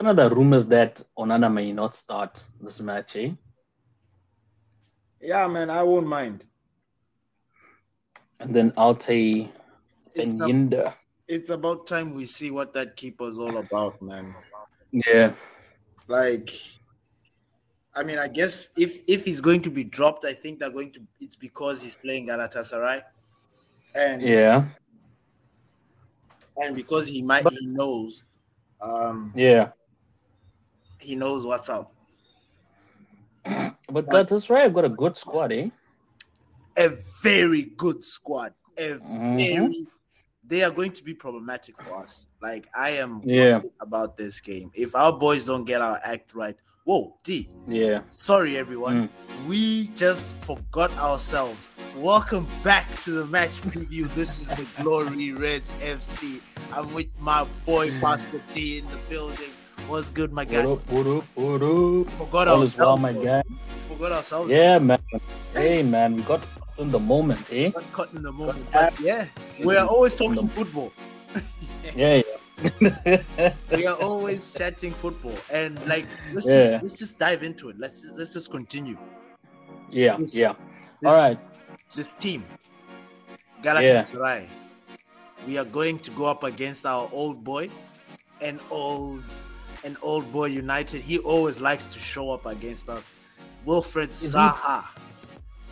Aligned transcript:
of 0.00 0.32
rumors 0.32 0.66
that 0.66 1.02
Onana 1.18 1.52
may 1.52 1.72
not 1.72 1.96
start 1.96 2.42
this 2.60 2.80
match, 2.80 3.16
eh? 3.16 3.30
Yeah, 5.20 5.46
man, 5.48 5.70
I 5.70 5.82
won't 5.82 6.06
mind. 6.06 6.44
And 8.40 8.54
then 8.54 8.70
Altay 8.72 9.48
It's, 10.14 10.40
a- 10.40 10.44
Bayindir. 10.44 10.94
it's 11.26 11.50
about 11.50 11.86
time 11.86 12.12
we 12.14 12.26
see 12.26 12.50
what 12.50 12.72
that 12.74 12.96
keeper's 12.96 13.38
all 13.38 13.56
about, 13.56 14.00
man. 14.02 14.34
Yeah. 14.92 15.32
Like, 16.08 16.50
I 17.94 18.04
mean, 18.04 18.18
I 18.18 18.28
guess 18.28 18.68
if 18.76 19.00
if 19.08 19.24
he's 19.24 19.40
going 19.40 19.62
to 19.62 19.70
be 19.70 19.82
dropped, 19.82 20.24
I 20.24 20.34
think 20.34 20.60
they're 20.60 20.70
going 20.70 20.92
to. 20.92 21.00
It's 21.18 21.34
because 21.34 21.82
he's 21.82 21.96
playing 21.96 22.28
Galatasaray, 22.28 23.02
and 23.94 24.22
Yeah. 24.22 24.66
and 26.58 26.76
because 26.76 27.08
he 27.08 27.22
might 27.22 27.48
he 27.50 27.66
knows, 27.66 28.22
um, 28.80 29.32
Yeah. 29.34 29.70
He 31.00 31.14
knows 31.16 31.44
what's 31.44 31.68
up. 31.68 31.92
But 33.88 34.10
that's 34.10 34.50
right. 34.50 34.64
I've 34.64 34.74
got 34.74 34.84
a 34.84 34.88
good 34.88 35.16
squad, 35.16 35.52
eh? 35.52 35.70
A 36.78 36.90
very 37.22 37.62
good 37.76 38.04
squad. 38.04 38.52
A 38.78 38.98
Mhm. 38.98 39.36
very. 39.38 39.86
They 40.48 40.62
are 40.62 40.70
going 40.70 40.92
to 40.92 41.02
be 41.02 41.14
problematic 41.14 41.80
for 41.82 41.96
us. 41.96 42.28
Like 42.40 42.68
I 42.74 42.90
am 42.90 43.20
Yeah. 43.24 43.62
about 43.80 44.16
this 44.16 44.40
game. 44.40 44.70
If 44.74 44.94
our 44.94 45.12
boys 45.16 45.46
don't 45.46 45.64
get 45.64 45.80
our 45.80 45.98
act 46.04 46.34
right, 46.34 46.56
whoa, 46.84 47.18
D. 47.24 47.48
Yeah. 47.66 48.02
Sorry, 48.10 48.56
everyone. 48.56 49.08
Mm. 49.08 49.48
We 49.48 49.88
just 49.88 50.34
forgot 50.44 50.92
ourselves. 50.98 51.66
Welcome 51.96 52.46
back 52.62 52.86
to 53.02 53.10
the 53.12 53.26
match 53.26 53.60
preview. 53.62 54.12
This 54.14 54.40
is 54.40 54.48
the 54.48 54.82
Glory 54.82 55.32
Reds 55.32 55.70
FC. 55.80 56.40
I'm 56.72 56.92
with 56.92 57.08
my 57.18 57.44
boy 57.64 57.90
Pastor 58.00 58.40
D 58.54 58.78
in 58.78 58.86
the 58.88 58.98
building. 59.08 59.50
What's 59.88 60.10
good, 60.10 60.32
my 60.32 60.42
What 60.44 60.50
guy? 60.52 60.62
up, 60.64 60.90
what 60.90 61.06
up, 61.06 61.24
what 61.34 61.62
up? 61.62 62.10
Forgot 62.18 62.48
All 62.48 62.62
is 62.62 62.76
well, 62.76 62.90
ourselves. 62.98 63.02
my 63.02 63.12
guy. 63.24 63.42
Forgot 63.88 64.12
ourselves. 64.12 64.50
Yeah, 64.50 64.78
man. 64.78 64.98
Hey, 65.54 65.82
man. 65.82 66.16
We 66.16 66.22
got 66.22 66.40
caught 66.58 66.78
in 66.78 66.90
the 66.90 66.98
moment, 66.98 67.46
eh? 67.52 67.70
Got 67.70 67.92
caught 67.92 68.12
in 68.14 68.22
the 68.22 68.32
moment. 68.32 68.66
But 68.72 68.98
yeah, 69.00 69.26
we 69.62 69.76
are 69.76 69.86
always 69.86 70.14
talking 70.14 70.48
football. 70.48 70.92
Yeah, 71.94 72.20
yeah. 72.20 73.22
We 73.70 73.86
are 73.86 73.94
always 73.96 74.52
chatting 74.52 74.90
football, 74.92 75.32
and 75.52 75.78
like 75.86 76.04
let's 76.34 76.46
Yeah. 76.46 76.72
just 76.72 76.82
let's 76.82 76.98
just 76.98 77.18
dive 77.18 77.42
into 77.44 77.68
it. 77.70 77.76
Let's 77.78 78.02
just, 78.02 78.18
let's 78.18 78.32
just 78.34 78.50
continue. 78.50 78.98
yeah, 79.90 80.16
This- 80.18 80.34
yeah. 80.34 80.54
This, 81.00 81.08
All 81.12 81.16
right. 81.16 81.38
this 81.94 82.12
team, 82.14 82.44
Galatasaray, 83.62 84.48
we 85.46 85.56
are 85.58 85.64
going 85.64 85.98
to 86.00 86.10
go 86.10 86.24
up 86.26 86.42
against 86.42 86.84
our 86.84 87.08
old 87.12 87.44
boy, 87.44 87.70
an 88.42 88.58
old, 88.70 89.24
an 89.84 89.96
old 90.02 90.30
boy 90.32 90.46
United. 90.46 91.02
He 91.02 91.18
always 91.18 91.60
likes 91.60 91.86
to 91.86 91.98
show 91.98 92.30
up 92.30 92.46
against 92.46 92.88
us. 92.88 93.10
Wilfried 93.66 94.08
he- 94.20 94.26
Zaha. 94.28 94.84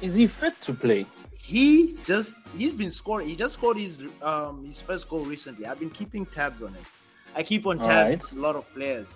Is 0.00 0.14
he 0.14 0.26
fit 0.26 0.60
to 0.62 0.74
play? 0.74 1.06
He's 1.38 2.00
just 2.00 2.36
he's 2.56 2.72
been 2.72 2.90
scoring. 2.90 3.28
He 3.28 3.36
just 3.36 3.54
scored 3.54 3.76
his 3.76 4.02
um 4.22 4.64
his 4.64 4.80
first 4.80 5.08
goal 5.08 5.20
recently. 5.20 5.66
I've 5.66 5.78
been 5.78 5.90
keeping 5.90 6.24
tabs 6.26 6.62
on 6.62 6.74
it. 6.74 6.82
I 7.36 7.42
keep 7.42 7.66
on 7.66 7.78
tabs 7.78 8.32
right. 8.32 8.32
a 8.32 8.40
lot 8.40 8.56
of 8.56 8.72
players 8.74 9.12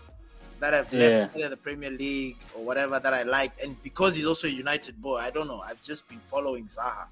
that 0.60 0.72
have 0.72 0.92
left 0.92 1.34
the 1.36 1.56
Premier 1.56 1.90
League 1.90 2.36
or 2.54 2.64
whatever 2.64 2.98
that 2.98 3.14
I 3.14 3.22
liked. 3.22 3.62
And 3.62 3.80
because 3.82 4.14
he's 4.16 4.26
also 4.26 4.46
a 4.48 4.50
United 4.50 5.00
boy, 5.00 5.16
I 5.18 5.30
don't 5.30 5.46
know. 5.46 5.60
I've 5.60 5.82
just 5.82 6.08
been 6.08 6.18
following 6.18 6.66
Zaha. 6.66 7.06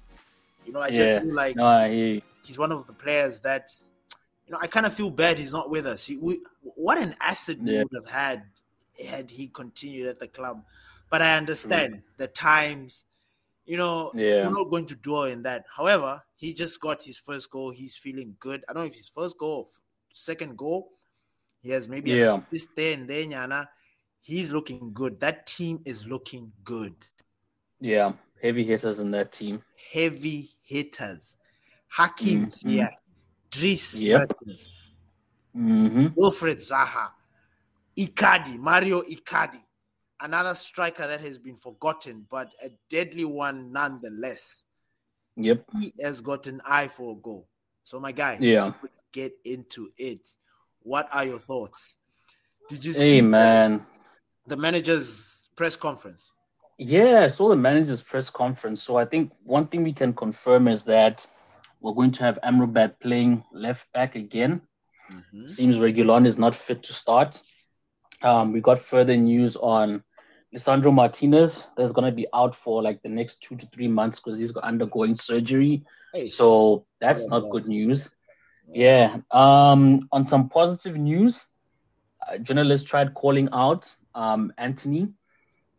You 0.65 0.73
know, 0.73 0.81
I 0.81 0.89
Yeah. 0.89 1.13
just 1.13 1.23
feel 1.23 1.33
like 1.33 1.55
No, 1.55 1.85
you. 1.85 2.21
he's 2.43 2.57
one 2.57 2.71
of 2.73 2.85
the 2.87 2.93
players 2.93 3.39
that 3.41 3.71
you 4.47 4.53
know 4.53 4.59
I 4.61 4.67
kind 4.67 4.85
of 4.85 4.93
feel 4.93 5.09
bad 5.09 5.37
he's 5.37 5.51
not 5.51 5.69
with 5.69 5.85
us. 5.85 6.05
He, 6.05 6.17
we, 6.17 6.39
what 6.61 6.97
an 6.97 7.15
asset 7.21 7.59
we 7.59 7.77
would 7.77 7.87
have 7.93 8.09
had 8.09 8.43
had 9.05 9.29
he 9.29 9.47
continued 9.47 10.07
at 10.07 10.19
the 10.19 10.27
club. 10.27 10.63
But 11.09 11.21
I 11.21 11.37
understand 11.37 11.95
mm. 11.95 12.01
the 12.17 12.27
times. 12.27 13.05
You 13.65 13.75
know, 13.75 14.11
Yeah. 14.15 14.47
we're 14.47 14.53
not 14.53 14.69
going 14.69 14.85
to 14.87 14.95
dwell 14.95 15.25
in 15.25 15.43
that. 15.43 15.65
However, 15.75 16.23
he 16.37 16.53
just 16.53 16.79
got 16.79 17.03
his 17.03 17.17
first 17.17 17.49
goal. 17.51 17.71
He's 17.71 17.97
feeling 17.97 18.35
good. 18.39 18.63
I 18.67 18.73
don't 18.73 18.83
know 18.83 18.87
if 18.87 18.95
his 18.95 19.09
first 19.09 19.37
goal 19.37 19.57
or 19.59 19.65
second 20.13 20.57
goal. 20.57 20.93
He 21.61 21.71
has 21.71 21.89
maybe 21.89 22.11
Yeah. 22.11 22.39
assist 22.49 22.69
there 22.77 22.93
and 22.93 23.09
there, 23.09 23.25
Nyana. 23.25 23.67
He's 24.21 24.53
looking 24.53 24.93
good. 24.93 25.19
That 25.19 25.47
team 25.47 25.81
is 25.85 26.07
looking 26.07 26.53
good. 26.63 26.95
Yeah. 27.81 28.13
Heavy 28.41 28.63
hitters 28.63 28.99
in 29.01 29.11
that 29.11 29.33
team. 29.33 29.61
Heavy 29.91 30.49
hitters. 30.63 31.35
Hakim. 31.89 32.45
Mm-hmm. 32.45 32.69
Ziyech, 32.69 32.95
Dries 33.51 33.99
Yep. 33.99 34.29
Mertens, 34.29 34.71
Mm-hmm. 35.55 36.07
Wilfried 36.19 36.57
Zaha, 36.57 37.09
Icardi, 37.97 38.57
Mario 38.59 39.01
Icardi, 39.01 39.63
another 40.21 40.53
striker 40.53 41.07
that 41.07 41.19
has 41.21 41.39
been 41.39 41.55
forgotten, 41.55 42.25
but 42.29 42.53
a 42.63 42.69
deadly 42.89 43.25
one 43.25 43.71
nonetheless. 43.71 44.65
Yep. 45.35 45.63
He 45.79 45.93
has 46.01 46.21
got 46.21 46.45
an 46.47 46.61
eye 46.67 46.87
for 46.87 47.13
a 47.13 47.15
goal. 47.15 47.47
So, 47.83 47.99
my 47.99 48.11
guy, 48.11 48.37
Yeah. 48.39 48.73
get 49.11 49.33
into 49.45 49.89
it. 49.97 50.27
What 50.81 51.07
are 51.11 51.25
your 51.25 51.39
thoughts? 51.39 51.97
Did 52.69 52.85
you 52.85 52.93
see 52.93 53.15
Hey, 53.15 53.21
man. 53.21 53.83
the 54.45 54.57
manager's 54.57 55.49
press 55.55 55.75
conference? 55.75 56.33
Yeah, 56.77 57.21
I 57.23 57.27
saw 57.29 57.49
the 57.49 57.55
manager's 57.55 58.03
press 58.03 58.29
conference. 58.29 58.83
So 58.83 58.97
I 58.97 59.05
think 59.05 59.31
one 59.43 59.67
thing 59.67 59.83
we 59.83 59.93
can 59.93 60.13
confirm 60.13 60.67
is 60.67 60.83
that 60.83 61.25
we're 61.87 61.93
going 61.93 62.11
to 62.11 62.23
have 62.23 62.39
Amrabat 62.43 62.99
playing 62.99 63.43
left 63.51 63.91
back 63.93 64.15
again. 64.15 64.61
Mhm. 65.11 65.49
Seems 65.49 65.77
Reguilon 65.77 66.25
is 66.27 66.37
not 66.37 66.55
fit 66.55 66.83
to 66.83 66.93
start. 66.93 67.41
Um, 68.21 68.51
we 68.51 68.61
got 68.61 68.79
further 68.79 69.15
news 69.15 69.55
on 69.55 70.03
Lisandro 70.53 70.93
Martinez. 70.93 71.67
That's 71.77 71.91
going 71.91 72.05
to 72.05 72.15
be 72.15 72.27
out 72.33 72.55
for 72.55 72.83
like 72.83 73.01
the 73.01 73.09
next 73.09 73.41
two 73.41 73.55
to 73.55 73.65
three 73.67 73.87
months 73.87 74.19
because 74.19 74.37
he's 74.37 74.55
undergoing 74.57 75.15
surgery. 75.15 75.85
Hey, 76.13 76.25
So 76.27 76.85
that's 76.99 77.23
Yeah, 77.23 77.29
not 77.29 77.49
good 77.51 77.67
news. 77.67 78.11
Yeah. 78.73 79.17
Um, 79.31 80.07
on 80.11 80.25
some 80.25 80.49
positive 80.49 80.97
news, 80.97 81.47
uh, 82.27 82.37
journalists 82.39 82.89
tried 82.89 83.13
calling 83.13 83.49
out 83.53 83.95
um, 84.13 84.51
Antony, 84.57 85.13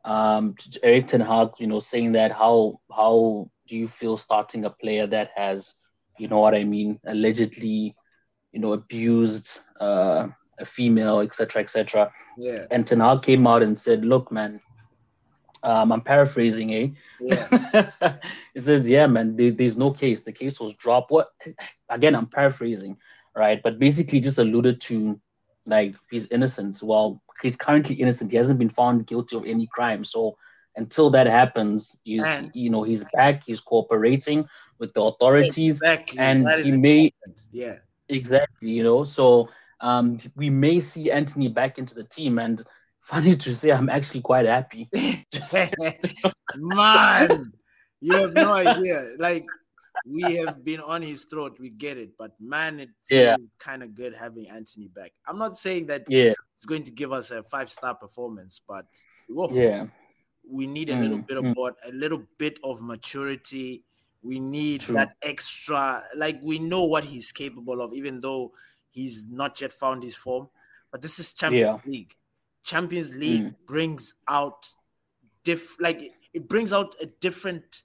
um, 0.05 0.55
to 0.55 0.81
Erik 0.83 1.09
Ten 1.09 1.21
Hag, 1.21 1.51
you 1.59 1.67
know, 1.67 1.81
saying 1.81 2.13
that 2.13 2.33
how 2.33 2.81
how 2.91 3.51
do 3.67 3.77
you 3.77 3.89
feel 3.89 4.17
starting 4.17 4.65
a 4.65 4.71
player 4.71 5.07
that 5.07 5.31
has, 5.37 5.75
you 6.19 6.29
know 6.29 6.39
what 6.41 6.55
I 6.55 6.65
mean, 6.65 6.99
allegedly, 7.07 7.95
you 8.53 8.61
know, 8.61 8.73
abused 8.73 9.61
uh, 9.81 10.29
a 10.59 10.65
female, 10.67 11.21
etc., 11.21 11.63
etc. 11.63 12.13
yeah, 12.39 12.67
And 12.71 12.87
Ten 12.87 13.01
Hag 13.01 13.23
came 13.23 13.47
out 13.47 13.63
and 13.63 13.79
said, 13.79 14.05
"Look, 14.05 14.33
man, 14.33 14.61
um, 15.63 15.93
I'm 15.93 16.01
paraphrasing, 16.01 16.75
eh? 16.75 16.89
yeah, 17.21 17.91
it 18.55 18.61
says, 18.61 18.89
yeah, 18.89 19.07
man, 19.07 19.37
there- 19.37 19.51
there's 19.53 19.77
no 19.79 19.91
case. 19.91 20.23
The 20.23 20.33
case 20.33 20.61
was 20.61 20.75
dropped. 20.75 21.11
What? 21.11 21.29
Again, 21.89 22.15
I'm 22.15 22.27
paraphrasing, 22.27 22.97
right? 23.37 23.61
But 23.63 23.79
basically, 23.79 24.21
just 24.21 24.39
alluded 24.39 24.81
to 24.83 25.21
like 25.67 25.95
he's 26.11 26.31
innocent. 26.31 26.81
Well, 26.83 27.21
he's 27.43 27.57
currently 27.57 27.97
innocent. 27.97 28.31
He 28.31 28.37
hasn't 28.37 28.59
been 28.59 28.69
found 28.71 29.07
guilty 29.07 29.37
of 29.37 29.45
any 29.47 29.67
crime. 29.67 30.05
So 30.05 30.37
until 30.77 31.11
that 31.11 31.27
happens, 31.27 32.01
you 32.05 32.23
you 32.55 32.71
know 32.71 32.85
he's 32.85 33.05
back. 33.13 33.43
He's 33.45 33.61
cooperating 33.61 34.47
with 34.79 34.93
the 34.95 35.03
authorities, 35.03 35.75
exactly. 35.77 36.19
and 36.19 36.45
That 36.45 36.61
he 36.65 36.73
may 36.73 37.07
important. 37.07 37.47
yeah, 37.53 37.79
exactly, 38.09 38.71
you 38.71 38.83
know. 38.83 39.05
So 39.05 39.49
um, 39.81 40.19
we 40.37 40.51
may 40.51 40.81
see 40.81 41.11
Antony 41.11 41.49
back 41.49 41.79
into 41.79 41.95
the 41.95 42.05
team. 42.05 42.39
And 42.39 42.63
funny 43.01 43.37
to 43.37 43.55
say, 43.55 43.73
I'm 43.73 43.89
actually 43.89 44.23
quite 44.23 44.47
happy. 44.47 44.89
Just- 45.33 45.57
man, 46.57 47.53
you 48.01 48.15
have 48.17 48.35
no 48.35 48.53
idea. 48.53 49.11
Like 49.19 49.47
we 50.07 50.37
have 50.37 50.65
been 50.65 50.81
on 50.81 51.03
his 51.03 51.25
throat, 51.25 51.59
we 51.61 51.71
get 51.71 51.99
it, 51.99 52.11
but 52.19 52.33
man, 52.41 52.81
it 52.81 52.91
Yeah. 53.11 53.37
kind 53.59 53.83
of 53.83 53.95
good 53.95 54.15
having 54.15 54.49
Antony 54.49 54.89
back. 54.89 55.13
I'm 55.27 55.39
not 55.39 55.57
saying 55.57 55.87
that 55.87 56.05
yeah, 56.09 56.33
it's 56.57 56.67
going 56.67 56.85
to 56.85 56.91
give 56.91 57.13
us 57.13 57.31
a 57.31 57.43
five 57.43 57.71
star 57.71 57.95
performance, 57.95 58.61
but 58.67 58.87
whoa, 59.29 59.51
yeah, 59.53 59.87
we 60.49 60.67
need 60.67 60.91
a 60.91 60.97
little 60.97 61.19
Mm, 61.19 61.27
bit 61.27 61.37
of 61.37 61.45
mm. 61.45 61.55
board, 61.55 61.75
a 61.87 61.93
little 61.93 62.23
bit 62.39 62.59
of 62.65 62.81
maturity. 62.81 63.85
We 64.23 64.41
need 64.41 64.83
True. 64.83 64.95
that 64.97 65.17
extra, 65.23 66.05
like 66.17 66.41
we 66.43 66.59
know 66.59 66.85
what 66.85 67.05
he's 67.05 67.31
capable 67.33 67.81
of, 67.81 67.93
even 67.95 68.21
though 68.21 68.53
he's 68.91 69.27
not 69.29 69.61
yet 69.61 69.73
found 69.73 70.03
his 70.03 70.17
form. 70.17 70.49
But 70.91 71.03
this 71.03 71.19
is 71.19 71.33
Champions 71.33 71.81
League. 71.87 72.15
Champions 72.65 73.15
League 73.15 73.43
Mm. 73.43 73.55
brings 73.67 74.15
out 74.27 74.67
diff 75.45 75.79
like 75.81 76.13
it- 76.35 76.49
brings 76.49 76.73
out 76.73 76.95
a 77.01 77.07
different 77.07 77.85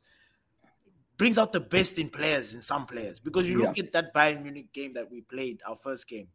brings 1.18 1.38
out 1.38 1.53
the 1.53 1.59
best 1.59 2.00
in 2.00 2.09
players 2.09 2.56
in 2.56 2.62
some 2.62 2.86
players 2.88 3.19
because 3.19 3.47
you 3.50 3.59
look 3.59 3.77
at 3.77 3.94
that 3.94 4.13
Bayern 4.13 4.41
Munich 4.41 4.74
game 4.74 4.94
that 4.94 5.09
we 5.09 5.21
played, 5.21 5.62
our 5.65 5.75
first 5.75 6.07
game. 6.07 6.27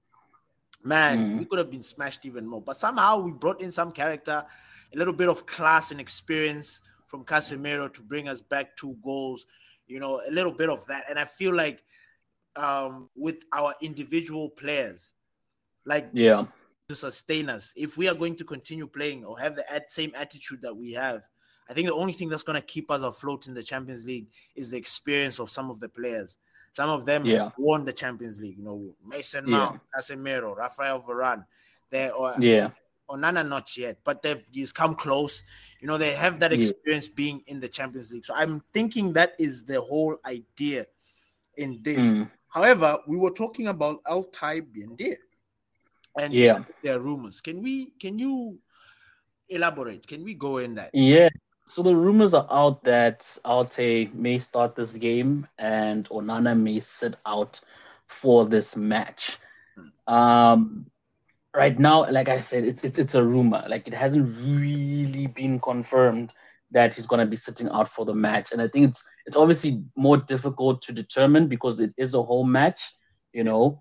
Man, 0.84 1.34
Mm. 1.34 1.38
we 1.40 1.44
could 1.44 1.58
have 1.58 1.70
been 1.70 1.82
smashed 1.82 2.24
even 2.24 2.46
more. 2.46 2.62
But 2.62 2.76
somehow 2.78 3.20
we 3.20 3.32
brought 3.32 3.60
in 3.60 3.72
some 3.72 3.90
character, 3.90 4.46
a 4.94 4.96
little 4.96 5.12
bit 5.12 5.28
of 5.28 5.44
class 5.46 5.90
and 5.90 6.00
experience 6.00 6.80
from 7.06 7.24
Casemiro 7.24 7.92
to 7.92 8.02
bring 8.02 8.28
us 8.28 8.40
back 8.40 8.76
two 8.76 8.94
goals. 9.02 9.46
You 9.88 10.00
know, 10.00 10.20
a 10.26 10.30
little 10.30 10.52
bit 10.52 10.70
of 10.70 10.86
that. 10.86 11.04
And 11.08 11.18
I 11.18 11.24
feel 11.24 11.54
like 11.54 11.82
um, 12.56 13.08
with 13.16 13.36
our 13.52 13.74
individual 13.80 14.50
players, 14.50 15.12
like 15.84 16.08
yeah, 16.12 16.44
to 16.88 16.96
sustain 16.96 17.50
us. 17.50 17.72
If 17.76 17.96
we 17.96 18.08
are 18.08 18.14
going 18.14 18.36
to 18.36 18.44
continue 18.44 18.86
playing 18.86 19.24
or 19.24 19.38
have 19.38 19.56
the 19.56 19.64
same 19.88 20.12
attitude 20.14 20.62
that 20.62 20.74
we 20.74 20.92
have, 20.92 21.22
I 21.68 21.74
think 21.74 21.86
the 21.86 21.94
only 21.94 22.12
thing 22.12 22.28
that's 22.28 22.42
going 22.42 22.60
to 22.60 22.66
keep 22.66 22.90
us 22.90 23.02
afloat 23.02 23.46
in 23.46 23.54
the 23.54 23.62
Champions 23.62 24.04
League 24.04 24.28
is 24.56 24.70
the 24.70 24.78
experience 24.78 25.38
of 25.38 25.50
some 25.50 25.70
of 25.70 25.80
the 25.80 25.88
players. 25.88 26.38
Some 26.72 26.88
of 26.88 27.04
them 27.04 27.26
yeah. 27.26 27.50
won 27.58 27.84
the 27.84 27.92
Champions 27.92 28.38
League. 28.38 28.56
You 28.56 28.64
know, 28.64 28.94
Mason 29.04 29.48
Mount, 29.48 29.80
yeah. 29.94 30.00
Casemiro, 30.00 30.56
Rafael 30.56 31.00
Varane. 31.00 31.44
They 31.90 32.10
are 32.10 32.34
yeah. 32.38 32.70
Onana 33.10 33.46
not 33.46 33.76
yet, 33.76 33.98
but 34.04 34.22
they've 34.22 34.42
he's 34.52 34.72
come 34.72 34.94
close. 34.94 35.44
You 35.80 35.88
know, 35.88 35.98
they 35.98 36.12
have 36.12 36.40
that 36.40 36.52
experience 36.52 37.06
yeah. 37.06 37.14
being 37.14 37.42
in 37.46 37.60
the 37.60 37.68
Champions 37.68 38.10
League. 38.10 38.24
So 38.24 38.34
I'm 38.34 38.62
thinking 38.72 39.12
that 39.14 39.34
is 39.38 39.64
the 39.64 39.80
whole 39.80 40.16
idea 40.26 40.86
in 41.56 41.80
this. 41.82 42.12
Mm. 42.12 42.30
However, 42.48 42.98
we 43.06 43.16
were 43.16 43.30
talking 43.30 43.68
about 43.68 44.02
Altay 44.04 44.62
Bayindir. 44.62 45.16
And 46.18 46.34
yeah, 46.34 46.64
there 46.82 46.96
are 46.96 47.00
rumors. 47.00 47.40
Can 47.40 47.62
we 47.62 47.92
can 48.00 48.18
you 48.18 48.58
elaborate? 49.48 50.06
Can 50.06 50.24
we 50.24 50.34
go 50.34 50.58
in 50.58 50.74
that? 50.74 50.90
Yeah. 50.92 51.28
So 51.66 51.82
the 51.82 51.94
rumors 51.94 52.32
are 52.32 52.46
out 52.50 52.82
that 52.84 53.20
Altay 53.44 54.12
may 54.14 54.38
start 54.38 54.74
this 54.74 54.94
game 54.94 55.46
and 55.58 56.08
Onana 56.08 56.58
may 56.58 56.80
sit 56.80 57.14
out 57.26 57.60
for 58.06 58.46
this 58.46 58.74
match. 58.74 59.36
Hmm. 59.76 60.14
Um, 60.14 60.86
right 61.54 61.78
now, 61.78 62.10
like 62.10 62.28
I 62.28 62.40
said, 62.40 62.64
it's 62.64 62.84
it's 62.84 62.98
it's 62.98 63.14
a 63.14 63.24
rumor. 63.24 63.64
Like 63.68 63.88
it 63.88 63.94
hasn't 63.94 64.36
really 64.38 65.26
been 65.26 65.60
confirmed 65.60 66.32
that 66.70 66.94
he's 66.94 67.06
going 67.06 67.20
to 67.20 67.26
be 67.26 67.36
sitting 67.36 67.68
out 67.70 67.88
for 67.88 68.04
the 68.04 68.14
match. 68.14 68.52
And 68.52 68.60
I 68.60 68.68
think 68.68 68.88
it's 68.88 69.04
it's 69.26 69.36
obviously 69.36 69.82
more 69.96 70.16
difficult 70.16 70.82
to 70.82 70.92
determine 70.92 71.48
because 71.48 71.80
it 71.80 71.92
is 71.96 72.14
a 72.14 72.22
home 72.22 72.52
match, 72.52 72.82
you 73.32 73.44
know. 73.44 73.80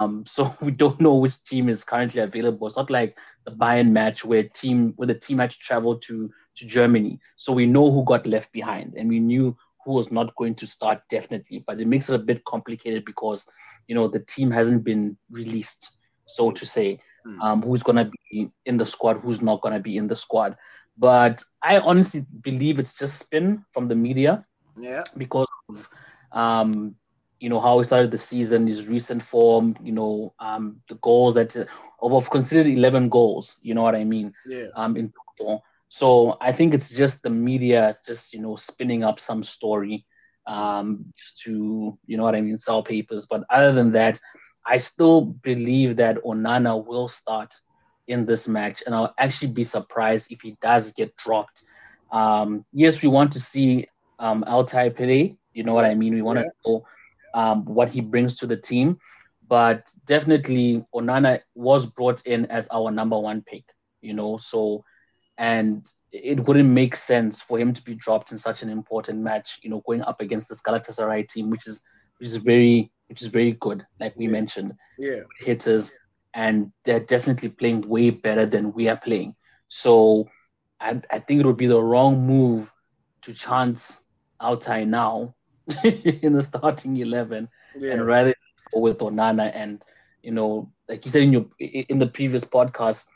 Um, 0.00 0.24
so 0.26 0.54
we 0.60 0.70
don't 0.70 1.00
know 1.00 1.16
which 1.16 1.42
team 1.44 1.68
is 1.68 1.84
currently 1.84 2.22
available. 2.22 2.66
It's 2.66 2.76
not 2.76 2.90
like 2.90 3.16
the 3.44 3.52
Bayern 3.52 3.90
match 3.90 4.24
where 4.24 4.44
team 4.44 4.92
where 4.96 5.06
the 5.06 5.14
team 5.14 5.38
had 5.38 5.50
to 5.50 5.58
travel 5.58 5.96
to 5.98 6.30
to 6.56 6.66
Germany. 6.66 7.20
So 7.36 7.52
we 7.52 7.66
know 7.66 7.90
who 7.90 8.04
got 8.04 8.26
left 8.26 8.52
behind 8.52 8.94
and 8.96 9.08
we 9.08 9.20
knew 9.20 9.56
who 9.84 9.92
was 9.92 10.10
not 10.10 10.34
going 10.36 10.54
to 10.56 10.66
start 10.66 11.00
definitely. 11.08 11.64
But 11.66 11.80
it 11.80 11.86
makes 11.86 12.10
it 12.10 12.14
a 12.14 12.18
bit 12.18 12.44
complicated 12.44 13.04
because 13.04 13.46
you 13.86 13.94
know 13.94 14.08
the 14.08 14.20
team 14.20 14.50
hasn't 14.50 14.84
been 14.84 15.16
released, 15.30 15.96
so 16.26 16.50
to 16.50 16.66
say. 16.66 17.00
Hmm. 17.28 17.42
Um, 17.42 17.62
who's 17.62 17.82
gonna 17.82 18.10
be 18.30 18.50
in 18.64 18.78
the 18.78 18.86
squad, 18.86 19.18
who's 19.18 19.42
not 19.42 19.60
gonna 19.60 19.80
be 19.80 19.96
in 19.96 20.08
the 20.08 20.16
squad. 20.16 20.56
But 20.96 21.44
I 21.62 21.78
honestly 21.78 22.24
believe 22.40 22.78
it's 22.78 22.98
just 22.98 23.18
spin 23.18 23.64
from 23.72 23.88
the 23.88 23.94
media. 23.94 24.44
Yeah. 24.76 25.04
Because 25.16 25.46
of 25.68 25.88
um, 26.32 26.94
you 27.40 27.48
know, 27.48 27.60
how 27.60 27.78
he 27.78 27.84
started 27.84 28.10
the 28.10 28.18
season, 28.18 28.66
his 28.66 28.88
recent 28.88 29.22
form, 29.22 29.76
you 29.82 29.92
know, 29.92 30.34
um, 30.40 30.80
the 30.88 30.96
goals 30.96 31.34
that 31.34 31.56
of 32.00 32.30
considered 32.30 32.66
eleven 32.66 33.08
goals, 33.08 33.56
you 33.62 33.74
know 33.74 33.82
what 33.82 33.94
I 33.94 34.04
mean? 34.04 34.32
Yeah. 34.46 34.68
Um 34.74 34.96
in 34.96 35.12
total. 35.38 35.62
So 35.88 36.36
I 36.40 36.52
think 36.52 36.74
it's 36.74 36.94
just 36.94 37.22
the 37.22 37.30
media 37.30 37.96
just, 38.06 38.32
you 38.32 38.40
know, 38.40 38.56
spinning 38.56 39.04
up 39.04 39.20
some 39.20 39.42
story 39.42 40.06
um 40.46 41.12
just 41.16 41.40
to, 41.42 41.98
you 42.06 42.16
know 42.16 42.24
what 42.24 42.34
I 42.34 42.40
mean, 42.40 42.58
sell 42.58 42.82
papers. 42.82 43.26
But 43.26 43.44
other 43.50 43.72
than 43.72 43.92
that, 43.92 44.18
I 44.68 44.76
still 44.76 45.22
believe 45.22 45.96
that 45.96 46.22
Onana 46.24 46.84
will 46.84 47.08
start 47.08 47.54
in 48.06 48.26
this 48.26 48.46
match, 48.46 48.82
and 48.84 48.94
I'll 48.94 49.14
actually 49.18 49.52
be 49.52 49.64
surprised 49.64 50.30
if 50.30 50.42
he 50.42 50.56
does 50.60 50.92
get 50.92 51.16
dropped. 51.16 51.64
Um, 52.12 52.64
yes, 52.72 53.02
we 53.02 53.08
want 53.08 53.32
to 53.32 53.40
see 53.40 53.86
um, 54.18 54.44
Altay 54.46 54.94
play. 54.94 55.38
You 55.54 55.64
know 55.64 55.72
what 55.72 55.86
I 55.86 55.94
mean? 55.94 56.14
We 56.14 56.22
want 56.22 56.38
to 56.40 56.50
know 56.66 56.84
um, 57.34 57.64
what 57.64 57.90
he 57.90 58.00
brings 58.00 58.36
to 58.36 58.46
the 58.46 58.56
team, 58.56 58.98
but 59.48 59.88
definitely 60.06 60.84
Onana 60.94 61.40
was 61.54 61.86
brought 61.86 62.26
in 62.26 62.46
as 62.46 62.68
our 62.68 62.90
number 62.90 63.18
one 63.18 63.42
pick. 63.42 63.64
You 64.02 64.12
know, 64.12 64.36
so 64.36 64.84
and 65.38 65.86
it 66.12 66.46
wouldn't 66.46 66.68
make 66.68 66.94
sense 66.94 67.40
for 67.40 67.58
him 67.58 67.72
to 67.72 67.82
be 67.82 67.94
dropped 67.94 68.32
in 68.32 68.38
such 68.38 68.62
an 68.62 68.68
important 68.68 69.20
match. 69.20 69.60
You 69.62 69.70
know, 69.70 69.82
going 69.86 70.02
up 70.02 70.20
against 70.20 70.48
the 70.48 70.56
Galatasaray 70.56 71.28
team, 71.28 71.48
which 71.48 71.66
is 71.66 71.82
which 72.18 72.28
is 72.28 72.36
very 72.36 72.90
which 73.08 73.22
is 73.22 73.28
very 73.28 73.52
good, 73.52 73.86
like 74.00 74.16
we 74.16 74.26
yeah. 74.26 74.32
mentioned. 74.32 74.74
Yeah, 74.98 75.20
hitters 75.38 75.92
and 76.34 76.72
they're 76.84 77.00
definitely 77.00 77.48
playing 77.48 77.88
way 77.88 78.10
better 78.10 78.46
than 78.46 78.72
we 78.72 78.88
are 78.88 78.96
playing. 78.96 79.34
So 79.68 80.28
I, 80.80 81.00
I 81.10 81.18
think 81.18 81.40
it 81.40 81.46
would 81.46 81.56
be 81.56 81.66
the 81.66 81.82
wrong 81.82 82.26
move 82.26 82.72
to 83.22 83.34
chance 83.34 84.04
Altay 84.40 84.86
now 84.86 85.34
in 85.84 86.32
the 86.32 86.42
starting 86.42 86.96
eleven 86.96 87.48
yeah. 87.78 87.94
and 87.94 88.06
rather 88.06 88.34
go 88.72 88.80
with 88.80 88.98
Onana 88.98 89.50
and 89.54 89.84
you 90.22 90.32
know, 90.32 90.70
like 90.88 91.04
you 91.04 91.10
said 91.10 91.22
in 91.22 91.32
your 91.32 91.46
in 91.58 91.98
the 91.98 92.06
previous 92.06 92.44
podcast, 92.44 93.06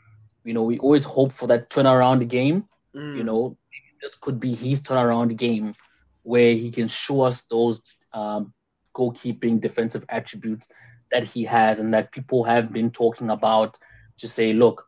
you 0.45 0.55
know, 0.55 0.63
we 0.63 0.79
always 0.79 1.05
hope 1.05 1.33
for 1.33 1.47
that 1.47 1.71
turnaround 1.71 2.27
game. 2.29 2.65
Mm. 2.95 3.17
You 3.17 3.25
know, 3.25 3.57
this 4.01 4.15
could 4.15 4.41
be 4.41 4.55
his 4.55 4.83
turnaround 4.83 5.37
game 5.37 5.75
where 6.23 6.55
he 6.55 6.71
can 6.71 6.89
show 6.89 7.23
us 7.23 7.43
those 7.43 7.99
um, 8.13 8.53
goalkeeping 8.95 9.61
defensive 9.61 10.05
attributes 10.09 10.69
that 11.11 11.25
he 11.25 11.45
has 11.45 11.79
and 11.79 11.93
that 11.93 12.13
people 12.13 12.45
have 12.45 12.73
been 12.73 12.91
talking 12.91 13.31
about 13.31 13.79
to 14.19 14.27
say, 14.27 14.53
look, 14.53 14.87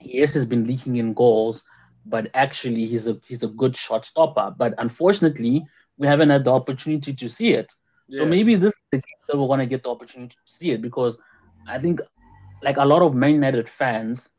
yes, 0.00 0.34
has 0.34 0.46
been 0.46 0.66
leaking 0.66 0.96
in 0.96 1.12
goals, 1.14 1.64
but 2.06 2.30
actually 2.34 2.86
he's 2.86 3.08
a 3.08 3.20
he's 3.26 3.42
a 3.42 3.48
good 3.48 3.76
shot 3.76 4.04
stopper. 4.04 4.54
But 4.56 4.74
unfortunately, 4.78 5.64
we 5.98 6.06
haven't 6.06 6.30
had 6.30 6.44
the 6.44 6.52
opportunity 6.52 7.12
to 7.12 7.28
see 7.28 7.52
it. 7.52 7.72
Yeah. 8.08 8.20
So 8.20 8.26
maybe 8.26 8.54
this 8.54 8.72
is 8.72 8.78
the 8.90 8.98
game 8.98 9.22
that 9.28 9.38
we're 9.38 9.48
gonna 9.48 9.66
get 9.66 9.82
the 9.82 9.90
opportunity 9.90 10.34
to 10.34 10.52
see 10.52 10.70
it 10.72 10.82
because 10.82 11.18
I 11.68 11.78
think 11.78 12.00
like 12.62 12.76
a 12.76 12.84
lot 12.84 13.02
of 13.02 13.14
Man 13.14 13.34
United 13.34 13.68
fans, 13.68 14.30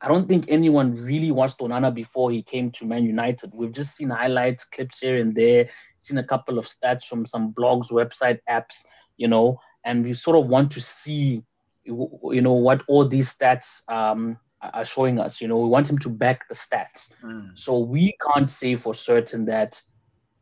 I 0.00 0.08
don't 0.08 0.28
think 0.28 0.44
anyone 0.48 0.94
really 0.94 1.32
watched 1.32 1.58
Onana 1.58 1.92
before 1.92 2.30
he 2.30 2.42
came 2.42 2.70
to 2.72 2.86
Man 2.86 3.04
United. 3.04 3.52
We've 3.52 3.72
just 3.72 3.96
seen 3.96 4.10
highlights, 4.10 4.64
clips 4.64 5.00
here 5.00 5.16
and 5.16 5.34
there, 5.34 5.68
seen 5.96 6.18
a 6.18 6.24
couple 6.24 6.58
of 6.58 6.66
stats 6.66 7.04
from 7.04 7.26
some 7.26 7.52
blogs, 7.52 7.90
website 7.90 8.38
apps, 8.48 8.84
you 9.16 9.26
know, 9.26 9.58
and 9.84 10.04
we 10.04 10.14
sort 10.14 10.38
of 10.38 10.46
want 10.46 10.70
to 10.72 10.80
see, 10.80 11.42
you 11.84 12.40
know, 12.42 12.52
what 12.52 12.82
all 12.86 13.08
these 13.08 13.34
stats 13.36 13.82
um, 13.90 14.38
are 14.60 14.84
showing 14.84 15.18
us. 15.18 15.40
You 15.40 15.48
know, 15.48 15.58
we 15.58 15.68
want 15.68 15.90
him 15.90 15.98
to 15.98 16.08
back 16.08 16.48
the 16.48 16.54
stats. 16.54 17.12
Mm. 17.24 17.58
So 17.58 17.78
we 17.78 18.16
can't 18.32 18.50
say 18.50 18.76
for 18.76 18.94
certain 18.94 19.44
that 19.46 19.80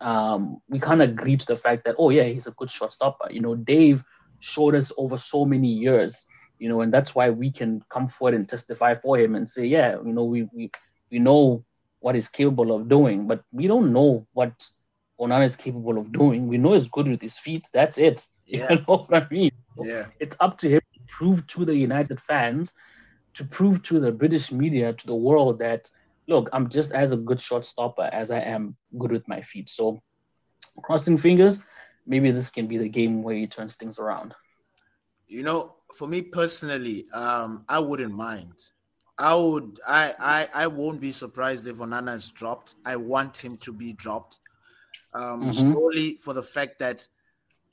um, 0.01 0.59
we 0.69 0.79
can't 0.79 1.01
agree 1.01 1.37
to 1.37 1.47
the 1.47 1.57
fact 1.57 1.85
that 1.85 1.97
oh 1.99 2.11
yeah, 2.11 2.25
he's 2.25 2.47
a 2.47 2.53
good 2.53 2.71
shot 2.71 2.93
stopper. 2.93 3.31
You 3.31 3.41
know, 3.41 3.55
Dave 3.55 4.05
showed 4.41 4.75
us 4.75 4.93
over 4.99 5.17
so 5.17 5.45
many 5.45 5.69
years. 5.69 6.27
You 6.59 6.69
know, 6.69 6.81
and 6.81 6.93
that's 6.93 7.15
why 7.15 7.31
we 7.31 7.51
can 7.51 7.83
come 7.89 8.09
forward 8.09 8.35
and 8.35 8.49
testify 8.49 8.95
for 8.95 9.19
him 9.19 9.35
and 9.35 9.49
say, 9.49 9.67
yeah, 9.67 9.97
you 9.97 10.13
know, 10.13 10.25
we 10.25 10.49
we 10.53 10.71
we 11.11 11.19
know 11.19 11.65
what 12.01 12.15
he's 12.15 12.29
capable 12.29 12.75
of 12.75 12.89
doing, 12.89 13.27
but 13.27 13.43
we 13.53 13.67
don't 13.67 13.93
know 13.93 14.27
what 14.33 14.53
Onana 15.21 15.45
is 15.45 15.57
capable 15.57 15.99
of 15.99 16.13
doing. 16.13 16.47
We 16.47 16.59
know 16.59 16.73
he's 16.75 16.89
good 16.89 17.09
with 17.09 17.23
his 17.23 17.39
feet. 17.39 17.67
That's 17.73 17.99
it. 17.99 18.27
Yeah. 18.49 18.75
You 18.75 18.79
know 18.87 19.07
what 19.09 19.25
I 19.25 19.27
mean? 19.29 19.51
Yeah. 19.77 20.07
It's 20.21 20.37
up 20.39 20.57
to 20.59 20.69
him 20.71 20.81
to 20.95 21.01
prove 21.09 21.45
to 21.49 21.65
the 21.65 21.75
United 21.75 22.21
fans, 22.21 22.75
to 23.35 23.45
prove 23.45 23.83
to 23.83 23.99
the 23.99 24.13
British 24.13 24.53
media, 24.53 24.93
to 24.93 25.07
the 25.09 25.17
world 25.17 25.59
that 25.59 25.91
look, 26.29 26.49
I'm 26.53 26.69
just 26.69 26.93
as 26.93 27.13
a 27.13 27.17
good 27.17 27.41
shot 27.41 27.67
stopper 27.67 28.09
as 28.13 28.31
I 28.31 28.41
am 28.41 28.77
good 28.99 29.13
with 29.13 29.27
my 29.29 29.43
feet. 29.43 29.69
So 29.69 30.01
crossing 30.83 31.19
fingers, 31.19 31.61
maybe 32.07 32.31
this 32.31 32.51
can 32.51 32.67
be 32.67 32.79
the 32.79 32.89
game 32.89 33.23
where 33.23 33.35
he 33.35 33.47
turns 33.47 33.77
things 33.77 33.99
around. 33.99 34.35
You 35.27 35.43
know, 35.43 35.75
for 35.97 36.07
me 36.07 36.23
personally, 36.23 37.07
um, 37.13 37.65
I 37.69 37.79
wouldn't 37.79 38.15
mind. 38.15 38.53
I 39.19 39.35
would 39.35 39.81
I, 39.89 40.15
I 40.19 40.65
I 40.65 40.67
won't 40.67 41.01
be 41.01 41.11
surprised 41.11 41.67
if 41.67 41.79
Onana 41.79 42.15
is 42.15 42.31
dropped. 42.31 42.75
I 42.85 42.97
want 42.97 43.37
him 43.37 43.57
to 43.59 43.73
be 43.73 43.95
dropped. 43.95 44.41
Um 45.15 45.45
mm-hmm. 45.45 45.73
solely 45.73 46.17
for 46.17 46.35
the 46.35 46.43
fact 46.43 46.79
that 46.81 47.09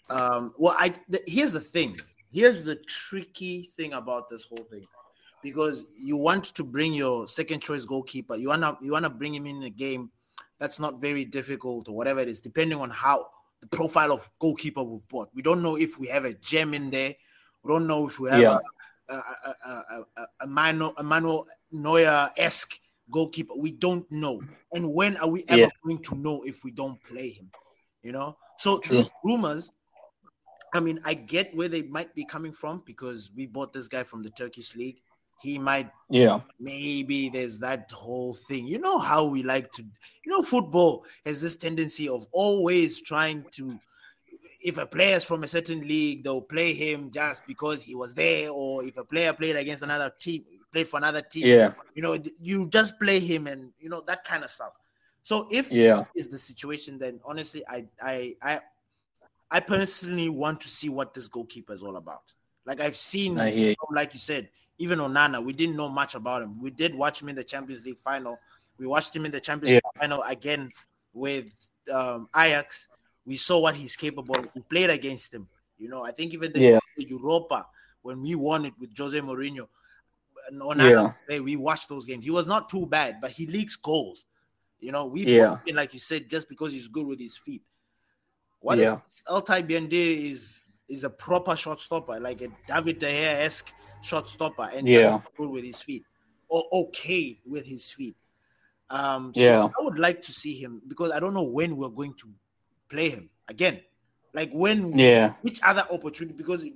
um, 0.09 0.53
well, 0.57 0.75
I 0.77 0.89
th- 0.89 1.23
here's 1.27 1.51
the 1.53 1.59
thing. 1.59 1.99
Here's 2.31 2.63
the 2.63 2.75
tricky 2.75 3.69
thing 3.75 3.93
about 3.93 4.29
this 4.29 4.45
whole 4.45 4.65
thing, 4.69 4.85
because 5.41 5.85
you 5.97 6.17
want 6.17 6.45
to 6.45 6.63
bring 6.63 6.93
your 6.93 7.27
second 7.27 7.61
choice 7.61 7.85
goalkeeper. 7.85 8.35
You 8.35 8.49
wanna 8.49 8.77
you 8.81 8.91
wanna 8.91 9.09
bring 9.09 9.33
him 9.33 9.45
in 9.45 9.63
a 9.63 9.69
game 9.69 10.11
that's 10.59 10.79
not 10.79 11.01
very 11.01 11.25
difficult 11.25 11.89
or 11.89 11.95
whatever 11.95 12.19
it 12.19 12.27
is, 12.27 12.41
depending 12.41 12.79
on 12.79 12.89
how 12.89 13.27
the 13.61 13.67
profile 13.67 14.11
of 14.11 14.29
goalkeeper 14.39 14.83
we've 14.83 15.07
bought. 15.07 15.29
We 15.33 15.41
don't 15.41 15.61
know 15.61 15.77
if 15.77 15.97
we 15.97 16.07
have 16.07 16.25
a 16.25 16.33
gem 16.33 16.73
in 16.73 16.89
there. 16.89 17.15
We 17.63 17.73
don't 17.73 17.87
know 17.87 18.07
if 18.07 18.19
we 18.19 18.29
have 18.29 18.41
yeah. 18.41 18.59
a, 19.09 19.13
a, 19.13 19.55
a, 19.65 20.05
a, 20.17 20.27
a, 20.41 20.47
Manuel, 20.47 20.93
a 20.97 21.03
Manuel 21.03 21.45
Neuer 21.71 22.29
esque 22.37 22.79
goalkeeper. 23.09 23.53
We 23.57 23.71
don't 23.71 24.09
know. 24.11 24.41
And 24.73 24.93
when 24.93 25.17
are 25.17 25.29
we 25.29 25.45
ever 25.47 25.61
yeah. 25.61 25.69
going 25.85 25.99
to 26.03 26.15
know 26.15 26.43
if 26.43 26.63
we 26.63 26.71
don't 26.71 27.01
play 27.03 27.29
him? 27.29 27.49
You 28.01 28.11
know. 28.11 28.37
So 28.59 28.79
True. 28.79 28.97
these 28.97 29.11
rumors 29.23 29.71
I 30.73 30.79
mean, 30.79 30.99
I 31.05 31.13
get 31.13 31.55
where 31.55 31.69
they 31.69 31.83
might 31.83 32.13
be 32.15 32.25
coming 32.25 32.51
from 32.51 32.81
because 32.85 33.29
we 33.35 33.45
bought 33.45 33.73
this 33.73 33.87
guy 33.87 34.03
from 34.03 34.23
the 34.23 34.31
Turkish 34.31 34.75
league. 34.75 34.99
He 35.41 35.59
might, 35.59 35.91
yeah, 36.09 36.39
maybe 36.59 37.29
there's 37.29 37.59
that 37.59 37.91
whole 37.91 38.33
thing. 38.33 38.65
You 38.65 38.79
know 38.79 38.97
how 38.97 39.25
we 39.25 39.43
like 39.43 39.71
to, 39.73 39.83
you 39.83 40.31
know, 40.31 40.41
football 40.41 41.05
has 41.25 41.41
this 41.41 41.57
tendency 41.57 42.07
of 42.07 42.25
always 42.31 43.01
trying 43.01 43.45
to, 43.51 43.77
if 44.63 44.77
a 44.77 44.85
player 44.85 45.17
is 45.17 45.23
from 45.23 45.43
a 45.43 45.47
certain 45.47 45.87
league, 45.87 46.23
they'll 46.23 46.41
play 46.41 46.73
him 46.73 47.11
just 47.11 47.45
because 47.47 47.83
he 47.83 47.95
was 47.95 48.13
there, 48.13 48.49
or 48.49 48.83
if 48.83 48.97
a 48.97 49.03
player 49.03 49.33
played 49.33 49.55
against 49.55 49.83
another 49.83 50.11
team 50.19 50.43
played 50.73 50.87
for 50.87 50.97
another 50.97 51.21
team. 51.21 51.47
Yeah. 51.47 51.73
You 51.95 52.01
know, 52.01 52.17
you 52.39 52.67
just 52.67 52.99
play 52.99 53.19
him 53.19 53.47
and 53.47 53.71
you 53.79 53.89
know 53.89 54.01
that 54.07 54.25
kind 54.25 54.43
of 54.43 54.49
stuff. 54.49 54.73
So 55.21 55.47
if 55.51 55.71
yeah 55.71 56.03
is 56.15 56.27
the 56.27 56.37
situation, 56.37 56.97
then 56.97 57.21
honestly, 57.23 57.63
I 57.69 57.85
I 58.01 58.35
I 58.41 58.59
I 59.49 59.59
personally 59.61 60.27
want 60.27 60.59
to 60.61 60.69
see 60.69 60.89
what 60.89 61.13
this 61.13 61.29
goalkeeper 61.29 61.73
is 61.73 61.83
all 61.83 61.95
about. 61.95 62.33
Like 62.65 62.81
I've 62.81 62.95
seen, 62.95 63.37
you. 63.37 63.75
like 63.91 64.13
you 64.13 64.19
said, 64.19 64.49
even 64.79 64.99
Onana, 64.99 65.43
we 65.43 65.53
didn't 65.53 65.75
know 65.75 65.89
much 65.89 66.15
about 66.15 66.41
him. 66.41 66.61
We 66.61 66.71
did 66.71 66.95
watch 66.95 67.21
him 67.21 67.29
in 67.29 67.35
the 67.35 67.43
Champions 67.43 67.85
League 67.85 67.97
final. 67.97 68.37
We 68.77 68.87
watched 68.87 69.15
him 69.15 69.25
in 69.25 69.31
the 69.31 69.39
Champions 69.39 69.73
yeah. 69.73 69.75
League 69.75 70.01
final 70.01 70.23
again 70.23 70.71
with 71.13 71.53
um, 71.93 72.27
Ajax. 72.35 72.87
We 73.25 73.37
saw 73.37 73.59
what 73.59 73.75
he's 73.75 73.95
capable. 73.95 74.35
Of. 74.37 74.49
We 74.55 74.61
played 74.61 74.89
against 74.89 75.33
him. 75.33 75.47
You 75.77 75.89
know, 75.89 76.03
I 76.03 76.11
think 76.11 76.33
even 76.33 76.51
the, 76.53 76.59
yeah. 76.59 76.79
Europa 76.97 77.65
when 78.03 78.21
we 78.21 78.35
won 78.35 78.65
it 78.65 78.73
with 78.79 78.95
Jose 78.97 79.19
Mourinho, 79.19 79.67
Onana, 80.53 81.15
yeah. 81.29 81.39
we 81.39 81.55
watched 81.55 81.89
those 81.89 82.05
games. 82.05 82.25
He 82.25 82.31
was 82.31 82.47
not 82.47 82.69
too 82.69 82.85
bad, 82.85 83.19
but 83.21 83.31
he 83.31 83.47
leaks 83.47 83.75
goals. 83.75 84.25
You 84.79 84.91
know, 84.91 85.05
we 85.05 85.25
yeah. 85.25 85.57
him, 85.65 85.77
like 85.77 85.93
you 85.93 85.99
said, 85.99 86.29
just 86.29 86.49
because 86.49 86.73
he's 86.73 86.89
good 86.89 87.07
with 87.07 87.19
his 87.19 87.37
feet. 87.37 87.63
What 88.59 88.77
yeah. 88.77 88.99
Altay 89.29 89.67
Bayindir 89.67 90.31
is 90.31 90.61
is 90.89 91.05
a 91.05 91.09
proper 91.09 91.55
shot 91.55 91.79
stopper, 91.79 92.19
like 92.19 92.41
a 92.41 92.49
David 92.67 92.99
De 92.99 93.07
Gea 93.07 93.41
esque 93.45 93.73
shot 94.01 94.27
stopper, 94.27 94.69
and 94.73 94.87
yeah, 94.87 95.19
good 95.37 95.49
with 95.49 95.63
his 95.63 95.81
feet, 95.81 96.03
or 96.49 96.65
okay 96.73 97.39
with 97.45 97.65
his 97.65 97.89
feet. 97.89 98.15
Um, 98.89 99.33
so 99.33 99.41
yeah, 99.41 99.63
I 99.65 99.83
would 99.83 99.97
like 99.97 100.21
to 100.23 100.33
see 100.33 100.53
him 100.53 100.81
because 100.87 101.11
I 101.11 101.19
don't 101.21 101.33
know 101.33 101.43
when 101.43 101.77
we're 101.77 101.89
going 101.89 102.13
to 102.15 102.29
play 102.93 103.09
him 103.09 103.29
again. 103.47 103.81
Like 104.33 104.51
when, 104.51 104.97
yeah, 104.97 105.33
which 105.41 105.59
other 105.63 105.85
opportunity? 105.91 106.35
Because 106.35 106.63
it, 106.63 106.73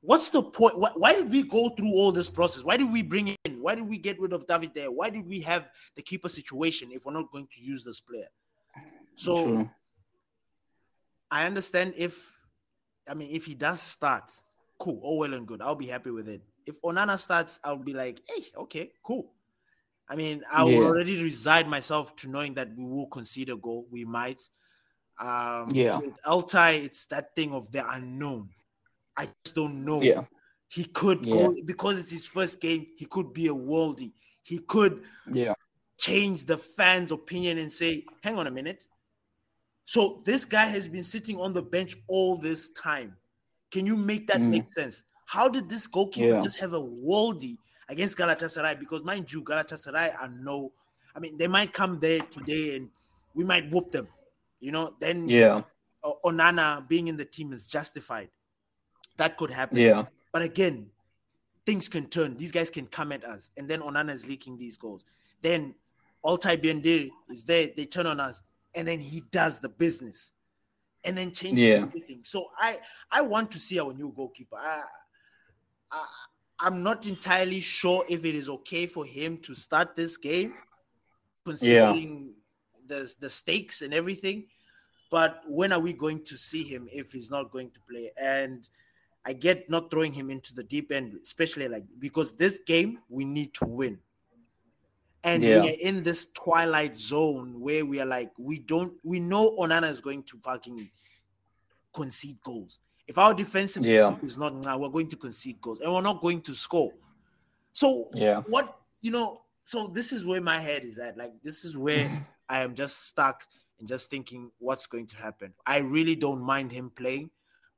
what's 0.00 0.30
the 0.30 0.42
point? 0.42 0.78
Why, 0.78 0.90
why, 0.94 1.14
did 1.14 1.30
we 1.30 1.42
go 1.42 1.70
through 1.70 1.92
all 1.92 2.12
this 2.12 2.28
process? 2.28 2.64
Why 2.64 2.76
did 2.76 2.90
we 2.92 3.02
bring 3.02 3.36
in? 3.44 3.62
Why 3.62 3.74
did 3.74 3.88
we 3.88 3.98
get 3.98 4.20
rid 4.20 4.32
of 4.32 4.46
David 4.46 4.72
there? 4.74 4.90
Why 4.90 5.10
did 5.10 5.26
we 5.26 5.40
have 5.40 5.68
the 5.96 6.02
keeper 6.02 6.28
situation 6.28 6.90
if 6.92 7.06
we're 7.06 7.12
not 7.12 7.30
going 7.30 7.48
to 7.52 7.62
use 7.62 7.84
this 7.84 8.00
player? 8.00 8.28
So 9.14 9.44
True. 9.44 9.70
I 11.30 11.46
understand 11.46 11.94
if 11.96 12.20
I 13.08 13.14
mean 13.14 13.30
if 13.30 13.44
he 13.46 13.54
does 13.54 13.80
start, 13.80 14.30
cool, 14.78 15.00
all 15.02 15.18
well 15.18 15.34
and 15.34 15.46
good. 15.46 15.62
I'll 15.62 15.74
be 15.74 15.86
happy 15.86 16.10
with 16.10 16.28
it. 16.28 16.42
If 16.66 16.80
Onana 16.82 17.16
starts, 17.16 17.58
I'll 17.64 17.76
be 17.76 17.94
like, 17.94 18.20
hey, 18.28 18.42
okay, 18.58 18.92
cool. 19.02 19.32
I 20.10 20.16
mean, 20.16 20.42
I 20.50 20.64
will 20.64 20.86
already 20.86 21.22
resign 21.22 21.68
myself 21.68 22.16
to 22.16 22.28
knowing 22.28 22.54
that 22.54 22.74
we 22.76 22.84
will 22.84 23.08
concede 23.08 23.50
a 23.50 23.56
goal. 23.56 23.86
We 23.90 24.04
might. 24.04 24.42
Um, 25.20 25.68
yeah. 25.72 25.98
With 25.98 26.20
Altay, 26.22 26.84
it's 26.84 27.06
that 27.06 27.34
thing 27.34 27.52
of 27.52 27.70
the 27.72 27.88
unknown. 27.90 28.50
I 29.16 29.28
just 29.44 29.54
don't 29.54 29.84
know. 29.84 30.00
Yeah. 30.00 30.24
He 30.68 30.84
could 30.84 31.24
yeah. 31.24 31.34
go 31.34 31.54
because 31.64 31.98
it's 31.98 32.10
his 32.10 32.26
first 32.26 32.60
game. 32.60 32.86
He 32.96 33.06
could 33.06 33.32
be 33.32 33.48
a 33.48 33.54
worldie. 33.54 34.12
He 34.42 34.58
could 34.58 35.02
yeah 35.30 35.54
change 35.98 36.44
the 36.44 36.56
fans' 36.56 37.10
opinion 37.10 37.58
and 37.58 37.72
say, 37.72 38.04
"Hang 38.22 38.36
on 38.38 38.46
a 38.46 38.50
minute, 38.50 38.84
so 39.88 40.20
this 40.26 40.44
guy 40.44 40.66
has 40.66 40.86
been 40.86 41.02
sitting 41.02 41.40
on 41.40 41.54
the 41.54 41.62
bench 41.62 41.96
all 42.08 42.36
this 42.36 42.68
time. 42.72 43.16
Can 43.70 43.86
you 43.86 43.96
make 43.96 44.26
that 44.26 44.36
mm. 44.36 44.50
make 44.50 44.70
sense? 44.74 45.02
How 45.24 45.48
did 45.48 45.66
this 45.66 45.86
goalkeeper 45.86 46.34
yeah. 46.34 46.40
just 46.40 46.60
have 46.60 46.74
a 46.74 46.80
worldie 46.80 47.56
against 47.88 48.18
Galatasaray? 48.18 48.78
Because 48.78 49.02
mind 49.02 49.32
you, 49.32 49.42
Galatasaray 49.42 50.14
are 50.20 50.28
no, 50.28 50.72
I 51.16 51.20
mean, 51.20 51.38
they 51.38 51.46
might 51.46 51.72
come 51.72 51.98
there 52.00 52.20
today 52.20 52.76
and 52.76 52.90
we 53.34 53.44
might 53.44 53.70
whoop 53.70 53.88
them. 53.88 54.08
You 54.60 54.72
know, 54.72 54.94
then 55.00 55.28
yeah, 55.28 55.62
Onana 56.24 56.88
being 56.88 57.08
in 57.08 57.16
the 57.16 57.24
team 57.24 57.52
is 57.52 57.68
justified. 57.68 58.28
That 59.16 59.36
could 59.36 59.50
happen. 59.50 59.78
Yeah. 59.78 60.04
But 60.32 60.42
again, 60.42 60.90
things 61.66 61.88
can 61.88 62.06
turn. 62.06 62.36
These 62.36 62.52
guys 62.52 62.70
can 62.70 62.86
come 62.86 63.12
at 63.12 63.24
us, 63.24 63.50
and 63.56 63.68
then 63.68 63.80
Onana 63.80 64.14
is 64.14 64.26
leaking 64.26 64.58
these 64.58 64.76
goals. 64.76 65.04
Then 65.42 65.74
Altay 66.24 66.56
Bayindir 66.56 67.10
is 67.30 67.44
there. 67.44 67.68
They 67.76 67.86
turn 67.86 68.06
on 68.06 68.20
us 68.20 68.42
and 68.74 68.86
then 68.86 68.98
he 68.98 69.22
does 69.30 69.60
the 69.60 69.68
business 69.68 70.32
and 71.04 71.16
then 71.16 71.32
change 71.32 71.58
yeah. 71.58 71.82
everything. 71.82 72.20
So 72.24 72.46
I 72.58 72.78
I 73.10 73.22
want 73.22 73.50
to 73.52 73.58
see 73.58 73.78
our 73.78 73.92
new 73.92 74.12
goalkeeper. 74.14 74.56
I, 74.56 74.82
I 75.90 76.06
I'm 76.60 76.82
not 76.82 77.06
entirely 77.06 77.60
sure 77.60 78.04
if 78.08 78.24
it 78.24 78.34
is 78.34 78.48
okay 78.48 78.86
for 78.86 79.04
him 79.04 79.38
to 79.38 79.54
start 79.54 79.94
this 79.96 80.16
game, 80.16 80.54
considering. 81.44 82.34
The 82.88 83.12
the 83.20 83.30
stakes 83.30 83.82
and 83.82 83.94
everything. 83.94 84.46
But 85.10 85.42
when 85.46 85.72
are 85.72 85.80
we 85.80 85.92
going 85.92 86.24
to 86.24 86.36
see 86.36 86.62
him 86.62 86.88
if 86.92 87.12
he's 87.12 87.30
not 87.30 87.50
going 87.50 87.70
to 87.70 87.80
play? 87.88 88.10
And 88.20 88.68
I 89.24 89.32
get 89.32 89.70
not 89.70 89.90
throwing 89.90 90.12
him 90.12 90.30
into 90.30 90.54
the 90.54 90.64
deep 90.64 90.92
end, 90.92 91.18
especially 91.22 91.68
like 91.68 91.84
because 91.98 92.34
this 92.34 92.60
game 92.66 92.98
we 93.08 93.24
need 93.24 93.54
to 93.54 93.64
win 93.64 93.98
and 95.24 95.42
yeah. 95.42 95.60
we 95.60 95.70
are 95.70 95.76
in 95.80 96.02
this 96.02 96.28
twilight 96.34 96.96
zone 96.96 97.60
where 97.60 97.84
we 97.84 98.00
are 98.00 98.06
like 98.06 98.30
we 98.38 98.58
don't 98.58 98.92
we 99.02 99.18
know 99.20 99.56
Onana 99.58 99.90
is 99.90 100.00
going 100.00 100.22
to 100.24 100.38
fucking 100.38 100.88
concede 101.92 102.38
goals. 102.42 102.80
If 103.06 103.18
our 103.18 103.34
defensive 103.34 103.86
yeah. 103.86 104.16
is 104.22 104.36
not 104.36 104.54
now, 104.54 104.78
we're 104.78 104.90
going 104.90 105.08
to 105.08 105.16
concede 105.16 105.60
goals 105.60 105.80
and 105.80 105.92
we're 105.92 106.02
not 106.02 106.20
going 106.20 106.42
to 106.42 106.54
score. 106.54 106.92
So 107.72 108.08
yeah, 108.14 108.42
what 108.46 108.78
you 109.00 109.10
know, 109.10 109.42
so 109.64 109.86
this 109.86 110.12
is 110.12 110.24
where 110.24 110.40
my 110.40 110.58
head 110.58 110.84
is 110.84 110.98
at. 110.98 111.16
Like 111.16 111.32
this 111.42 111.64
is 111.64 111.76
where 111.76 112.26
I 112.48 112.60
am 112.60 112.74
just 112.74 113.08
stuck 113.08 113.44
and 113.78 113.88
just 113.88 114.10
thinking 114.10 114.50
what's 114.58 114.86
going 114.86 115.06
to 115.08 115.16
happen. 115.16 115.54
I 115.66 115.78
really 115.78 116.16
don't 116.16 116.40
mind 116.40 116.72
him 116.72 116.90
playing 116.94 117.30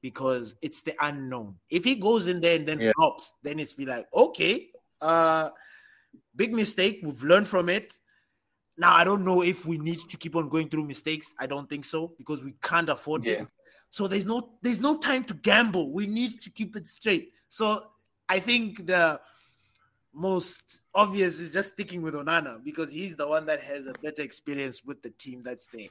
because 0.03 0.55
it's 0.63 0.83
the 0.83 0.95
unknown. 1.01 1.57
If 1.71 1.85
he 1.85 1.95
goes 1.95 2.27
in 2.27 2.41
there 2.41 2.57
and 2.57 2.67
then 2.67 2.81
yeah. 2.81 2.93
flops, 2.97 3.33
then 3.43 3.59
it's 3.59 3.75
be 3.75 3.87
like, 3.87 4.07
okay, 4.15 4.69
uh 5.01 5.51
Big 6.37 6.53
mistake. 6.55 7.01
We've 7.03 7.23
learned 7.23 7.49
from 7.49 7.69
it. 7.69 7.99
Now 8.79 8.95
I 8.95 9.05
don't 9.05 9.25
know 9.25 9.43
if 9.43 9.67
we 9.67 9.79
need 9.79 10.01
to 10.09 10.17
keep 10.17 10.37
on 10.37 10.49
going 10.49 10.69
through 10.69 10.85
mistakes. 10.85 11.35
I 11.39 11.47
don't 11.47 11.69
think 11.69 11.85
so 11.85 12.15
because 12.17 12.43
we 12.43 12.55
can't 12.63 12.89
afford 12.89 13.25
yeah. 13.25 13.43
it. 13.43 13.49
So 13.91 14.07
there's 14.07 14.27
no 14.27 14.55
there's 14.63 14.81
no 14.81 14.99
time 14.99 15.25
to 15.25 15.35
gamble. 15.35 15.93
We 15.93 16.07
need 16.07 16.41
to 16.41 16.51
keep 16.51 16.77
it 16.77 16.87
straight. 16.87 17.33
So 17.49 17.83
I 18.29 18.39
think 18.39 18.87
the 18.87 19.21
most 20.13 20.83
obvious 20.95 21.41
is 21.41 21.53
just 21.53 21.73
sticking 21.73 22.03
with 22.03 22.15
Onana 22.15 22.63
because 22.63 22.93
he's 22.93 23.17
the 23.17 23.29
one 23.29 23.47
that 23.47 23.61
has 23.63 23.87
a 23.87 23.93
better 24.03 24.23
experience 24.23 24.83
with 24.85 25.03
the 25.03 25.11
team 25.11 25.43
that's 25.43 25.67
there. 25.73 25.89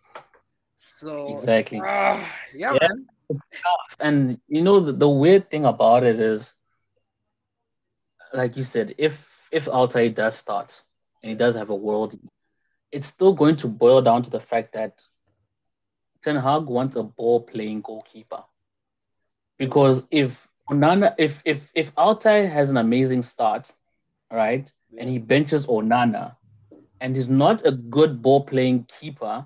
So 0.75 1.27
exactly, 1.29 1.79
uh, 1.79 2.23
yeah, 2.53 2.73
yeah, 2.73 2.77
man. 2.81 3.05
It's 3.29 3.49
tough, 3.49 3.97
and 3.99 4.39
you 4.47 4.61
know 4.61 4.79
the, 4.79 4.93
the 4.93 5.09
weird 5.09 5.51
thing 5.51 5.65
about 5.65 6.03
it 6.03 6.19
is, 6.19 6.53
like 8.33 8.57
you 8.57 8.63
said, 8.63 8.95
if 8.97 9.47
if 9.51 9.65
Altay 9.65 10.13
does 10.13 10.35
start 10.35 10.81
and 11.21 11.31
he 11.31 11.35
does 11.35 11.55
have 11.55 11.69
a 11.69 11.75
world, 11.75 12.17
it's 12.91 13.07
still 13.07 13.33
going 13.33 13.57
to 13.57 13.67
boil 13.67 14.01
down 14.01 14.23
to 14.23 14.29
the 14.29 14.39
fact 14.39 14.73
that 14.73 15.03
Ten 16.23 16.37
Hag 16.37 16.65
wants 16.65 16.95
a 16.95 17.03
ball 17.03 17.41
playing 17.41 17.81
goalkeeper. 17.81 18.43
Because 19.57 20.03
if 20.11 20.47
Onana, 20.69 21.13
if 21.17 21.41
if 21.45 21.71
if 21.75 21.93
Altay 21.95 22.49
has 22.49 22.69
an 22.69 22.77
amazing 22.77 23.23
start, 23.23 23.71
right, 24.37 24.71
yeah. 24.91 25.01
and 25.01 25.09
he 25.09 25.17
benches 25.17 25.65
Onana, 25.67 26.35
and 27.01 27.15
he's 27.15 27.29
not 27.29 27.65
a 27.65 27.71
good 27.71 28.21
ball 28.21 28.43
playing 28.43 28.87
keeper, 28.99 29.45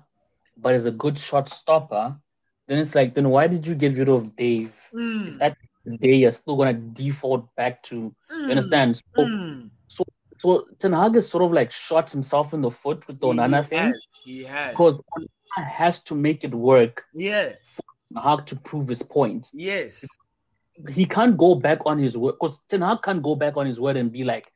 but 0.56 0.74
is 0.74 0.86
a 0.86 0.90
good 0.90 1.18
shot 1.18 1.48
stopper, 1.48 2.16
then 2.66 2.78
it's 2.78 2.94
like, 2.94 3.14
then 3.14 3.30
why 3.30 3.46
did 3.46 3.66
you 3.66 3.74
get 3.74 3.96
rid 3.98 4.08
of 4.08 4.36
Dave? 4.36 4.74
Mm. 4.94 5.38
At 5.40 5.56
the 5.84 5.98
day 5.98 6.14
you're 6.14 6.32
still 6.32 6.56
gonna 6.56 6.72
default 6.74 7.54
back 7.56 7.82
to 7.84 8.14
mm. 8.30 8.40
you 8.42 8.50
understand? 8.50 8.96
So, 8.96 9.22
mm. 9.22 9.70
So 10.38 10.66
Ten 10.78 10.92
Hag 10.92 11.14
has 11.14 11.28
sort 11.28 11.44
of 11.44 11.52
like 11.52 11.72
shot 11.72 12.10
himself 12.10 12.52
in 12.52 12.60
the 12.60 12.70
foot 12.70 13.06
with 13.06 13.20
the 13.20 13.28
Onana 13.28 13.62
he 13.62 13.68
thing. 13.68 13.78
Has, 13.78 14.06
he 14.24 14.44
has. 14.44 14.70
Because 14.72 15.02
Onana 15.16 15.64
has 15.66 16.02
to 16.02 16.14
make 16.14 16.44
it 16.44 16.54
work. 16.54 17.04
Yeah. 17.14 17.52
For 17.66 17.82
Ten 18.12 18.22
Hag 18.22 18.46
to 18.46 18.56
prove 18.56 18.88
his 18.88 19.02
point. 19.02 19.48
Yes. 19.52 20.04
He 20.88 21.06
can't 21.06 21.38
go 21.38 21.54
back 21.54 21.86
on 21.86 21.98
his 21.98 22.18
word 22.18 22.32
because 22.32 22.60
Ten 22.68 22.82
Hag 22.82 23.02
can't 23.02 23.22
go 23.22 23.34
back 23.36 23.56
on 23.56 23.66
his 23.66 23.80
word 23.80 23.96
and 23.96 24.10
be 24.10 24.24
like, 24.24 24.50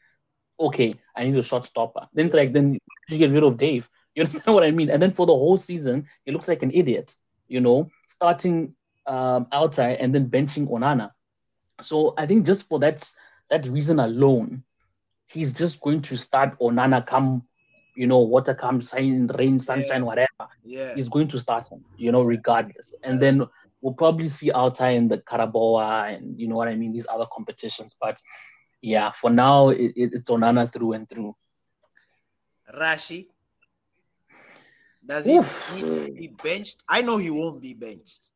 okay, 0.60 0.94
I 1.16 1.24
need 1.24 1.36
a 1.36 1.42
shot 1.42 1.64
stopper. 1.64 2.08
Then 2.12 2.26
it's 2.26 2.34
like, 2.34 2.52
then 2.52 2.78
you 3.08 3.18
get 3.18 3.30
rid 3.30 3.42
of 3.42 3.56
Dave. 3.56 3.88
You 4.14 4.24
understand 4.24 4.52
what 4.52 4.64
I 4.64 4.72
mean? 4.72 4.90
And 4.90 5.00
then 5.00 5.12
for 5.12 5.26
the 5.26 5.32
whole 5.32 5.56
season, 5.56 6.08
he 6.24 6.32
looks 6.32 6.48
like 6.48 6.64
an 6.64 6.72
idiot, 6.74 7.14
you 7.46 7.60
know, 7.60 7.88
starting 8.08 8.74
um, 9.06 9.46
outside 9.52 9.98
and 10.00 10.12
then 10.12 10.28
benching 10.28 10.68
Onana. 10.68 11.12
So 11.80 12.14
I 12.18 12.26
think 12.26 12.44
just 12.44 12.68
for 12.68 12.80
that 12.80 13.08
that 13.48 13.66
reason 13.66 14.00
alone, 14.00 14.64
he's 15.28 15.52
just 15.52 15.80
going 15.80 16.02
to 16.02 16.16
start 16.16 16.58
Onana 16.58 17.06
come, 17.06 17.44
you 17.94 18.08
know, 18.08 18.18
water 18.18 18.54
comes, 18.54 18.92
rain, 18.92 19.28
rain, 19.38 19.60
sunshine, 19.60 20.00
yeah. 20.00 20.06
whatever. 20.06 20.48
Yeah. 20.64 20.94
He's 20.96 21.08
going 21.08 21.28
to 21.28 21.38
start 21.38 21.70
him, 21.70 21.84
you 21.96 22.10
know, 22.10 22.22
regardless. 22.22 22.96
And 23.04 23.20
then 23.20 23.44
we'll 23.80 23.94
probably 23.94 24.28
see 24.28 24.50
Altay 24.50 24.96
in 24.96 25.08
the 25.08 25.18
Carabao 25.18 25.78
and 26.06 26.38
you 26.40 26.48
know 26.48 26.56
what 26.56 26.68
I 26.68 26.74
mean, 26.74 26.92
these 26.92 27.06
other 27.08 27.26
competitions. 27.32 27.96
But 28.00 28.20
yeah, 28.80 29.10
for 29.10 29.30
now 29.30 29.70
it, 29.70 29.92
it, 29.96 30.14
it's 30.14 30.30
Onana 30.30 30.70
through 30.72 30.92
and 30.94 31.08
through. 31.08 31.34
Rashi. 32.74 33.26
Does 35.04 35.24
he 35.24 35.38
Oof. 35.38 35.74
need 35.74 35.82
to 35.82 36.12
be 36.12 36.34
benched? 36.42 36.82
I 36.88 37.00
know 37.02 37.16
he 37.16 37.30
won't 37.30 37.62
be 37.62 37.74
benched. 37.74 38.30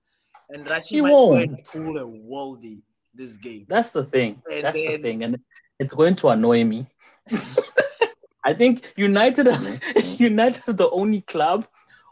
And 0.48 0.66
Rashi 0.66 0.82
he 0.88 1.00
might 1.00 1.10
won't. 1.10 1.68
pull 1.70 1.98
a 1.98 2.06
worldie 2.06 2.82
this 3.14 3.36
game. 3.36 3.66
That's 3.68 3.90
the 3.90 4.04
thing. 4.04 4.42
And 4.50 4.64
That's 4.64 4.82
then, 4.82 4.92
the 4.92 4.98
thing. 4.98 5.22
And 5.24 5.38
it's 5.78 5.94
going 5.94 6.16
to 6.16 6.28
annoy 6.28 6.64
me 6.64 6.86
I 8.44 8.54
think 8.54 8.92
United 8.96 9.46
United 10.18 10.62
is 10.66 10.76
the 10.76 10.90
only 10.90 11.20
club 11.22 11.66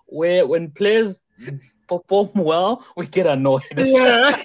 where 0.06 0.46
when 0.46 0.70
players 0.70 1.20
perform 1.88 2.30
well, 2.34 2.84
we 2.96 3.06
get 3.06 3.26
annoyed. 3.26 3.62
Yeah. 3.76 4.36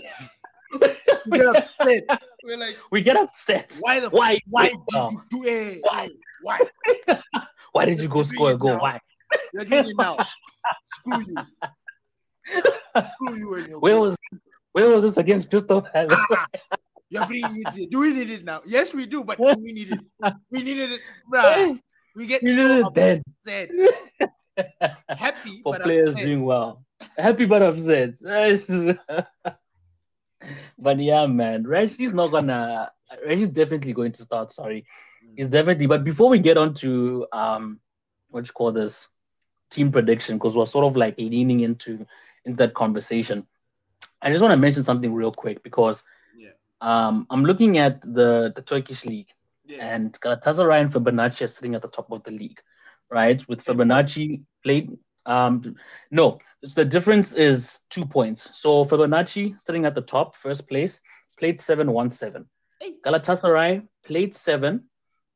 We 1.28 1.38
get 1.38 1.56
upset. 1.56 2.04
We're 2.44 2.58
like, 2.58 2.78
we 2.92 3.02
get 3.02 3.18
upset. 3.18 3.78
Why 3.82 4.00
the 4.00 4.10
why? 4.10 4.40
Why 4.50 4.70
did 4.70 5.12
you 5.12 5.22
do 5.30 5.44
it? 5.46 5.80
Why? 5.84 6.10
Why? 6.42 6.60
why 7.72 7.86
did 7.90 8.02
you 8.02 8.08
go 8.08 8.24
score 8.24 8.52
a 8.52 8.58
goal? 8.58 8.80
Why? 8.80 9.00
You're 9.54 9.66
doing 9.66 9.90
it 9.90 9.96
now. 9.98 10.18
Screw 10.94 11.24
you. 11.28 11.36
Screw 13.14 13.36
you 13.36 13.56
and 13.56 13.68
your 13.70 13.80
where 13.80 14.00
was 14.00 14.16
where 14.74 14.90
was 14.90 15.04
this 15.04 15.18
against 15.18 15.50
Crystal 15.50 15.82
Palace? 15.82 16.20
Ah, 16.32 16.48
you're 17.10 17.26
bringing 17.26 17.64
it. 17.76 17.90
Do 17.90 18.00
we 18.00 18.14
need 18.14 18.30
it 18.30 18.44
now? 18.44 18.62
Yes, 18.66 18.94
we 18.94 19.06
do, 19.06 19.24
but 19.24 19.40
we 19.40 19.72
need 19.72 19.92
it. 19.92 20.00
We 20.52 20.64
needed 20.64 20.92
it, 20.94 21.02
bruh. 21.32 21.80
We 22.16 22.28
get 22.28 22.44
you 22.44 22.56
so 22.56 22.90
dead. 22.92 23.22
upset. 23.46 23.70
Happy 25.10 25.62
for 25.64 25.74
but 25.74 25.82
players 25.82 26.10
upset. 26.10 26.26
doing 26.26 26.46
well. 26.46 26.82
Happy 27.18 27.46
but 27.46 27.62
upset. 27.62 28.16
But 30.78 31.00
yeah, 31.00 31.26
man, 31.26 31.64
Reggie's 31.68 32.14
not 32.14 32.32
gonna. 32.32 32.92
Reggie's 33.26 33.50
definitely 33.50 33.94
going 33.94 34.12
to 34.14 34.24
start. 34.24 34.52
Sorry, 34.52 34.86
he's 35.36 35.50
definitely. 35.50 35.86
But 35.88 36.04
before 36.04 36.30
we 36.30 36.40
get 36.40 36.58
on 36.58 36.74
to 36.76 37.26
um, 37.32 37.80
what 38.30 38.46
you 38.46 38.54
call 38.54 38.72
this 38.72 39.10
team 39.72 39.92
prediction, 39.92 40.38
because 40.38 40.56
we're 40.56 40.66
sort 40.66 40.86
of 40.86 40.96
like 40.96 41.18
leaning 41.18 41.62
into 41.62 42.06
into 42.46 42.58
that 42.58 42.74
conversation. 42.74 43.46
I 44.22 44.32
just 44.32 44.42
want 44.42 44.52
to 44.54 44.58
mention 44.58 44.84
something 44.84 45.14
real 45.14 45.32
quick 45.32 45.64
because 45.64 46.04
Yeah. 46.38 46.52
um, 46.82 47.28
I'm 47.30 47.44
looking 47.46 47.78
at 47.78 48.02
the 48.02 48.52
the 48.56 48.62
Turkish 48.62 49.06
league 49.06 49.30
Yeah. 49.66 49.88
and 49.96 50.14
Galatasaray 50.20 50.82
and 50.82 50.92
Fenerbahce 50.92 51.42
are 51.42 51.48
sitting 51.48 51.76
at 51.76 51.82
the 51.82 51.88
top 51.88 52.12
of 52.12 52.24
the 52.24 52.32
league, 52.32 52.60
right? 53.10 53.48
With 53.48 53.64
Fenerbahce 53.64 54.44
played, 54.64 54.98
um, 55.26 55.76
no, 56.12 56.40
the 56.74 56.86
difference 56.86 57.36
is 57.36 57.82
two 57.90 58.06
points. 58.06 58.60
So 58.60 58.84
Fenerbahce 58.86 59.62
sitting 59.62 59.86
at 59.86 59.94
the 59.94 60.02
top, 60.02 60.36
first 60.36 60.68
place, 60.68 61.02
played 61.38 61.62
seven, 61.62 61.92
won 61.92 62.10
seven. 62.10 62.48
Galatasaray 63.06 63.88
played 64.06 64.36
seven, 64.36 64.86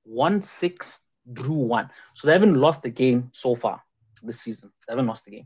won 0.06 0.42
six, 0.42 1.00
drew 1.34 1.54
one. 1.54 1.90
So 2.16 2.28
they 2.28 2.34
haven't 2.34 2.56
lost 2.56 2.84
the 2.84 2.90
game 2.90 3.30
so 3.34 3.56
far 3.56 3.82
this 4.24 4.42
season. 4.42 4.72
They 4.88 4.94
haven't 4.94 5.08
lost 5.08 5.26
the 5.26 5.32
game. 5.32 5.46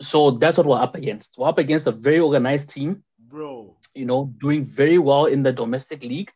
So 0.00 0.32
that's 0.32 0.58
what 0.58 0.66
we're 0.66 0.80
up 0.80 0.96
against. 0.96 1.36
We're 1.38 1.48
up 1.48 1.58
against 1.58 1.86
a 1.86 1.92
very 1.92 2.18
organized 2.18 2.70
team 2.70 3.04
Bro. 3.28 3.76
you 3.94 4.06
know, 4.06 4.32
doing 4.38 4.66
very 4.66 4.98
well 4.98 5.26
in 5.26 5.42
the 5.42 5.52
domestic 5.52 6.02
league. 6.02 6.30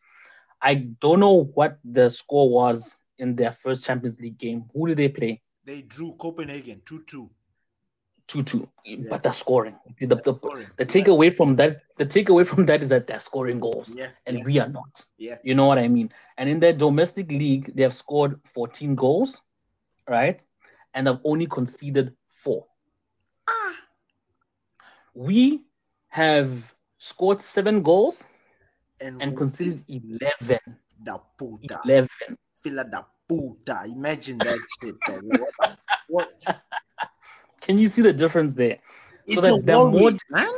I 0.63 0.75
don't 1.01 1.21
know 1.21 1.45
what 1.55 1.79
the 1.85 2.09
score 2.11 2.51
was 2.51 2.99
in 3.19 3.35
their 3.37 3.53
first 3.53 3.85
Champions 3.85 4.21
League 4.21 4.39
game. 4.39 4.65
Who 4.73 4.87
did 4.89 4.99
they 4.99 5.09
play? 5.09 5.43
They 5.65 5.83
drew 5.83 6.13
Copenhagen 6.13 6.83
two 6.85 7.03
2 7.05 7.29
2. 8.29 8.43
2 8.43 8.69
2. 8.87 9.09
But 9.09 9.23
they're 9.23 9.33
scoring. 9.33 9.75
The, 9.99 10.07
the, 10.07 10.35
scoring. 10.35 10.67
the 10.77 10.85
takeaway 10.87 11.35
from 11.35 11.57
that 11.57 11.81
the 11.97 12.05
takeaway 12.07 12.47
from 12.47 12.67
that 12.67 12.83
is 12.83 12.91
that 12.91 13.07
they're 13.07 13.21
scoring 13.21 13.59
goals. 13.59 13.95
Yeah. 13.97 14.11
And 14.27 14.39
yeah, 14.39 14.45
we 14.45 14.59
are 14.61 14.69
not. 14.69 15.05
yeah. 15.17 15.39
You 15.43 15.55
know 15.55 15.67
what 15.67 15.79
I 15.79 15.89
mean? 15.89 16.13
And 16.37 16.49
in 16.49 16.61
their 16.61 16.73
domestic 16.75 17.31
league, 17.31 17.75
they 17.75 17.83
have 17.83 17.95
scored 17.95 18.39
14 18.55 18.95
goals, 18.95 19.41
right? 20.09 20.43
And 20.95 21.07
have 21.07 21.21
only 21.25 21.47
conceded 21.47 22.15
four. 22.29 22.67
Ah. 23.49 23.75
We 25.15 25.65
have 26.09 26.75
scored 26.99 27.41
seven 27.41 27.83
goals 27.83 28.29
And, 29.01 29.23
and 29.23 29.31
we- 29.33 29.37
conceded 29.39 29.85
11. 29.89 30.59
Da 31.03 31.19
puta. 31.39 31.81
11. 31.85 32.09
Fila 32.63 32.85
da 32.85 33.03
puta. 33.29 33.85
Imagine 33.87 34.39
that 34.39 34.59
shit. 34.83 34.97
dog. 35.07 35.23
What, 35.25 35.51
the 35.61 35.67
f- 35.67 35.81
what? 36.09 36.31
Can 37.68 37.78
you 37.78 37.88
see 37.88 38.02
the 38.02 38.12
difference 38.12 38.54
there? 38.54 38.78
It's 39.26 39.37
that 39.37 39.54
a 39.59 39.61
they're 39.62 39.76
more- 39.76 40.11
man. 40.31 40.48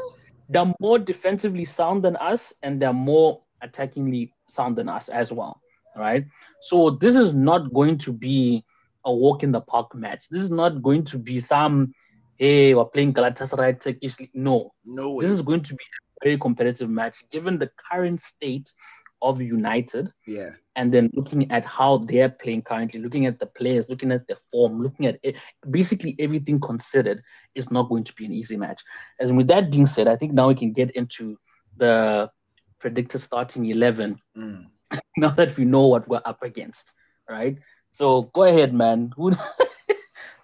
They're 0.48 0.72
more 0.80 0.98
defensively 0.98 1.64
sound 1.64 2.04
than 2.04 2.16
us, 2.16 2.52
and 2.62 2.80
they're 2.80 2.92
more 2.92 3.42
attackingly 3.62 4.32
sound 4.48 4.76
than 4.76 4.88
us 4.88 5.08
as 5.08 5.32
well. 5.32 5.60
Right? 5.96 6.24
So 6.60 6.90
this 6.90 7.16
is 7.16 7.34
not 7.34 7.72
going 7.74 7.98
to 7.98 8.12
be 8.12 8.64
a 9.04 9.12
walk 9.12 9.42
in 9.42 9.50
the 9.52 9.60
park 9.60 9.94
match. 9.94 10.28
This 10.28 10.40
is 10.42 10.50
not 10.50 10.82
going 10.82 11.04
to 11.04 11.18
be 11.18 11.40
some 11.40 11.92
hey, 12.36 12.72
we're 12.74 12.86
playing 12.86 13.12
Galatasaray 13.12 13.78
Turkish 13.82 14.18
League. 14.18 14.30
No, 14.32 14.72
No 14.82 15.12
way. 15.12 15.24
this 15.26 15.32
is 15.32 15.42
going 15.42 15.62
to 15.62 15.74
be 15.74 15.84
a 15.84 16.24
very 16.24 16.38
competitive 16.38 16.88
match 16.88 17.22
given 17.30 17.58
the 17.58 17.70
current 17.90 18.18
state 18.18 18.72
of 19.20 19.42
United 19.42 20.10
yeah. 20.26 20.50
And 20.76 20.92
then 20.92 21.10
looking 21.14 21.50
at 21.50 21.64
how 21.64 21.98
they're 21.98 22.28
playing 22.28 22.62
currently, 22.62 23.00
looking 23.00 23.26
at 23.26 23.38
the 23.38 23.46
players, 23.46 23.88
looking 23.88 24.12
at 24.12 24.26
the 24.28 24.36
form, 24.50 24.80
looking 24.80 25.06
at 25.06 25.18
it, 25.22 25.36
basically 25.70 26.14
everything 26.18 26.60
considered, 26.60 27.22
is 27.54 27.70
not 27.70 27.88
going 27.88 28.04
to 28.04 28.14
be 28.14 28.26
an 28.26 28.32
easy 28.32 28.56
match. 28.56 28.80
And 29.18 29.36
with 29.36 29.48
that 29.48 29.70
being 29.70 29.86
said, 29.86 30.06
I 30.06 30.16
think 30.16 30.32
now 30.32 30.48
we 30.48 30.54
can 30.54 30.72
get 30.72 30.90
into 30.92 31.38
the 31.76 32.30
predicted 32.78 33.20
starting 33.20 33.66
11 33.66 34.18
Mm. 34.36 34.66
now 35.16 35.30
that 35.30 35.56
we 35.56 35.64
know 35.64 35.86
what 35.86 36.08
we're 36.08 36.22
up 36.24 36.42
against, 36.42 36.94
right? 37.28 37.58
So 37.92 38.22
go 38.34 38.44
ahead, 38.44 38.72
man. 38.74 39.12
Who, 39.16 39.32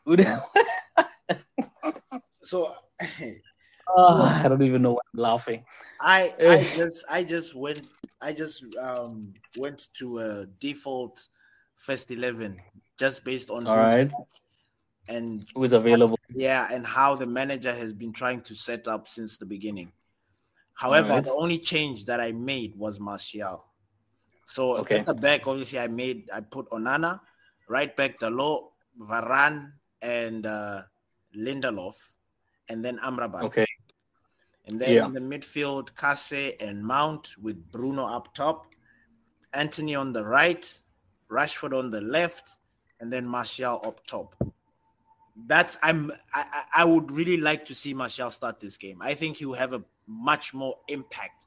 who, 0.05 0.17
So 2.43 2.73
Ah, 3.89 4.41
I 4.45 4.49
don't 4.49 4.63
even 4.63 4.83
know 4.83 4.93
why 4.95 5.01
I'm 5.15 5.21
laughing. 5.21 5.65
I 6.01 6.33
I 6.39 6.43
Eh. 6.43 6.77
just 6.77 7.05
I 7.11 7.25
just 7.25 7.55
went 7.55 7.85
I 8.21 8.33
just 8.33 8.65
um 8.77 9.33
went 9.59 9.89
to 9.99 10.19
a 10.19 10.47
default 10.61 11.29
first 11.77 12.11
eleven 12.11 12.57
just 12.99 13.25
based 13.25 13.51
on 13.51 13.67
All 13.67 13.77
who's- 13.77 13.97
right. 13.97 14.13
and 15.09 15.47
Who 15.55 15.65
is 15.65 15.73
available? 15.73 16.19
yeah 16.35 16.69
and 16.73 16.87
how 16.87 17.15
the 17.15 17.27
manager 17.27 17.73
has 17.73 17.93
been 17.93 18.13
trying 18.13 18.41
to 18.43 18.55
set 18.55 18.89
up 18.89 19.07
since 19.09 19.37
the 19.39 19.47
beginning. 19.47 19.93
However, 20.75 21.09
Alright. 21.11 21.25
the 21.25 21.35
only 21.35 21.59
change 21.59 22.05
that 22.07 22.21
I 22.21 22.33
made 22.33 22.75
was 22.77 23.01
Martial. 23.01 23.65
So 24.45 24.77
Okay. 24.79 24.99
at 25.01 25.07
the 25.07 25.15
back, 25.15 25.47
obviously, 25.49 25.79
I 25.79 25.87
made 25.89 26.29
I 26.33 26.41
put 26.41 26.69
Onana, 26.71 27.21
right 27.69 27.97
back 27.97 28.19
Dalot, 28.21 28.69
Varane, 29.01 29.73
and 30.03 30.45
uh, 30.45 30.83
Lindelof, 31.35 31.97
and 32.69 32.85
then 32.85 32.99
Amrabat. 32.99 33.43
Okay. 33.49 33.65
And 34.67 34.81
then 34.81 34.95
Yeah. 34.97 35.07
in 35.07 35.13
the 35.13 35.21
midfield, 35.21 35.95
Kase 35.97 36.55
and 36.61 36.85
Mount 36.85 37.37
with 37.41 37.71
Bruno 37.71 38.05
up 38.07 38.35
top, 38.35 38.67
Antony 39.53 39.95
on 39.95 40.13
the 40.13 40.25
right, 40.25 40.81
Rashford 41.31 41.77
on 41.77 41.91
the 41.91 42.01
left, 42.01 42.59
and 43.01 43.13
then 43.13 43.27
Martial 43.27 43.81
up 43.85 44.05
top. 44.07 44.35
That's 45.47 45.77
I'm 45.83 46.11
I, 46.35 46.65
I 46.77 46.85
would 46.85 47.13
really 47.13 47.37
like 47.37 47.67
to 47.67 47.75
see 47.75 47.93
Martial 47.95 48.31
start 48.31 48.59
this 48.59 48.77
game. 48.77 48.99
I 49.03 49.15
think 49.15 49.37
he 49.37 49.45
will 49.45 49.55
have 49.55 49.73
a 49.75 49.85
much 50.07 50.55
more 50.55 50.79
impact. 50.89 51.47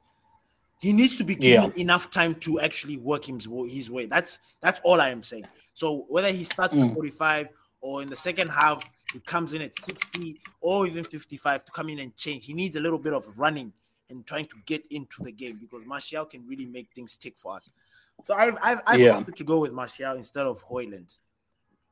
He 0.80 0.92
needs 0.92 1.16
to 1.16 1.24
be 1.24 1.34
given 1.34 1.72
enough 1.76 2.08
time 2.08 2.34
to 2.36 2.60
actually 2.60 2.96
work 2.96 3.24
his, 3.26 3.46
his 3.68 3.90
way. 3.90 4.06
That's 4.06 4.38
that's 4.62 4.80
all 4.84 5.00
I 5.00 5.10
am 5.10 5.22
saying. 5.22 5.44
So 5.74 6.06
whether 6.08 6.30
he 6.30 6.44
starts 6.44 6.74
at 6.76 6.80
Mm. 6.82 6.94
45 6.94 7.50
or 7.80 8.00
in 8.02 8.08
the 8.08 8.16
second 8.16 8.48
half 8.48 8.82
he 9.12 9.20
comes 9.20 9.54
in 9.54 9.62
at 9.62 9.76
60 9.76 10.40
or 10.60 10.86
even 10.86 11.04
55 11.04 11.64
to 11.64 11.72
come 11.72 11.88
in 11.88 11.98
and 12.00 12.16
change. 12.16 12.46
He 12.46 12.52
needs 12.52 12.76
a 12.76 12.80
little 12.80 12.98
bit 12.98 13.12
of 13.12 13.26
running 13.38 13.72
and 14.08 14.26
trying 14.26 14.46
to 14.46 14.56
get 14.66 14.84
into 14.90 15.22
the 15.22 15.32
game 15.32 15.58
because 15.60 15.84
Martial 15.86 16.24
can 16.24 16.46
really 16.46 16.66
make 16.66 16.88
things 16.94 17.16
tick 17.16 17.36
for 17.36 17.56
us. 17.56 17.70
So 18.24 18.34
I've 18.34 18.56
I've, 18.62 18.78
I've 18.86 19.00
Yeah. 19.00 19.22
to 19.22 19.44
go 19.44 19.58
with 19.60 19.72
Martial 19.72 20.16
instead 20.16 20.46
of 20.46 20.62
Hojlund. 20.64 21.16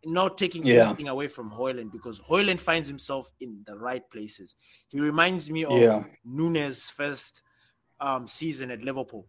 Not 0.05 0.39
taking 0.39 0.65
Yeah. 0.65 0.87
anything 0.89 1.09
away 1.09 1.27
from 1.29 1.51
Hojlund 1.51 1.91
because 1.91 2.21
Hojlund 2.21 2.61
finds 2.61 2.87
himself 2.87 3.33
in 3.41 3.63
the 3.67 3.77
right 3.77 4.09
places. 4.11 4.55
He 4.89 5.01
reminds 5.01 5.51
me 5.51 5.65
of 5.65 5.81
Yeah. 5.81 6.05
Nunez' 6.25 6.91
first 6.91 7.43
um, 8.01 8.29
season 8.29 8.71
at 8.71 8.81
Liverpool. 8.83 9.27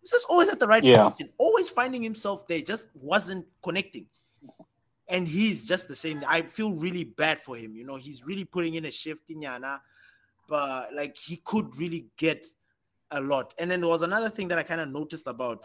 He's 0.00 0.10
just 0.10 0.26
always 0.28 0.48
at 0.48 0.60
the 0.60 0.66
right 0.68 0.84
Yeah. 0.84 1.08
position, 1.08 1.32
always 1.38 1.68
finding 1.68 2.02
himself 2.02 2.46
there, 2.46 2.60
just 2.60 2.86
wasn't 2.94 3.46
connecting. 3.62 4.06
And 5.12 5.28
he's 5.28 5.66
just 5.66 5.88
the 5.88 5.94
same. 5.94 6.24
I 6.26 6.42
feel 6.42 6.74
really 6.74 7.04
bad 7.04 7.38
for 7.38 7.54
him. 7.54 7.76
You 7.76 7.84
know, 7.84 7.96
he's 7.96 8.24
really 8.26 8.44
putting 8.44 8.74
in 8.74 8.86
a 8.86 8.90
shift 8.90 9.30
in 9.30 9.42
Yana, 9.42 9.78
but 10.48 10.92
like 10.94 11.16
he 11.16 11.36
could 11.36 11.76
really 11.76 12.06
get 12.16 12.46
a 13.10 13.20
lot. 13.20 13.54
And 13.58 13.70
then 13.70 13.80
there 13.82 13.90
was 13.90 14.02
another 14.02 14.30
thing 14.30 14.48
that 14.48 14.58
I 14.58 14.62
kind 14.62 14.80
of 14.80 14.88
noticed 14.88 15.26
about 15.26 15.64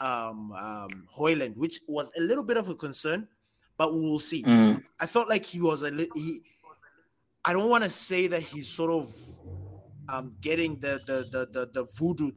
um, 0.00 0.52
um, 0.52 1.06
Hojlund, 1.16 1.56
which 1.56 1.80
was 1.86 2.10
a 2.16 2.20
little 2.20 2.44
bit 2.44 2.56
of 2.56 2.68
a 2.68 2.74
concern, 2.74 3.28
but 3.76 3.94
we 3.94 4.00
will 4.00 4.18
see. 4.18 4.42
Mm, 4.42 4.82
I 4.98 5.06
felt 5.06 5.28
like 5.28 5.44
he 5.44 5.60
was 5.60 5.82
a 5.82 5.90
li- 5.90 6.10
he. 6.14 6.40
I 7.44 7.52
don't 7.52 7.70
want 7.70 7.84
to 7.84 7.90
say 7.90 8.26
that 8.26 8.42
he's 8.42 8.68
sort 8.68 8.90
of 8.90 9.14
um, 10.08 10.34
getting 10.40 10.80
the 10.80 11.00
the, 11.06 11.26
the 11.30 11.46
the 11.52 11.70
the 11.72 11.84
voodoo 11.94 12.30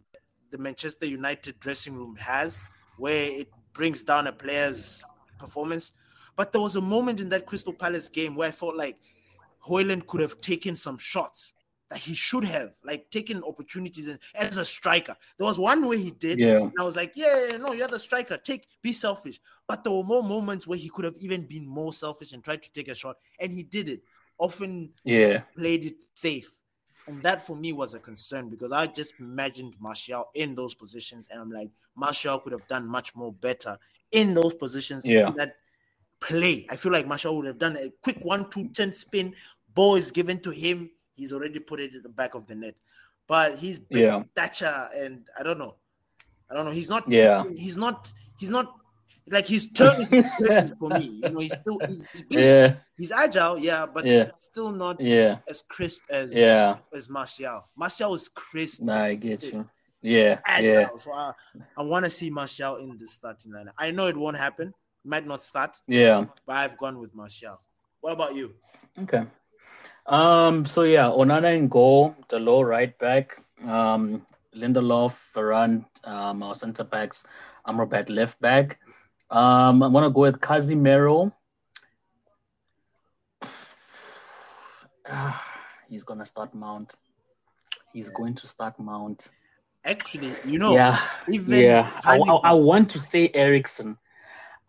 the 0.52 0.58
Manchester 0.58 1.06
United 1.06 1.60
dressing 1.60 1.96
room 1.96 2.16
has, 2.18 2.60
where 2.98 3.32
it 3.32 3.48
brings 3.74 4.04
down 4.04 4.28
a 4.28 4.32
player's 4.32 5.04
performance. 5.40 5.94
But 6.36 6.52
there 6.52 6.62
was 6.62 6.76
a 6.76 6.82
moment 6.82 7.20
in 7.20 7.30
that 7.30 7.46
Crystal 7.46 7.74
Palace 7.74 8.10
game 8.10 8.36
where 8.36 8.48
I 8.48 8.52
felt 8.52 8.76
like 8.76 8.98
Hojlund 9.68 10.08
could 10.08 10.22
have 10.22 10.42
taken 10.42 10.76
some 10.76 10.98
shots 10.98 11.54
that 11.92 12.00
he 12.00 12.14
should 12.14 12.46
have 12.46 12.78
like 12.86 13.10
taken 13.12 13.44
opportunities 13.44 14.08
and, 14.08 14.18
as 14.34 14.58
a 14.58 14.66
striker. 14.66 15.16
There 15.38 15.46
was 15.46 15.60
one 15.60 15.88
way 15.88 15.98
he 15.98 16.12
did, 16.12 16.40
yeah. 16.40 16.62
and 16.62 16.72
I 16.80 16.84
was 16.84 16.96
like, 16.96 17.12
yeah, 17.16 17.48
yeah, 17.52 17.58
no, 17.58 17.74
you're 17.74 17.90
the 17.90 18.00
striker. 18.00 18.38
Take, 18.38 18.68
be 18.82 18.94
selfish. 18.94 19.40
But 19.68 19.84
there 19.84 19.92
were 19.92 20.04
more 20.04 20.24
moments 20.24 20.66
where 20.66 20.78
he 20.78 20.90
could 20.90 21.06
have 21.06 21.18
even 21.18 21.46
been 21.46 21.68
more 21.68 21.92
selfish 21.94 22.32
and 22.32 22.44
tried 22.44 22.64
to 22.64 22.72
take 22.72 22.88
a 22.88 22.96
shot, 22.96 23.18
and 23.40 23.52
he 23.52 23.64
did 23.64 23.90
it. 23.90 24.02
Often, 24.38 24.92
yeah, 25.04 25.42
played 25.56 25.86
it 25.86 26.04
safe, 26.16 26.52
and 27.08 27.22
that 27.24 27.46
for 27.46 27.56
me 27.56 27.74
was 27.74 27.94
a 27.94 28.00
concern 28.00 28.50
because 28.50 28.72
I 28.72 28.88
just 28.88 29.14
imagined 29.20 29.76
Martial 29.80 30.30
in 30.34 30.56
those 30.56 30.74
positions, 30.74 31.28
and 31.30 31.42
I'm 31.42 31.52
like, 31.52 31.70
Martial 31.96 32.40
could 32.40 32.54
have 32.54 32.68
done 32.68 32.88
much 32.88 33.16
more 33.16 33.34
better 33.34 33.78
in 34.12 34.34
those 34.34 34.54
positions. 34.54 35.06
Yeah, 35.06 35.32
that 35.36 35.58
play. 36.22 36.66
I 36.70 36.78
feel 36.78 36.92
like 36.94 37.08
Martial 37.08 37.36
would 37.36 37.48
have 37.48 37.60
done 37.60 37.76
a 37.76 37.92
quick 38.02 38.24
one, 38.24 38.50
two, 38.50 38.70
ten 38.70 38.94
spin. 38.94 39.36
Ball 39.74 39.96
is 39.96 40.12
given 40.12 40.40
to 40.42 40.52
him 40.52 40.90
he's 41.22 41.32
already 41.32 41.60
put 41.60 41.80
it 41.80 41.96
at 41.96 42.04
the 42.04 42.10
back 42.10 42.34
of 42.34 42.48
the 42.48 42.56
net. 42.56 42.76
But 43.28 43.60
he's 43.60 43.80
big 43.80 44.02
yeah. 44.02 44.24
Thatcher, 44.36 44.90
and 44.96 45.26
I 45.40 45.44
don't 45.44 45.60
know. 45.60 45.76
I 46.50 46.56
don't 46.56 46.66
know. 46.66 46.72
He's 46.72 46.90
not. 46.90 47.08
Yeah. 47.08 47.44
He's 47.56 47.78
not. 47.78 48.12
He's 48.40 48.50
not. 48.50 48.76
Like 49.30 49.46
his 49.46 49.72
turn 49.72 50.02
is 50.02 50.10
for 50.80 50.90
me. 50.90 51.22
You 51.24 51.30
know, 51.30 51.40
he's 51.40 51.56
still. 51.56 51.80
He's, 51.88 52.04
he's 52.12 52.24
big. 52.24 52.40
Yeah. 52.40 52.76
He's 52.98 53.12
agile. 53.12 53.60
Yeah, 53.60 53.86
but 53.86 54.06
yeah. 54.06 54.32
still 54.36 54.72
not. 54.72 55.00
Yeah. 55.00 55.38
As 55.48 55.62
crisp 55.62 56.02
as. 56.10 56.34
Yeah. 56.34 56.78
As 56.94 57.08
Martial. 57.08 57.64
Martial 57.76 58.16
is 58.16 58.28
crisp. 58.28 58.82
Nah, 58.82 59.04
I 59.04 59.14
get 59.14 59.44
you. 59.44 59.70
Yeah. 60.02 60.40
Agile. 60.46 60.72
Yeah. 60.72 60.88
So 60.98 61.14
I, 61.14 61.34
I 61.78 61.84
want 61.84 62.04
to 62.06 62.10
see 62.10 62.30
Martial 62.32 62.78
in 62.78 62.98
the 62.98 63.08
starting 63.08 63.54
lineup. 63.54 63.74
I 63.78 63.92
know 63.92 64.08
it 64.08 64.18
won't 64.18 64.38
happen. 64.38 64.74
Might 65.04 65.26
not 65.26 65.42
start. 65.42 65.78
Yeah. 65.88 66.26
But 66.46 66.58
I've 66.58 66.78
gone 66.78 67.00
with 67.00 67.14
Martial. 67.16 67.60
What 68.02 68.14
about 68.14 68.36
you? 68.36 68.54
Okay. 69.00 69.24
Um, 70.06 70.66
so 70.66 70.84
yeah, 70.84 71.06
Onana 71.06 71.56
in 71.56 71.68
goal, 71.68 72.16
Dalot 72.30 72.68
right 72.68 72.98
back, 72.98 73.38
um, 73.66 74.26
Lindelof, 74.56 75.14
Varane, 75.34 75.86
um, 76.04 76.44
our 76.44 76.56
centre 76.56 76.84
backs, 76.84 77.26
Amrabat 77.68 78.10
left 78.10 78.42
back. 78.42 78.80
Um, 79.30 79.84
I'm 79.84 79.94
gonna 79.94 80.10
go 80.10 80.22
with 80.22 80.42
Casemiro. 80.42 81.32
He's 85.90 86.04
gonna 86.04 86.26
start 86.26 86.54
Mount. 86.56 86.96
He's 87.94 88.10
going 88.10 88.36
to 88.36 88.48
start 88.48 88.80
Mount. 88.80 89.30
Actually, 89.84 90.32
you 90.46 90.60
know, 90.60 90.74
yeah, 90.74 91.02
yeah. 91.28 92.00
I, 92.06 92.18
I, 92.18 92.36
I, 92.52 92.54
want 92.54 92.90
to 92.92 93.00
say 93.00 93.32
Eriksen. 93.34 93.98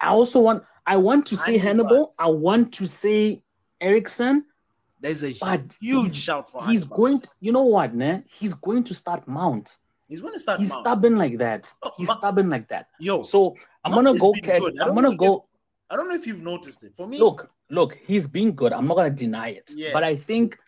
I 0.03 0.09
also 0.09 0.41
want. 0.41 0.65
I 0.87 0.97
want 0.97 1.25
to 1.27 1.37
say 1.37 1.57
Hannibal. 1.59 2.15
I 2.19 2.27
want 2.27 2.73
to 2.75 2.87
say 2.87 3.43
Eriksen. 3.81 4.45
There's 5.01 5.23
a 5.25 5.33
but 5.41 5.77
huge 5.81 6.15
shout 6.15 6.49
for 6.49 6.63
him. 6.63 6.71
He's 6.71 6.81
Hannibal. 6.81 6.97
going 6.97 7.21
to, 7.21 7.31
you 7.41 7.53
know 7.53 7.63
what, 7.63 7.95
ne? 7.95 8.23
He's 8.29 8.55
going 8.55 8.85
to 8.85 8.95
start 8.95 9.27
Mount. 9.27 9.77
He's 10.09 10.21
going 10.21 10.35
to 10.35 10.41
start. 10.41 10.61
He's 10.61 10.71
Mount. 10.71 10.85
stubborn 10.85 11.17
like 11.19 11.39
that. 11.39 11.73
Oh, 11.83 11.93
He's 11.97 12.09
Ma- 12.09 12.19
stubborn 12.19 12.51
like 12.51 12.69
that. 12.69 12.89
Yo, 13.01 13.23
so 13.23 13.57
I'm 13.85 13.93
Mount 13.93 14.07
gonna 14.07 14.19
go. 14.19 14.35
I'm 14.85 14.95
gonna 14.95 15.17
go. 15.17 15.37
if- 15.37 15.41
I 15.91 15.97
don't 15.97 16.09
know 16.09 16.15
if 16.15 16.27
you've 16.27 16.43
noticed 16.43 16.83
it. 16.85 16.95
For 16.97 17.07
me, 17.07 17.19
Look, 17.19 17.51
look, 17.71 17.99
he's 18.07 18.27
been 18.27 18.53
good. 18.53 18.73
I'm 18.73 18.87
not 18.89 18.97
gonna 18.97 19.11
deny 19.11 19.49
it. 19.51 19.71
Yeah. 19.75 19.91
But 19.93 20.03
I 20.05 20.17
think, 20.17 20.59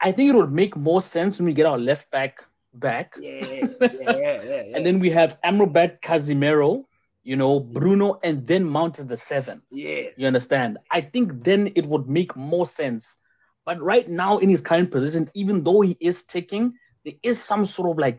I 0.00 0.10
think 0.10 0.30
it 0.30 0.36
would 0.36 0.52
make 0.52 0.74
more 0.76 1.02
sense 1.02 1.38
when 1.38 1.44
we 1.46 1.52
get 1.52 1.66
our 1.66 1.78
left 1.78 2.10
back 2.10 2.42
back, 2.74 3.14
yeah, 3.20 3.44
yeah, 3.44 3.88
yeah, 4.00 4.42
yeah, 4.42 4.62
and 4.76 4.86
then 4.86 5.00
we 5.00 5.10
have 5.10 5.36
Amrabat, 5.44 6.00
Casemiro, 6.00 6.84
you 7.22 7.36
know, 7.36 7.60
Bruno, 7.60 8.18
and 8.22 8.46
then 8.46 8.64
Mount 8.64 8.98
as 8.98 9.06
the 9.06 9.16
seven. 9.16 9.62
yeah, 9.70 10.08
You 10.16 10.26
understand? 10.26 10.78
I 10.90 11.00
think 11.02 11.44
then 11.44 11.72
it 11.76 11.86
would 11.86 12.08
make 12.08 12.34
more 12.36 12.66
sense. 12.66 13.18
But 13.66 13.80
right 13.82 14.08
now, 14.08 14.38
in 14.38 14.48
his 14.48 14.60
current 14.60 14.90
position, 14.90 15.30
even 15.34 15.62
though 15.62 15.82
he 15.82 15.96
is 16.00 16.24
taking, 16.24 16.72
there 17.04 17.14
is 17.22 17.42
some 17.42 17.66
sort 17.66 17.90
of 17.90 17.98
like 17.98 18.18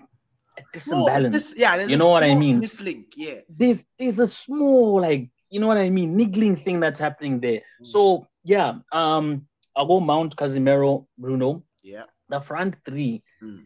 a 0.57 0.61
No, 0.61 1.05
disimbalance. 1.05 1.31
this- 1.31 1.55
yeah, 1.57 1.75
You 1.85 1.97
know 1.97 2.09
what 2.09 2.23
I 2.23 2.35
mean? 2.35 2.61
Mislink, 2.61 3.05
yeah. 3.15 3.39
There's 3.49 3.83
there's 3.97 4.19
a 4.19 4.27
small 4.27 5.01
like 5.01 5.29
you 5.49 5.59
know 5.59 5.67
what 5.67 5.77
I 5.77 5.89
mean, 5.89 6.15
niggling 6.15 6.55
thing 6.55 6.79
that's 6.79 6.99
happening 6.99 7.39
there. 7.41 7.61
Mm. 7.81 7.87
So 7.87 8.27
yeah, 8.43 8.75
um, 8.91 9.47
I'll 9.75 9.87
go 9.87 9.99
Mount 9.99 10.35
Casemiro, 10.35 11.07
Bruno. 11.17 11.63
Yeah. 11.83 12.03
The 12.29 12.39
front 12.39 12.75
three, 12.85 13.23
Mm. 13.43 13.65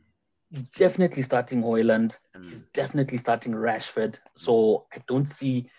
He's 0.55 0.69
definitely 0.69 1.23
starting 1.23 1.61
Hojlund. 1.61 2.17
Mm. 2.35 2.43
He's 2.45 2.61
definitely 2.73 3.17
starting 3.17 3.53
Rashford. 3.53 4.17
So 4.35 4.85
I 4.93 4.97
don't 5.07 5.25
see. 5.27 5.69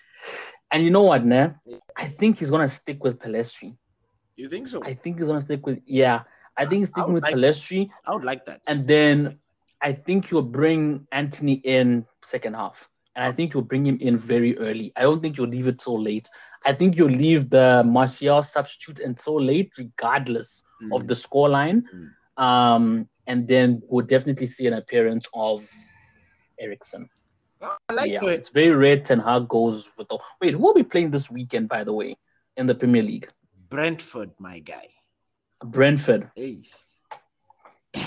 And 0.71 0.85
you 0.85 0.91
know 0.91 1.03
what, 1.03 1.25
ne? 1.25 1.51
I 1.97 2.07
think 2.07 2.39
he's 2.39 2.51
gonna 2.51 2.69
stick 2.69 3.03
with 3.03 3.19
Pellistri. 3.19 3.77
You 4.37 4.49
think 4.49 4.69
so? 4.69 4.83
I 4.85 4.95
think 4.95 5.19
he's 5.19 5.27
gonna 5.29 5.41
stick 5.41 5.65
with 5.67 5.81
yeah. 5.87 6.23
I 6.57 6.67
think 6.67 6.81
he's 6.81 6.89
sticking 6.89 7.13
with 7.15 7.23
like- 7.25 7.35
Pellistri, 7.35 7.91
I 8.07 8.15
would 8.15 8.25
like 8.25 8.45
that. 8.47 8.61
and 8.69 8.87
then 8.87 9.39
I 9.83 9.93
think 9.93 10.31
you'll 10.31 10.43
bring 10.43 11.07
Antony 11.13 11.55
in 11.65 12.07
second 12.23 12.55
half, 12.55 12.89
and 13.15 13.25
I 13.25 13.33
think 13.33 13.53
you'll 13.55 13.63
bring 13.63 13.87
him 13.87 13.99
in 14.01 14.17
very 14.19 14.59
early. 14.59 14.93
I 14.97 15.03
don't 15.03 15.21
think 15.23 15.37
you'll 15.39 15.49
leave 15.49 15.69
it 15.69 15.81
so 15.81 15.95
late. 15.95 16.29
I 16.65 16.73
think 16.73 16.97
you'll 16.97 17.11
leave 17.11 17.51
the 17.51 17.83
Martial 17.87 18.43
substitute 18.43 19.01
until 19.01 19.41
late, 19.41 19.71
regardless 19.79 20.65
of 20.93 21.03
Mm. 21.03 21.09
the 21.09 21.15
scoreline. 21.15 21.83
Mm. 21.95 22.43
Um, 22.43 23.09
and 23.27 23.47
then 23.47 23.83
we'll 23.89 24.05
definitely 24.07 24.47
see 24.47 24.67
an 24.67 24.75
appearance 24.75 25.27
of 25.35 25.69
Eriksen. 26.61 27.09
I 27.61 27.93
like 27.93 28.11
yeah, 28.11 28.21
your 28.23 28.31
it's 28.33 28.51
very 28.51 28.71
rare 28.71 29.01
Ten 29.01 29.19
Hag 29.19 29.49
goes 29.49 29.89
with 29.97 30.09
the. 30.09 30.19
Wait, 30.41 30.53
who 30.53 30.59
will 30.59 30.75
be 30.75 30.83
playing 30.83 31.11
this 31.11 31.31
weekend, 31.31 31.69
by 31.69 31.85
the 31.85 31.93
way, 31.93 32.17
in 32.57 32.67
the 32.67 32.75
Premier 32.75 33.03
League? 33.03 33.29
Brentford, 33.69 34.31
my 34.39 34.59
guy. 34.61 34.87
Brentford. 35.65 36.31
Hey. 36.35 36.59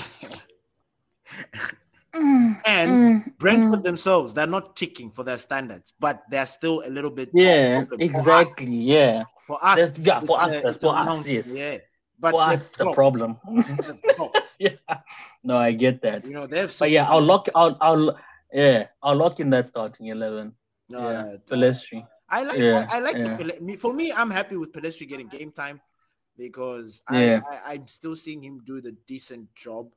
Mm, 2.16 2.60
And 2.66 2.92
mm, 2.92 3.38
Brentford 3.38 3.82
mm. 3.82 3.84
themselves, 3.84 4.34
they're 4.34 4.48
not 4.48 4.76
ticking 4.76 5.12
for 5.12 5.24
their 5.24 5.38
standards, 5.38 5.94
but 6.00 6.24
they're 6.32 6.48
still 6.48 6.82
a 6.84 6.90
little 6.90 7.12
bit. 7.12 7.30
Yeah, 7.34 7.86
exactly. 8.00 8.66
Yeah, 8.76 9.26
For 9.46 9.64
us, 9.64 9.78
That's- 9.78 10.00
yeah, 10.00 10.20
for 10.20 10.42
us, 10.42 10.54
a- 10.54 10.74
for 10.80 10.98
us, 10.98 11.06
mountain, 11.06 11.32
yes. 11.32 11.56
Yeah, 11.56 11.78
but 12.20 12.32
for 12.32 12.42
us, 12.42 12.72
it's 12.72 12.80
a 12.80 12.92
problem. 12.94 13.38
They're 14.60 14.70
top. 14.88 14.90
yeah, 14.90 14.98
no, 15.44 15.58
I 15.58 15.72
get 15.72 16.02
that. 16.02 16.26
You 16.26 16.34
know, 16.34 16.48
they've. 16.48 16.74
But 16.80 16.92
yeah, 16.92 17.10
I'll 17.10 17.22
lock. 17.22 17.48
I'll. 17.56 17.78
I'll. 17.82 18.20
Yeah, 18.52 18.88
I'll 19.04 19.16
lock 19.16 19.40
in 19.40 19.50
that 19.52 19.68
starting 19.68 20.08
eleven. 20.08 20.54
No, 20.90 21.00
yeah, 21.10 21.36
no, 21.50 21.56
no. 21.56 22.08
I 22.30 22.44
like. 22.44 22.60
Yeah, 22.60 22.88
I, 22.92 22.98
I 22.98 23.00
like 23.00 23.18
yeah. 23.18 23.38
the 23.38 23.62
me. 23.62 23.76
For 23.76 23.94
me, 23.94 24.12
I'm 24.12 24.32
happy 24.32 24.58
with 24.58 24.72
Pellistri 24.72 25.08
getting 25.08 25.28
game 25.28 25.52
time 25.52 25.80
because 26.38 27.02
Yeah. 27.12 27.42
I, 27.50 27.56
I 27.56 27.74
I'm 27.74 27.88
still 27.88 28.16
seeing 28.16 28.44
him 28.44 28.62
do 28.66 28.82
the 28.82 28.94
decent 29.06 29.54
job. 29.56 29.90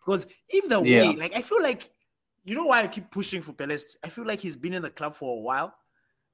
Because 0.00 0.26
either 0.52 0.84
Yeah. 0.84 1.10
way, 1.10 1.16
like 1.16 1.34
I 1.36 1.42
feel 1.42 1.62
like 1.62 1.90
you 2.44 2.54
know 2.56 2.64
why 2.64 2.82
I 2.82 2.88
keep 2.88 3.10
pushing 3.10 3.42
for 3.42 3.52
Pellistri. 3.52 3.96
I 4.02 4.08
feel 4.08 4.26
like 4.26 4.40
he's 4.40 4.56
been 4.56 4.72
in 4.72 4.82
the 4.82 4.90
club 4.90 5.14
for 5.14 5.38
a 5.38 5.40
while, 5.40 5.74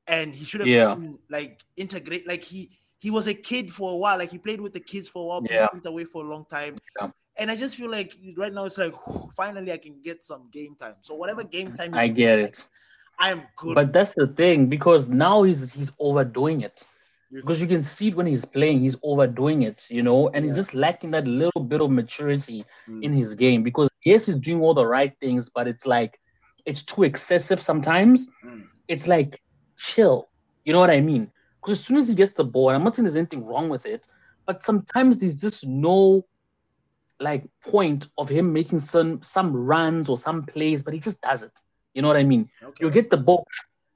and 0.06 0.34
he 0.34 0.44
should 0.44 0.60
have 0.60 0.68
Yeah. 0.68 0.94
been, 0.94 1.18
like 1.28 1.62
integrate. 1.76 2.26
Like 2.26 2.44
he 2.44 2.70
he 2.98 3.10
was 3.10 3.26
a 3.26 3.34
kid 3.34 3.70
for 3.70 3.92
a 3.92 3.96
while. 3.96 4.16
Like 4.18 4.30
he 4.30 4.38
played 4.38 4.60
with 4.60 4.72
the 4.72 4.80
kids 4.80 5.08
for 5.08 5.22
a 5.24 5.26
while. 5.26 5.42
Yeah. 5.50 5.68
Away 5.84 6.04
for 6.04 6.24
a 6.24 6.28
long 6.28 6.46
time. 6.48 6.76
Yeah. 7.00 7.10
And 7.38 7.50
I 7.50 7.56
just 7.56 7.76
feel 7.76 7.90
like 7.90 8.16
right 8.36 8.52
now 8.52 8.64
it's 8.64 8.78
like 8.78 8.94
finally 9.34 9.72
I 9.72 9.76
can 9.78 10.00
get 10.02 10.24
some 10.24 10.48
game 10.50 10.76
time. 10.78 10.94
So 11.02 11.14
whatever 11.14 11.44
game 11.44 11.72
time 11.76 11.94
I 11.94 12.08
get 12.08 12.38
it. 12.38 12.66
I 13.18 13.30
am 13.30 13.42
good. 13.56 13.74
But 13.74 13.92
that's 13.92 14.14
the 14.14 14.26
thing 14.26 14.66
because 14.68 15.08
now 15.08 15.42
he's 15.42 15.72
he's 15.72 15.92
overdoing 15.98 16.62
it. 16.62 16.86
You 17.30 17.40
Because 17.40 17.60
you 17.60 17.66
can 17.66 17.82
see 17.82 18.08
it 18.08 18.14
when 18.14 18.26
he's 18.26 18.44
playing, 18.44 18.80
he's 18.80 18.96
overdoing 19.02 19.62
it, 19.62 19.86
you 19.90 20.02
know, 20.02 20.28
and 20.28 20.44
he's 20.44 20.54
just 20.54 20.74
lacking 20.74 21.10
that 21.10 21.26
little 21.26 21.62
bit 21.62 21.80
of 21.80 21.90
maturity 21.90 22.64
Mm. 22.88 23.02
in 23.02 23.12
his 23.12 23.34
game. 23.34 23.62
Because 23.62 23.90
yes, 24.04 24.26
he's 24.26 24.36
doing 24.36 24.60
all 24.62 24.74
the 24.74 24.86
right 24.86 25.12
things, 25.18 25.50
but 25.50 25.66
it's 25.66 25.86
like 25.86 26.20
it's 26.66 26.82
too 26.82 27.02
excessive 27.04 27.60
sometimes. 27.60 28.28
Mm. 28.44 28.64
It's 28.88 29.06
like 29.06 29.40
chill. 29.76 30.28
You 30.64 30.72
know 30.72 30.80
what 30.80 30.90
I 30.90 31.00
mean? 31.00 31.30
Because 31.60 31.78
as 31.78 31.84
soon 31.84 31.96
as 31.98 32.08
he 32.08 32.14
gets 32.14 32.32
the 32.32 32.44
ball, 32.44 32.70
I'm 32.70 32.84
not 32.84 32.94
saying 32.96 33.04
there's 33.04 33.16
anything 33.16 33.44
wrong 33.44 33.68
with 33.68 33.86
it, 33.86 34.08
but 34.46 34.62
sometimes 34.62 35.18
there's 35.18 35.36
just 35.40 35.66
no 35.66 36.24
like 37.20 37.44
point 37.64 38.08
of 38.18 38.28
him 38.28 38.52
making 38.52 38.80
some 38.80 39.22
some 39.22 39.54
runs 39.54 40.08
or 40.08 40.18
some 40.18 40.44
plays, 40.44 40.82
but 40.82 40.94
he 40.94 41.00
just 41.00 41.20
does 41.20 41.42
it. 41.42 41.52
You 41.94 42.02
know 42.02 42.08
what 42.08 42.16
I 42.16 42.24
mean? 42.24 42.48
Okay. 42.62 42.84
You 42.84 42.90
get 42.90 43.10
the 43.10 43.16
ball, 43.16 43.46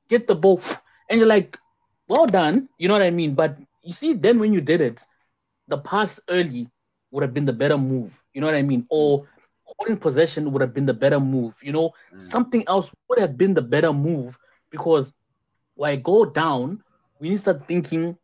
get 0.09 0.27
the 0.27 0.35
ball, 0.35 0.61
and 1.09 1.19
you're 1.19 1.29
like, 1.29 1.57
well 2.09 2.27
done. 2.27 2.69
You 2.79 2.89
know 2.89 2.95
what 2.95 3.03
I 3.03 3.11
mean? 3.11 3.35
But 3.35 3.57
you 3.83 3.93
see, 3.93 4.13
then 4.15 4.39
when 4.39 4.53
you 4.53 4.61
did 4.61 4.81
it, 4.81 5.05
the 5.69 5.79
pass 5.79 6.21
early 6.29 6.69
would 7.11 7.23
have 7.23 7.35
been 7.35 7.45
the 7.47 7.53
better 7.53 7.79
move. 7.79 8.23
You 8.33 8.41
know 8.41 8.47
what 8.47 8.55
I 8.57 8.63
mean? 8.63 8.87
Or 8.91 9.27
holding 9.65 9.97
possession 9.97 10.53
would 10.53 10.61
have 10.61 10.75
been 10.75 10.87
the 10.87 10.95
better 10.95 11.21
move. 11.21 11.57
You 11.63 11.73
know, 11.73 11.93
Mm. 12.13 12.19
something 12.21 12.65
else 12.69 12.93
would 13.09 13.19
have 13.19 13.37
been 13.37 13.55
the 13.55 13.63
better 13.63 13.93
move 13.93 14.39
because 14.71 15.15
when 15.75 15.91
I 15.91 15.97
go 15.97 16.25
down, 16.25 16.83
we 17.21 17.29
need 17.31 17.37
to 17.37 17.43
start 17.43 17.67
thinking, 17.67 18.17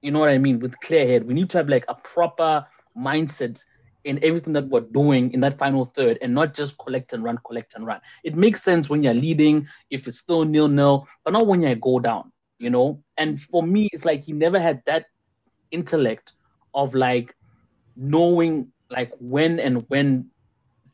you 0.00 0.10
know 0.10 0.18
what 0.20 0.28
I 0.30 0.38
mean, 0.38 0.58
with 0.60 0.78
clear 0.80 1.06
head. 1.06 1.26
We 1.26 1.34
need 1.34 1.50
to 1.50 1.58
have 1.58 1.68
like 1.68 1.84
a 1.88 1.94
proper 1.94 2.66
mindset 2.96 3.62
in 4.04 4.22
everything 4.22 4.52
that 4.54 4.68
we're 4.68 4.80
doing 4.80 5.32
in 5.32 5.40
that 5.40 5.58
final 5.58 5.86
third 5.86 6.18
and 6.22 6.34
not 6.34 6.54
just 6.54 6.78
collect 6.78 7.12
and 7.12 7.24
run, 7.24 7.38
collect 7.46 7.74
and 7.74 7.86
run. 7.86 8.00
It 8.22 8.36
makes 8.36 8.62
sense 8.62 8.88
when 8.88 9.02
you're 9.02 9.14
leading, 9.14 9.66
if 9.90 10.06
it's 10.08 10.18
still 10.18 10.44
nil 10.44 10.68
nil, 10.68 11.06
but 11.24 11.32
not 11.32 11.46
when 11.46 11.62
you 11.62 11.74
go 11.76 11.98
down, 12.00 12.32
you 12.58 12.70
know? 12.70 13.02
And 13.16 13.40
for 13.40 13.62
me, 13.62 13.88
it's 13.92 14.04
like 14.04 14.22
he 14.24 14.32
never 14.32 14.60
had 14.60 14.82
that 14.86 15.06
intellect 15.70 16.32
of 16.74 16.94
like 16.94 17.34
knowing 17.96 18.72
like 18.90 19.12
when 19.18 19.58
and 19.58 19.84
when 19.88 20.30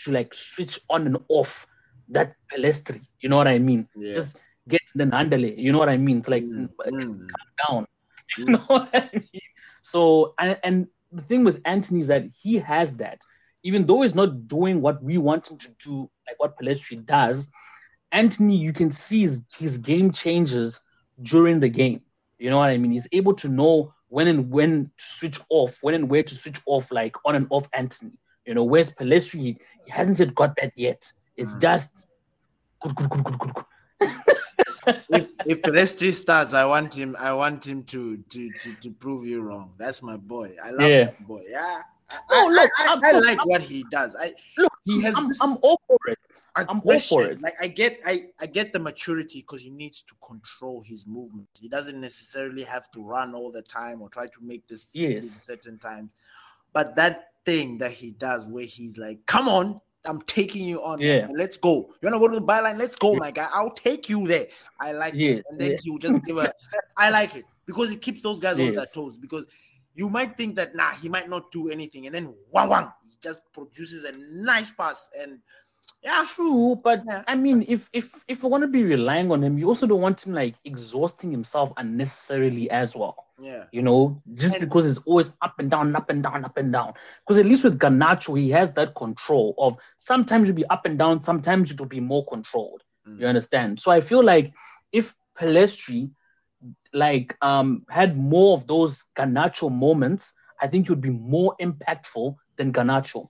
to 0.00 0.12
like 0.12 0.34
switch 0.34 0.78
on 0.88 1.06
and 1.06 1.18
off 1.28 1.66
that 2.08 2.34
Pellistri. 2.52 3.00
You 3.20 3.28
know 3.28 3.36
what 3.36 3.48
I 3.48 3.58
mean? 3.58 3.88
Yeah. 3.96 4.14
Just 4.14 4.36
get 4.68 4.80
the 4.94 5.04
Nandale. 5.04 5.56
You 5.56 5.72
know 5.72 5.78
what 5.78 5.88
I 5.88 5.96
mean? 5.96 6.18
It's 6.18 6.28
like 6.28 6.42
Mm, 6.42 6.68
mm. 6.90 7.28
calm 7.28 7.48
down. 7.68 7.86
You 8.38 8.44
know 8.52 8.58
what 8.66 8.90
I 8.94 9.10
mean? 9.12 9.48
So 9.82 10.34
and, 10.38 10.58
and 10.62 10.86
the 11.12 11.22
thing 11.22 11.44
with 11.44 11.60
Antony 11.64 12.00
is 12.00 12.08
that 12.08 12.24
he 12.40 12.56
has 12.56 12.96
that. 12.96 13.20
Even 13.62 13.86
though 13.86 14.02
he's 14.02 14.14
not 14.14 14.48
doing 14.48 14.80
what 14.80 15.02
we 15.02 15.18
want 15.18 15.50
him 15.50 15.58
to 15.58 15.68
do, 15.84 16.10
like 16.26 16.38
what 16.38 16.56
Pellistri 16.58 17.04
does, 17.04 17.50
Antony, 18.12 18.56
you 18.56 18.72
can 18.72 18.90
see 18.90 19.20
his, 19.22 19.42
his 19.58 19.78
game 19.78 20.10
changes 20.12 20.80
during 21.22 21.60
the 21.60 21.68
game. 21.68 22.00
You 22.38 22.50
know 22.50 22.58
what 22.58 22.70
I 22.70 22.78
mean? 22.78 22.92
He's 22.92 23.08
able 23.12 23.34
to 23.34 23.48
know 23.48 23.92
when 24.08 24.28
and 24.28 24.50
when 24.50 24.86
to 24.96 25.04
switch 25.04 25.40
off, 25.50 25.78
when 25.82 25.94
and 25.94 26.08
where 26.08 26.22
to 26.22 26.34
switch 26.34 26.60
off, 26.66 26.90
like 26.90 27.14
on 27.24 27.36
and 27.36 27.46
off 27.50 27.68
Antony. 27.74 28.12
You 28.46 28.54
know, 28.54 28.64
where's 28.64 28.90
Pellistri, 28.90 29.40
he, 29.40 29.58
he 29.84 29.90
hasn't 29.90 30.18
yet 30.18 30.34
got 30.34 30.56
that 30.56 30.72
yet. 30.76 31.04
It's 31.36 31.54
Mm. 31.56 31.60
just 31.60 32.08
good, 32.80 32.94
good, 32.96 33.10
good, 33.10 33.24
good, 33.24 33.38
good, 33.38 33.54
good. 33.54 33.64
if 35.10 35.29
if 35.46 35.62
Pellistri 35.62 36.12
starts, 36.12 36.54
I 36.54 36.64
want 36.64 36.94
him. 36.94 37.16
I 37.18 37.32
want 37.32 37.66
him 37.66 37.82
to 37.84 38.16
to 38.18 38.50
to, 38.50 38.74
to 38.74 38.90
prove 38.90 39.26
you 39.26 39.42
wrong. 39.42 39.72
That's 39.78 40.02
my 40.02 40.16
boy. 40.16 40.56
I 40.62 40.70
love 40.70 40.88
Yeah. 40.90 41.04
that 41.04 41.26
boy. 41.26 41.42
Yeah. 41.48 41.82
I, 42.10 42.16
No, 42.30 42.48
I- 42.48 42.52
look, 42.52 42.70
I, 42.78 42.86
I, 42.86 43.08
I 43.08 43.18
like 43.20 43.38
I'm- 43.38 43.46
what 43.48 43.60
he 43.62 43.84
does. 43.90 44.16
I 44.18 44.32
Look, 44.58 44.72
he 44.84 45.00
has 45.02 45.14
I'm, 45.16 45.30
I'm 45.40 45.58
all 45.62 45.80
for 45.86 45.98
it. 46.08 46.18
I'm 46.56 46.80
all 46.84 46.98
for 46.98 47.24
it. 47.24 47.40
Like 47.40 47.54
I 47.60 47.68
get, 47.68 48.00
I 48.04 48.26
I 48.40 48.46
get 48.46 48.72
the 48.72 48.80
maturity 48.80 49.40
because 49.42 49.62
he 49.62 49.70
needs 49.70 50.02
to 50.02 50.14
control 50.26 50.80
his 50.82 51.06
movement. 51.06 51.48
He 51.60 51.68
doesn't 51.68 52.00
necessarily 52.00 52.64
have 52.64 52.90
to 52.92 53.02
run 53.02 53.34
all 53.34 53.52
the 53.52 53.62
time 53.62 54.02
or 54.02 54.08
try 54.08 54.26
to 54.26 54.40
make 54.42 54.66
this 54.66 54.88
Yes. 54.92 55.40
certain 55.46 55.78
times. 55.78 56.10
But 56.72 56.96
that 56.96 57.28
thing 57.46 57.78
that 57.78 57.92
he 57.92 58.10
does, 58.10 58.44
where 58.44 58.64
he's 58.64 58.98
like, 58.98 59.24
"Come 59.26 59.48
on, 59.48 59.80
I'm 60.04 60.22
taking 60.22 60.66
you 60.66 60.82
on. 60.82 61.00
Yeah. 61.00 61.28
Let's 61.32 61.56
go. 61.56 61.92
You 62.00 62.10
wanna 62.10 62.18
go 62.18 62.28
to 62.28 62.40
the 62.40 62.46
byline? 62.46 62.78
Let's 62.78 62.96
go, 62.96 63.12
Yeah. 63.12 63.18
my 63.18 63.30
guy. 63.30 63.48
I'll 63.52 63.72
take 63.72 64.08
you 64.08 64.26
there." 64.26 64.46
I 64.78 64.92
like 64.92 65.14
Yeah, 65.14 65.32
it. 65.32 65.46
And 65.50 65.60
then 65.60 65.72
yeah. 65.72 65.76
he 65.82 65.90
will 65.90 65.98
just 65.98 66.24
give 66.24 66.38
a. 66.38 66.52
I 66.96 67.10
like 67.18 67.36
it 67.36 67.44
because 67.66 67.90
it 67.90 68.00
keeps 68.00 68.22
those 68.22 68.40
guys 68.40 68.58
on 68.58 68.72
their 68.72 68.86
toes. 68.86 69.16
Because 69.16 69.46
you 69.94 70.08
might 70.08 70.36
think 70.36 70.56
that 70.56 70.74
nah, 70.74 70.92
he 70.92 71.08
might 71.08 71.28
not 71.28 71.52
do 71.52 71.68
anything, 71.70 72.06
and 72.06 72.14
then 72.14 72.34
wang 72.50 72.68
wang, 72.68 72.90
he 73.08 73.16
just 73.22 73.42
produces 73.52 74.04
a 74.04 74.12
nice 74.12 74.70
pass 74.70 75.10
and. 75.18 75.40
Yeah, 76.02 76.24
True, 76.26 76.76
but 76.82 77.02
Yeah. 77.06 77.24
I 77.28 77.36
mean, 77.36 77.64
if 77.68 77.88
if 77.92 78.24
if 78.26 78.42
you 78.42 78.48
want 78.48 78.62
to 78.62 78.68
be 78.68 78.84
relying 78.84 79.30
on 79.30 79.42
him, 79.44 79.58
you 79.58 79.68
also 79.68 79.86
don't 79.86 80.00
want 80.00 80.26
him 80.26 80.32
like 80.32 80.54
exhausting 80.64 81.30
himself 81.30 81.72
unnecessarily 81.76 82.70
as 82.70 82.96
well. 82.96 83.26
yeah. 83.38 83.64
You 83.72 83.80
know, 83.82 84.20
just 84.34 84.56
And- 84.56 84.60
because 84.64 84.86
it's 84.86 84.98
always 85.06 85.32
up 85.40 85.58
and 85.58 85.70
down, 85.70 85.94
up 85.96 86.10
and 86.10 86.22
down, 86.22 86.44
up 86.44 86.56
and 86.58 86.70
down. 86.72 86.92
Because 87.20 87.38
at 87.38 87.46
least 87.46 87.64
with 87.64 87.78
Garnacho, 87.78 88.38
he 88.38 88.50
has 88.50 88.70
that 88.72 88.94
control 88.94 89.54
of 89.58 89.76
sometimes 89.98 90.46
you'll 90.48 90.56
be 90.56 90.66
up 90.66 90.84
and 90.84 90.98
down, 90.98 91.22
sometimes 91.22 91.70
it'll 91.72 91.86
be 91.86 92.00
more 92.00 92.24
controlled. 92.26 92.82
Mm. 93.06 93.18
You 93.20 93.26
understand? 93.26 93.80
So 93.80 93.90
I 93.90 94.00
feel 94.00 94.22
like 94.22 94.52
if 94.92 95.14
Pellistri 95.38 96.10
like 96.92 97.36
um 97.40 97.84
had 97.88 98.16
more 98.18 98.54
of 98.54 98.66
those 98.66 99.04
Garnacho 99.16 99.70
moments, 99.70 100.34
I 100.60 100.66
think 100.68 100.86
he 100.86 100.92
would 100.92 101.00
be 101.00 101.10
more 101.10 101.54
impactful 101.60 102.36
than 102.56 102.72
Garnacho. 102.72 103.28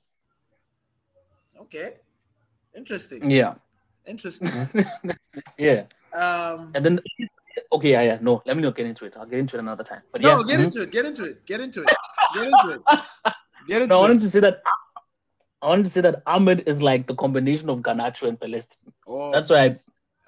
Okay. 1.61 1.97
Interesting. 2.77 3.31
Yeah. 3.31 3.55
Interesting. 4.07 4.49
yeah. 5.59 5.85
Um 6.15 6.73
And 6.75 6.85
then 6.85 7.01
okay, 7.73 7.93
yeah, 7.93 8.03
yeah. 8.03 8.19
No, 8.21 8.43
let 8.47 8.57
me 8.57 8.63
not 8.63 8.77
get 8.77 8.87
into 8.87 9.05
it. 9.05 9.17
I'll 9.17 9.27
get 9.27 9.39
into 9.39 9.57
it 9.57 9.61
another 9.61 9.85
time. 9.85 10.03
But 10.13 10.23
no, 10.23 10.31
yeah. 10.31 10.43
get 10.47 10.61
mhm. 10.61 10.65
into 10.65 10.83
it, 10.83 10.91
get 10.91 11.05
into 11.05 11.25
it, 11.25 11.47
get 11.47 11.61
into 11.61 11.83
it, 11.83 11.91
get 12.35 12.45
into 12.47 12.71
it. 12.71 12.83
Get 13.69 13.83
into 13.83 13.89
No, 13.95 13.97
I 13.97 13.99
it. 13.99 14.09
wanted 14.09 14.23
to 14.23 14.31
say 14.31 14.41
that 14.41 14.63
I 15.63 15.69
wanted 15.69 15.85
to 15.85 15.91
say 15.91 16.01
that 16.01 16.23
Ahmed 16.27 16.65
is 16.67 16.83
like 16.83 17.07
the 17.07 17.15
combination 17.15 17.69
of 17.69 17.81
Garnacho 17.81 18.27
and 18.27 18.41
Pellistri. 18.41 18.79
Oh, 19.07 19.31
That's 19.31 19.51
why 19.51 19.65
I, 19.67 19.81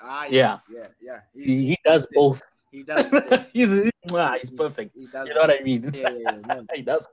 ah, 0.03 0.27
yeah. 0.29 0.59
yeah, 0.71 0.89
yeah. 1.01 1.21
He, 1.33 1.45
he, 1.45 1.67
he 1.69 1.79
does 1.85 2.07
both. 2.13 2.43
he 2.71 2.83
does. 2.83 3.07
he's 3.55 3.91
ah, 4.13 4.35
he's 4.41 4.51
perfect. 4.51 4.93
He 4.95 5.07
does. 5.07 5.27
You 5.29 5.35
know 5.35 5.41
what 5.41 5.51
I 5.51 5.63
mean? 5.63 5.91
Yeah, 5.95 6.11
yeah, 6.11 6.39
yeah, 6.47 6.61
he 6.75 6.83
does. 6.83 7.07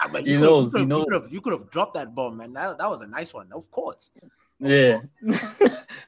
Ah, 0.00 0.08
but 0.12 0.24
He 0.24 0.32
you 0.32 0.40
knows, 0.40 0.72
Could, 0.72 0.82
he 0.82 0.86
you, 0.88 1.04
could 1.04 1.12
have, 1.14 1.32
you 1.32 1.40
could 1.40 1.52
have 1.54 1.70
dropped 1.70 1.94
that 1.94 2.14
bomb, 2.14 2.36
man. 2.36 2.52
That, 2.52 2.78
that 2.78 2.90
was 2.90 3.00
a 3.00 3.06
nice 3.06 3.32
one, 3.32 3.50
of 3.52 3.70
course. 3.70 4.10
Yeah. 4.64 5.00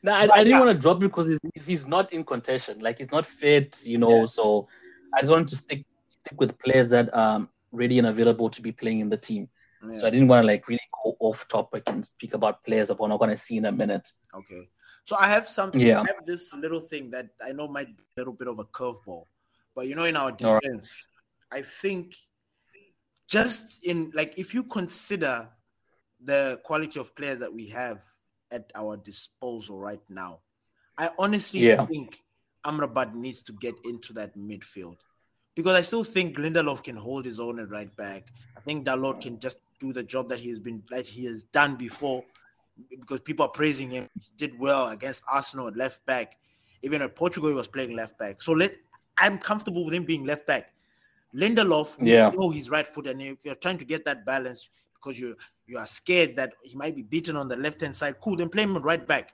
no, 0.03 0.12
I, 0.12 0.23
I 0.23 0.27
didn't 0.38 0.47
yeah. 0.49 0.61
want 0.61 0.77
to 0.77 0.81
drop 0.81 0.99
because 0.99 1.29
he's, 1.29 1.66
he's 1.66 1.87
not 1.87 2.12
in 2.12 2.25
contention. 2.25 2.81
Like 2.81 2.99
he's 2.99 3.12
not 3.12 3.27
fit, 3.27 3.83
you 3.85 3.99
know. 3.99 4.21
Yeah. 4.21 4.27
So 4.27 4.69
I 5.14 5.21
just 5.21 5.31
wanted 5.31 5.49
to 5.49 5.57
stick 5.57 5.85
stick 6.09 6.40
with 6.40 6.59
players 6.59 6.88
that 6.90 7.12
are 7.14 7.47
ready 7.71 7.99
and 7.99 8.07
available 8.07 8.49
to 8.51 8.62
be 8.62 8.73
playing 8.73 9.01
in 9.01 9.11
the 9.11 9.16
team. 9.16 9.49
Yeah. 9.87 9.99
So 9.99 10.07
I 10.07 10.11
didn't 10.11 10.29
want 10.29 10.42
to 10.42 10.47
like 10.47 10.66
really 10.69 10.81
go 11.05 11.16
off 11.21 11.47
topic 11.49 11.83
and 11.87 12.05
speak 12.05 12.33
about 12.35 12.64
players 12.64 12.88
that 12.88 12.99
we're 12.99 13.09
not 13.09 13.19
going 13.19 13.31
to 13.31 13.37
see 13.37 13.59
in 13.59 13.66
a 13.66 13.73
minute. 13.73 14.11
Okay. 14.35 14.69
So 15.05 15.16
I 15.21 15.29
have 15.29 15.47
something. 15.47 15.81
Yeah. 15.81 16.01
I 16.01 16.07
have 16.07 16.25
this 16.25 16.53
little 16.55 16.81
thing 16.81 17.11
that 17.11 17.29
I 17.45 17.53
know 17.53 17.69
might 17.69 17.95
be 17.95 18.03
a 18.16 18.21
little 18.21 18.33
bit 18.33 18.49
of 18.49 18.59
a 18.59 18.64
curveball, 18.64 19.25
but 19.75 19.87
you 19.87 19.95
know, 19.95 20.05
in 20.05 20.16
our 20.16 20.35
All 20.42 20.55
right. 20.55 20.62
defense, 20.62 21.09
I 21.53 21.61
think 21.61 22.14
just 23.29 23.85
in 23.85 24.11
like 24.14 24.38
if 24.38 24.55
you 24.55 24.62
consider 24.64 25.49
the 26.25 26.59
quality 26.64 26.99
of 26.99 27.14
players 27.14 27.38
that 27.40 27.53
we 27.53 27.66
have 27.66 28.03
at 28.50 28.70
our 28.74 28.96
disposal 28.96 29.78
right 29.78 30.02
now, 30.09 30.40
I 30.98 31.11
honestly 31.18 31.61
Yeah. 31.61 31.87
think 31.87 32.24
Amrabat 32.64 33.14
needs 33.14 33.42
to 33.44 33.52
get 33.52 33.74
into 33.85 34.12
that 34.14 34.37
midfield 34.37 34.98
because 35.54 35.74
I 35.74 35.80
still 35.82 36.04
think 36.04 36.37
Lindelof 36.37 36.82
can 36.82 36.96
hold 36.96 37.24
his 37.24 37.38
own 37.38 37.59
at 37.61 37.70
right 37.70 37.94
back. 37.96 38.32
I 38.56 38.61
think 38.61 38.87
Dalot 38.87 39.20
can 39.20 39.38
just 39.38 39.59
do 39.78 39.92
the 39.92 40.02
job 40.02 40.28
that 40.30 40.38
he 40.38 40.48
has 40.48 40.59
been 40.59 40.82
that 40.90 41.06
he 41.06 41.24
has 41.26 41.44
done 41.44 41.76
before 41.76 42.24
because 42.90 43.20
people 43.20 43.44
are 43.46 43.50
praising 43.50 43.90
him. 43.90 44.09
He 44.18 44.32
did 44.37 44.59
well 44.59 44.88
against 44.88 45.22
Arsenal 45.30 45.68
at 45.68 45.76
left 45.76 46.04
back. 46.06 46.37
Even 46.82 47.02
at 47.02 47.14
Portugal, 47.14 47.48
he 47.48 47.54
was 47.54 47.68
playing 47.68 47.94
left 47.94 48.18
back. 48.18 48.40
So 48.40 48.52
let 48.52 48.74
I'm 49.18 49.38
comfortable 49.38 49.85
with 49.85 49.94
him 49.94 50.04
being 50.04 50.24
left 50.24 50.46
back. 50.46 50.72
Lindelof, 51.35 51.96
Yeah. 52.00 52.30
know 52.30 52.50
he's 52.50 52.70
right 52.70 52.87
foot, 52.87 53.06
and 53.06 53.20
if 53.20 53.44
you're 53.44 53.54
trying 53.54 53.78
to 53.78 53.85
get 53.85 54.04
that 54.04 54.24
balance 54.24 54.68
because 54.94 55.18
you 55.18 55.37
you 55.66 55.79
are 55.79 55.87
scared 55.87 56.37
that 56.37 56.55
he 56.62 56.76
might 56.76 56.94
be 56.94 57.02
beaten 57.02 57.37
on 57.37 57.48
the 57.48 57.57
left 57.57 57.81
hand 57.81 57.94
side, 57.96 58.16
cool, 58.20 58.37
then 58.37 58.48
play 58.48 58.62
him 58.62 58.76
right 58.79 59.07
back. 59.07 59.33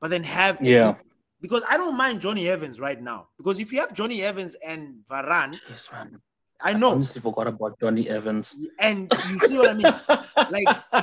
But 0.00 0.10
then 0.10 0.22
have 0.24 0.60
Yeah. 0.60 0.88
least- 0.88 1.02
because 1.40 1.62
I 1.68 1.76
don't 1.76 1.96
mind 1.96 2.20
Jonny 2.20 2.48
Evans 2.48 2.78
right 2.80 3.00
now. 3.00 3.28
Because 3.38 3.58
if 3.60 3.72
you 3.72 3.80
have 3.80 3.92
Jonny 3.94 4.22
Evans 4.22 4.56
and 4.66 4.96
Varane, 5.08 5.58
Yes, 5.70 5.88
man. 5.92 6.20
I 6.62 6.72
I 6.72 6.74
know, 6.74 6.90
honestly 6.92 7.22
forgot 7.22 7.46
about 7.46 7.80
Jonny 7.80 8.08
Evans. 8.10 8.56
and 8.78 9.10
you 9.30 9.38
see 9.40 9.56
what 9.56 9.70
I 9.70 9.74
mean. 9.74 10.00
Like 10.50 11.02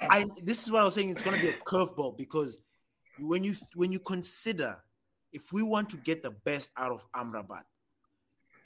I 0.00 0.24
this 0.42 0.62
is 0.64 0.72
what 0.72 0.80
I 0.82 0.84
was 0.84 0.94
saying. 0.94 1.10
It's 1.10 1.22
gonna 1.22 1.40
be 1.40 1.48
a 1.48 1.52
curveball 1.66 2.16
because 2.16 2.60
when 3.18 3.44
you 3.44 3.54
when 3.74 3.92
you 3.92 3.98
consider 3.98 4.76
if 5.32 5.52
we 5.52 5.62
want 5.62 5.90
to 5.90 5.96
get 5.98 6.22
the 6.22 6.30
best 6.30 6.70
out 6.76 6.92
of 6.92 7.04
Amrabat, 7.12 7.64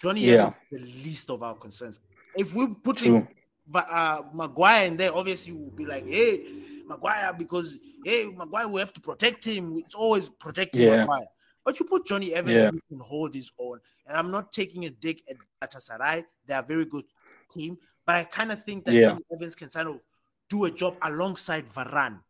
Jonny 0.00 0.20
Yeah. 0.26 0.34
Evans 0.34 0.60
is 0.70 0.80
the 0.80 0.86
least 1.02 1.30
of 1.30 1.42
our 1.42 1.54
concerns. 1.56 1.98
If 2.36 2.54
we 2.54 2.68
put 2.74 2.98
True. 2.98 3.16
in 3.16 3.22
Va- 3.22 3.28
uh, 3.74 4.22
Maguire 4.32 4.86
in 4.86 4.96
there, 4.96 5.14
obviously 5.14 5.52
we'll 5.52 5.70
be 5.70 5.84
like, 5.86 6.06
hey, 6.06 6.44
Maguire, 6.86 7.32
because 7.36 7.78
hey, 8.04 8.26
Maguire, 8.34 8.68
we 8.68 8.80
have 8.80 8.92
to 8.94 9.00
protect 9.00 9.44
him. 9.44 9.76
It's 9.78 9.94
always 9.94 10.28
protecting 10.28 10.82
Yeah. 10.82 10.96
Maguire. 11.04 11.26
But 11.64 11.78
you 11.78 11.84
put 11.86 12.06
Jonny 12.06 12.32
Evans 12.32 12.54
Yeah. 12.54 12.70
who 12.70 12.80
can 12.88 13.00
hold 13.00 13.34
his 13.34 13.50
own. 13.58 13.80
And 14.06 14.16
I'm 14.16 14.30
not 14.30 14.52
taking 14.52 14.86
a 14.86 14.90
dig 14.90 15.20
at 15.28 15.36
Galatasaray. 15.60 16.24
They're 16.46 16.60
a 16.60 16.62
very 16.62 16.86
good 16.86 17.04
team. 17.52 17.76
But 18.06 18.14
I 18.16 18.24
kind 18.24 18.50
of 18.52 18.64
think 18.64 18.84
that 18.86 18.94
Yeah. 18.94 19.08
Jonny 19.10 19.24
Evans 19.34 19.54
can 19.54 19.68
kind 19.68 19.88
of 19.88 20.00
do 20.48 20.64
a 20.64 20.70
job 20.70 20.96
alongside 21.02 21.66
Varane. 21.68 22.20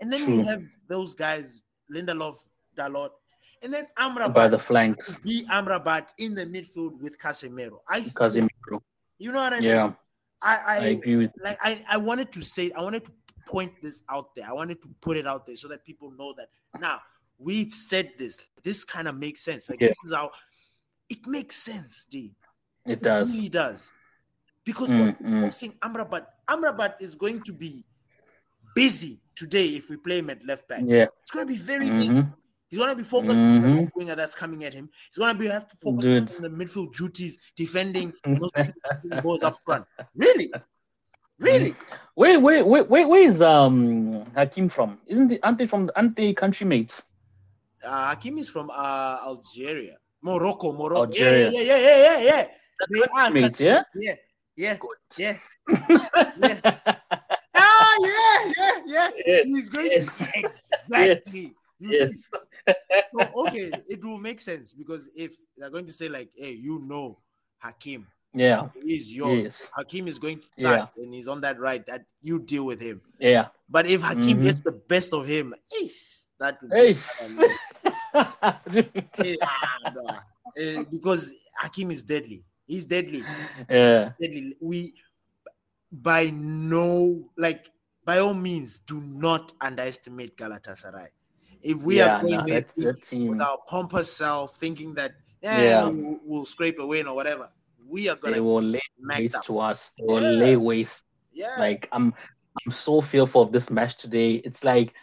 And 0.00 0.12
then 0.12 0.24
True. 0.24 0.38
we 0.38 0.44
have 0.46 0.64
those 0.88 1.14
guys, 1.14 1.62
Lindelof, 1.94 2.38
Dalot, 2.76 3.10
and 3.62 3.72
then 3.72 3.86
Amrabat 3.96 4.34
by 4.34 4.48
the 4.48 4.58
flanks. 4.58 5.20
be 5.20 5.46
Amrabat 5.46 6.08
in 6.18 6.34
the 6.34 6.44
midfield 6.44 7.00
with 7.00 7.18
Casemiro. 7.18 7.78
I 7.88 8.00
Casemiro. 8.00 8.82
you 9.18 9.30
know 9.32 9.40
what 9.42 9.52
I 9.54 9.60
mean? 9.60 9.68
Yeah, 9.68 9.92
I, 10.42 10.56
I, 10.56 10.76
I 10.76 10.86
agree 10.88 11.16
with 11.16 11.30
like 11.42 11.58
I, 11.62 11.82
I 11.88 11.96
wanted 11.96 12.30
to 12.32 12.42
say 12.42 12.70
I 12.72 12.82
wanted 12.82 13.04
to 13.06 13.12
point 13.46 13.72
this 13.82 14.02
out 14.10 14.34
there. 14.34 14.46
I 14.48 14.52
wanted 14.52 14.82
to 14.82 14.88
put 15.00 15.16
it 15.16 15.26
out 15.26 15.46
there 15.46 15.56
so 15.56 15.68
that 15.68 15.84
people 15.84 16.10
know 16.10 16.34
that 16.36 16.48
now 16.80 17.00
we've 17.38 17.72
said 17.72 18.12
this. 18.18 18.38
This 18.62 18.84
kind 18.84 19.08
of 19.08 19.16
makes 19.16 19.40
sense. 19.42 19.68
Like 19.68 19.80
Yeah. 19.80 19.88
this 19.88 19.98
is 20.04 20.14
how 20.14 20.30
it 21.08 21.26
makes 21.26 21.56
sense, 21.56 22.06
D. 22.10 22.34
it 22.84 22.92
It 22.92 23.02
does. 23.02 23.34
really 23.34 23.48
does. 23.48 23.92
Because 24.64 24.88
Mm, 24.90 25.00
what 25.00 25.22
mm. 25.22 25.54
Think 25.54 25.78
Amrabat, 25.80 26.26
Amrabat 26.48 26.94
is 27.00 27.14
going 27.14 27.40
to 27.42 27.52
be 27.52 27.84
busy 28.74 29.20
today 29.36 29.68
if 29.76 29.88
we 29.88 29.96
play 29.96 30.18
him 30.18 30.30
at 30.30 30.44
left 30.44 30.66
back. 30.68 30.82
Yeah. 30.84 31.06
It's 31.22 31.30
going 31.30 31.46
to 31.46 31.52
be 31.52 31.58
very 31.58 31.90
busy. 31.90 32.26
He's 32.68 32.80
to 32.80 32.96
be 32.96 33.02
focused 33.04 33.38
on 33.38 33.62
the 33.62 33.68
Mhm. 33.68 33.90
winger 33.94 34.14
that's 34.16 34.34
coming 34.34 34.64
at 34.64 34.74
him. 34.74 34.90
He's 35.14 35.24
to 35.24 35.34
be 35.38 35.46
have 35.46 35.68
to 35.68 35.76
focus 35.76 36.02
Dude. 36.02 36.44
on 36.44 36.56
the 36.58 36.64
midfield 36.64 36.94
duties, 36.94 37.38
defending 37.56 38.12
balls 39.22 39.42
up 39.42 39.56
front. 39.64 39.86
Really, 40.14 40.50
really. 41.38 41.74
Wait, 42.16 42.38
wait, 42.38 42.62
wait, 42.66 42.88
wait. 42.88 43.08
Where 43.08 43.22
is 43.22 43.40
um 43.42 44.24
Hakim 44.34 44.68
from? 44.68 44.98
Isn't 45.06 45.28
the 45.28 45.40
aren't 45.42 45.58
they 45.58 45.66
from 45.66 45.90
aren't 45.94 46.16
they 46.16 46.32
country 46.34 46.66
mates? 46.66 47.04
Uh, 47.84 48.08
Hakim 48.08 48.38
is 48.38 48.48
from 48.48 48.68
uh, 48.70 49.18
Algeria, 49.24 49.98
Morocco, 50.22 50.72
Morocco. 50.72 51.02
Algeria. 51.04 51.50
Yeah, 51.50 51.60
yeah, 51.60 51.62
yeah, 51.62 51.78
yeah, 51.78 52.18
yeah, 52.18 52.20
yeah. 52.24 52.46
They 52.90 53.02
are 53.16 53.30
Mates, 53.30 53.60
yeah. 53.60 53.82
yeah, 53.94 54.14
yeah, 54.56 54.76
Good. 54.76 54.98
yeah. 55.16 55.38
yeah. 56.38 56.60
Ah, 57.54 57.96
yeah, 58.00 58.52
yeah, 58.56 58.80
yeah. 58.86 59.10
Yes. 59.24 59.44
He's 59.46 59.68
going 59.68 59.90
yes. 59.92 60.28
exactly. 60.34 61.54
Yes. 61.78 62.00
yes. 62.00 62.30
So, 62.66 63.28
okay, 63.46 63.70
it 63.88 64.04
will 64.04 64.18
make 64.18 64.40
sense 64.40 64.72
because 64.72 65.08
if 65.14 65.36
they're 65.56 65.70
going 65.70 65.86
to 65.86 65.92
say 65.92 66.08
like, 66.08 66.30
"Hey, 66.34 66.52
you 66.52 66.80
know, 66.80 67.18
Hakim, 67.58 68.06
yeah, 68.36 68.68
he's 68.84 69.12
yours. 69.12 69.44
Yes. 69.44 69.70
Hakim 69.74 70.06
is 70.08 70.18
going 70.18 70.40
to 70.40 70.46
yeah. 70.56 70.88
and 70.96 71.14
he's 71.14 71.26
on 71.26 71.40
that 71.40 71.58
right 71.58 71.84
that 71.86 72.04
you 72.20 72.38
deal 72.38 72.64
with 72.64 72.80
him. 72.80 73.00
Yeah. 73.18 73.48
But 73.68 73.86
if 73.86 74.02
Hakim 74.02 74.22
mm-hmm. 74.22 74.42
gets 74.42 74.60
the 74.60 74.70
best 74.72 75.12
of 75.14 75.26
him, 75.26 75.54
eesh, 75.80 76.26
that 76.38 76.58
would 76.62 76.70
yeah, 80.56 80.82
because 80.90 81.32
Hakim 81.60 81.90
is 81.90 82.04
deadly. 82.04 82.44
He's 82.66 82.84
deadly. 82.84 83.24
Yeah. 83.70 84.10
Deadly. 84.20 84.54
We 84.60 84.92
by 85.90 86.30
no 86.34 87.30
like 87.38 87.70
by 88.04 88.18
all 88.18 88.34
means 88.34 88.80
do 88.80 89.00
not 89.00 89.54
underestimate 89.62 90.36
Galatasaray. 90.36 91.08
If 91.66 91.82
we 91.82 91.98
yeah, 91.98 92.18
are 92.18 92.20
going 92.20 92.36
no, 92.36 92.44
there 92.46 92.60
that, 92.60 93.12
with 93.12 93.40
our 93.40 93.58
pompous 93.66 94.12
self, 94.12 94.56
thinking 94.56 94.94
that 94.94 95.14
yeah, 95.42 95.62
yeah. 95.62 95.84
We'll, 95.88 96.20
we'll, 96.24 96.44
scrape 96.44 96.78
a 96.78 96.86
win 96.86 97.08
or 97.08 97.16
whatever, 97.16 97.48
we 97.88 98.08
are 98.08 98.14
gonna 98.14 98.34
they 98.34 98.40
will 98.40 98.62
lay 98.62 98.80
waste 99.00 99.34
up. 99.34 99.44
to 99.46 99.58
us. 99.58 99.92
They 99.98 100.04
will 100.04 100.20
lay 100.20 100.56
waste. 100.56 101.02
Yeah. 101.32 101.56
Like 101.58 101.88
I'm 101.90 102.14
I'm 102.64 102.70
so 102.70 103.00
fearful 103.00 103.42
of 103.42 103.50
this 103.50 103.68
match 103.68 103.96
today. 103.96 104.34
It's 104.44 104.62
like 104.62 104.94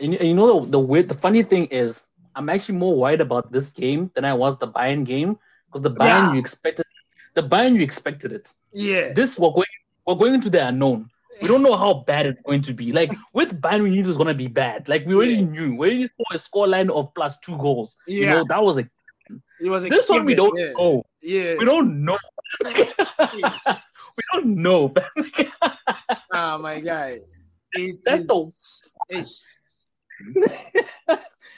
and, 0.00 0.20
you 0.20 0.34
know 0.34 0.60
the, 0.60 0.72
the 0.72 0.78
weird 0.78 1.08
the 1.08 1.14
funny 1.14 1.42
thing 1.42 1.64
is 1.66 2.04
I'm 2.36 2.50
actually 2.50 2.76
more 2.76 2.94
worried 2.94 3.22
about 3.22 3.50
this 3.50 3.70
game 3.70 4.10
than 4.14 4.26
I 4.26 4.34
was 4.34 4.58
the 4.58 4.68
Bayern 4.68 5.04
game 5.06 5.38
because 5.66 5.80
the 5.82 5.92
Bayern 5.92 6.28
yeah. 6.28 6.32
you 6.34 6.40
expected 6.40 6.84
the 7.32 7.42
Bayern 7.42 7.74
you 7.74 7.82
expected 7.82 8.32
it. 8.32 8.52
Yeah. 8.72 9.14
This 9.14 9.38
we're 9.38 9.50
going 9.50 9.64
we're 10.06 10.14
going 10.14 10.34
into 10.34 10.50
the 10.50 10.66
unknown. 10.66 11.08
We 11.40 11.48
don't 11.48 11.62
know 11.62 11.76
how 11.76 12.04
bad 12.06 12.26
it's 12.26 12.42
going 12.42 12.62
to 12.62 12.74
be. 12.74 12.92
Like 12.92 13.12
with 13.32 13.60
Bayern, 13.60 13.82
we 13.82 13.90
knew 13.90 14.00
it 14.00 14.06
was 14.06 14.18
gonna 14.18 14.34
be 14.34 14.48
bad. 14.48 14.88
Like 14.88 15.06
we 15.06 15.14
already 15.14 15.34
yeah. 15.34 15.42
knew. 15.42 15.76
We 15.76 15.88
already 15.88 16.08
saw 16.08 16.34
a 16.34 16.38
score 16.38 16.66
line 16.66 16.90
of 16.90 17.14
plus 17.14 17.38
two 17.38 17.56
goals. 17.58 17.96
Yeah. 18.06 18.20
You 18.20 18.26
know, 18.26 18.44
that 18.48 18.62
was 18.62 18.78
a 18.78 18.88
it 19.60 19.68
was 19.68 19.82
this 19.88 20.08
one 20.08 20.24
we 20.24 20.34
don't 20.34 20.58
yeah. 20.58 20.72
know. 20.72 21.04
Yeah. 21.22 21.56
We 21.58 21.64
don't 21.64 22.04
know. 22.04 22.18
we 22.64 23.42
don't 24.32 24.56
know. 24.56 24.92
oh 26.32 26.58
my 26.58 26.80
god. 26.80 27.18
It 27.72 27.98
That's 28.04 28.22
is, 28.22 28.26
the 28.26 28.52
it's, 29.10 29.56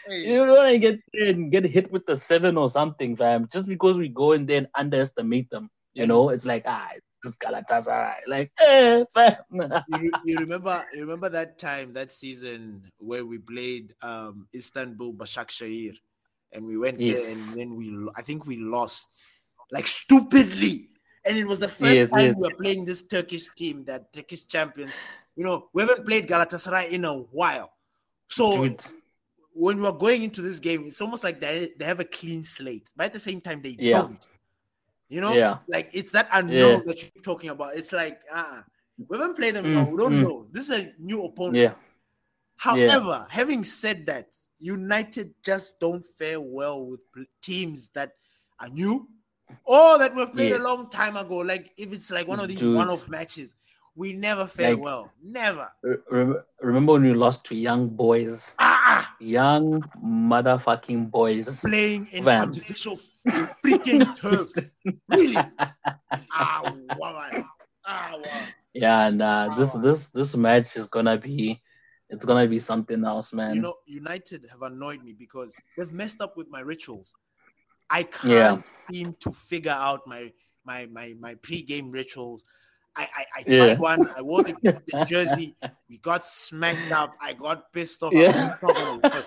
you 0.09 0.37
don't 0.37 0.51
want 0.51 0.73
to 0.73 0.79
get 0.79 1.01
and 1.15 1.51
get 1.51 1.65
hit 1.65 1.91
with 1.91 2.05
the 2.07 2.15
seven 2.17 2.57
or 2.59 2.69
something, 2.69 3.17
fam. 3.17 3.49
Just 3.51 3.67
because 3.67 3.97
we 3.97 4.09
go 4.09 4.33
in 4.33 4.45
there 4.47 4.59
and 4.59 4.69
underestimate 4.75 5.49
them. 5.51 5.71
You 5.95 6.07
know, 6.07 6.31
it's 6.31 6.45
like 6.45 6.65
ah, 6.67 6.89
this 7.23 7.37
Galatasaray. 7.37 8.27
Like, 8.27 8.53
eh, 8.59 9.05
you, 9.89 10.11
you 10.25 10.39
remember 10.39 10.85
you 10.93 11.01
remember 11.03 11.29
that 11.31 11.59
time, 11.59 11.93
that 11.95 12.13
season 12.13 12.83
where 12.99 13.25
we 13.25 13.39
played 13.39 13.95
um 14.03 14.49
Istanbul 14.55 15.13
Başakşehir 15.13 15.95
and 16.53 16.65
we 16.67 16.77
went 16.77 17.01
yes. 17.01 17.23
there 17.23 17.33
and 17.33 17.61
then 17.61 17.77
we 17.77 18.11
I 18.17 18.23
think 18.23 18.47
we 18.47 18.57
lost 18.57 19.11
like 19.71 19.87
stupidly. 19.87 20.89
And 21.25 21.39
it 21.39 21.47
was 21.47 21.61
the 21.61 21.69
first 21.69 21.95
Yes, 21.95 22.11
time 22.11 22.27
yes. 22.27 22.35
we 22.37 22.43
were 22.43 22.55
playing 22.61 22.85
this 22.85 23.03
Turkish 23.03 23.49
team, 23.51 23.85
that 23.85 24.13
Turkish 24.13 24.47
champion. 24.47 24.93
You 25.37 25.45
know, 25.45 25.69
we 25.73 25.83
haven't 25.83 26.05
played 26.05 26.29
Galatasaray 26.29 26.91
in 26.91 27.05
a 27.05 27.15
while. 27.15 27.73
So 28.29 28.67
Dude. 28.67 28.83
when 29.55 29.79
we 29.81 29.87
are 29.87 29.93
going 29.93 30.25
into 30.25 30.43
this 30.43 30.59
game, 30.59 30.87
it's 30.87 31.01
almost 31.01 31.23
like 31.23 31.41
they, 31.41 31.71
they 31.79 31.85
have 31.85 32.01
a 32.01 32.05
clean 32.05 32.43
slate, 32.43 32.91
but 32.97 33.07
at 33.07 33.13
the 33.13 33.21
same 33.21 33.41
time 33.41 33.63
they 33.63 33.77
Yeah. 33.79 34.01
don't. 34.01 34.27
You 35.09 35.21
know, 35.21 35.35
Yeah. 35.35 35.59
like 35.69 35.91
it's 35.93 36.13
that 36.13 36.29
unknown 36.33 36.79
Yeah. 36.79 36.81
that 36.87 37.03
you're 37.03 37.23
talking 37.23 37.51
about. 37.51 37.75
It's 37.75 37.93
like, 37.93 38.21
ah, 38.33 38.65
we 39.09 39.19
haven't 39.19 39.37
played 39.37 39.55
them. 39.55 39.67
Mm, 39.67 39.91
we 39.91 39.97
don't 39.97 40.15
mm. 40.15 40.23
know. 40.23 40.47
This 40.51 40.69
is 40.69 40.79
a 40.79 40.93
new 40.99 41.25
opponent. 41.25 41.57
Yeah. 41.57 41.75
However, 42.57 43.27
having 43.29 43.65
said 43.65 44.07
that, 44.07 44.29
United 44.59 45.35
just 45.43 45.81
don't 45.81 46.05
fare 46.07 46.41
well 46.41 46.87
with 46.87 47.01
teams 47.43 47.91
that 47.95 48.13
are 48.61 48.69
new 48.69 49.09
or 49.65 49.99
that 49.99 50.15
were 50.15 50.29
played 50.29 50.51
Yes. 50.53 50.61
a 50.61 50.65
long 50.65 50.89
time 50.89 51.17
ago. 51.17 51.39
Like 51.39 51.73
if 51.77 51.93
it's 51.93 52.11
like 52.11 52.29
one 52.29 52.39
of 52.41 52.49
these 52.49 52.61
Dude. 52.61 52.77
one-off 52.77 53.09
matches, 53.09 53.55
we 53.95 54.13
never 54.13 54.47
fare 54.47 54.71
Like- 54.75 54.81
well. 54.83 55.13
Never. 55.23 55.71
Re- 55.83 55.97
re- 56.11 56.35
remember 56.61 56.93
when 56.95 57.03
we 57.03 57.13
lost 57.15 57.45
to 57.47 57.55
young 57.55 57.89
boys? 57.89 58.55
Ah, 58.59 59.15
Young 59.21 59.81
motherfucking 60.05 61.11
boys. 61.11 61.61
playing 61.61 62.07
in 62.13 62.25
Fam. 62.25 62.43
artificial 62.43 62.99
freaking 63.65 64.13
turf. 64.21 64.51
Really? 65.09 65.37
Ah, 66.33 66.63
woman. 66.99 67.45
Ah, 67.87 68.13
wow. 68.15 68.47
Yeah, 68.75 69.07
and 69.07 69.21
uh, 69.21 69.55
this 69.59 69.73
this 69.75 70.09
this 70.09 70.35
match 70.37 70.77
is 70.77 70.89
gonna 70.89 71.19
be 71.19 71.61
it's 72.09 72.25
gonna 72.25 72.47
be 72.49 72.59
something 72.59 73.05
else, 73.05 73.33
man. 73.33 73.55
You 73.55 73.61
know, 73.61 73.75
United 73.87 74.47
have 74.51 74.63
annoyed 74.63 75.03
me 75.05 75.13
because 75.19 75.55
they've 75.77 75.93
messed 75.93 76.21
up 76.23 76.37
with 76.37 76.49
my 76.49 76.61
rituals. 76.61 77.13
I 77.91 78.05
can't 78.05 78.31
Yeah. 78.31 78.61
seem 78.91 79.15
to 79.21 79.33
figure 79.33 79.77
out 79.79 80.07
my 80.07 80.33
my 80.65 80.87
my 80.87 81.15
my 81.21 81.35
pre-game 81.37 81.91
rituals. 81.91 82.45
I 82.97 83.03
I, 83.03 83.25
I 83.37 83.43
Yeah. 83.47 83.57
tried 83.57 83.79
one. 83.79 84.07
I 84.17 84.23
wore 84.23 84.43
the, 84.43 84.55
the 84.63 85.05
jersey. 85.05 85.57
We 85.89 85.99
got 85.99 86.25
smacked 86.25 86.93
up. 86.93 87.17
I 87.21 87.33
got 87.35 87.73
pissed 87.73 88.03
off. 88.03 88.13
Yeah. 88.13 88.29
It's 88.29 88.63
not 88.63 88.75
gonna 88.77 88.95
work. 88.97 89.27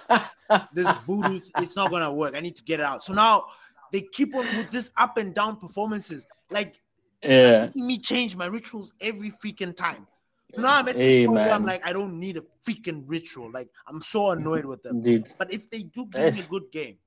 This 0.73 0.89
voodoo, 1.07 1.39
it's 1.57 1.75
not 1.75 1.91
gonna 1.91 2.11
work. 2.11 2.35
I 2.35 2.39
need 2.39 2.55
to 2.55 2.63
get 2.63 2.79
it 2.79 2.85
out. 2.85 3.03
So 3.03 3.13
now 3.13 3.45
they 3.91 4.01
keep 4.01 4.35
on 4.35 4.55
with 4.55 4.71
this 4.71 4.91
up 4.97 5.17
and 5.17 5.33
down 5.33 5.57
performances, 5.57 6.25
like 6.49 6.81
yeah. 7.21 7.69
me 7.75 7.97
change 7.99 8.35
my 8.35 8.47
rituals 8.47 8.93
every 9.01 9.31
freaking 9.31 9.75
time. 9.75 10.07
So 10.53 10.61
now 10.61 10.79
I'm 10.79 10.87
at 10.87 10.97
this 10.97 11.15
Hey, 11.15 11.27
point 11.27 11.43
where 11.45 11.53
I'm 11.53 11.65
like, 11.65 11.85
I 11.85 11.91
don't 11.93 12.19
need 12.19 12.37
a 12.37 12.43
freaking 12.67 13.03
ritual. 13.05 13.51
Like 13.51 13.69
I'm 13.87 14.01
so 14.01 14.31
annoyed 14.31 14.65
with 14.65 14.81
them. 14.83 15.01
But 15.37 15.53
if 15.53 15.69
they 15.69 15.83
do 15.83 16.05
give 16.05 16.33
me 16.33 16.41
a 16.41 16.47
good 16.47 16.71
game, 16.71 16.97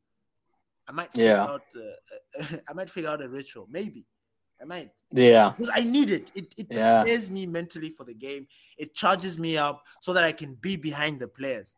I 0.88 0.92
might 0.92 1.12
figure 1.12 1.32
Yeah. 1.32 1.44
out. 1.44 1.62
Uh, 1.74 2.56
I 2.68 2.72
might 2.74 2.90
figure 2.90 3.10
out 3.10 3.22
a 3.22 3.28
ritual. 3.28 3.66
Maybe 3.70 4.06
I 4.60 4.64
might 4.64 4.90
Yeah. 5.12 5.54
because 5.56 5.72
I 5.74 5.84
need 5.84 6.10
it. 6.10 6.30
It 6.34 6.54
it 6.56 6.66
Yeah. 6.70 7.02
prepares 7.02 7.30
me 7.30 7.46
mentally 7.46 7.90
for 7.90 8.04
the 8.04 8.14
game. 8.14 8.46
It 8.76 8.94
charges 8.94 9.38
me 9.38 9.56
up 9.56 9.84
so 10.00 10.12
that 10.12 10.24
I 10.24 10.32
can 10.32 10.54
be 10.54 10.76
behind 10.76 11.20
the 11.20 11.28
players. 11.28 11.74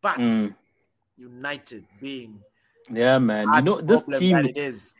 But 0.00 0.18
Mm. 0.18 0.54
United 1.16 1.86
being 2.00 2.42
Yeah, 2.90 3.18
man. 3.18 3.46
You 3.54 3.62
know 3.62 3.80
this 3.80 4.04
team 4.18 4.32
that 4.32 4.46
it 4.46 4.56
is. 4.56 4.94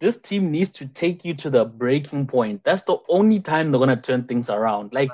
This 0.00 0.18
team 0.18 0.50
needs 0.50 0.70
to 0.70 0.86
take 0.86 1.24
you 1.24 1.34
to 1.34 1.50
the 1.50 1.64
breaking 1.64 2.26
point. 2.26 2.62
That's 2.64 2.82
the 2.82 2.98
only 3.08 3.40
time 3.40 3.70
they're 3.70 3.78
gonna 3.78 3.96
turn 3.96 4.24
things 4.24 4.50
around. 4.50 4.92
Like 4.92 5.10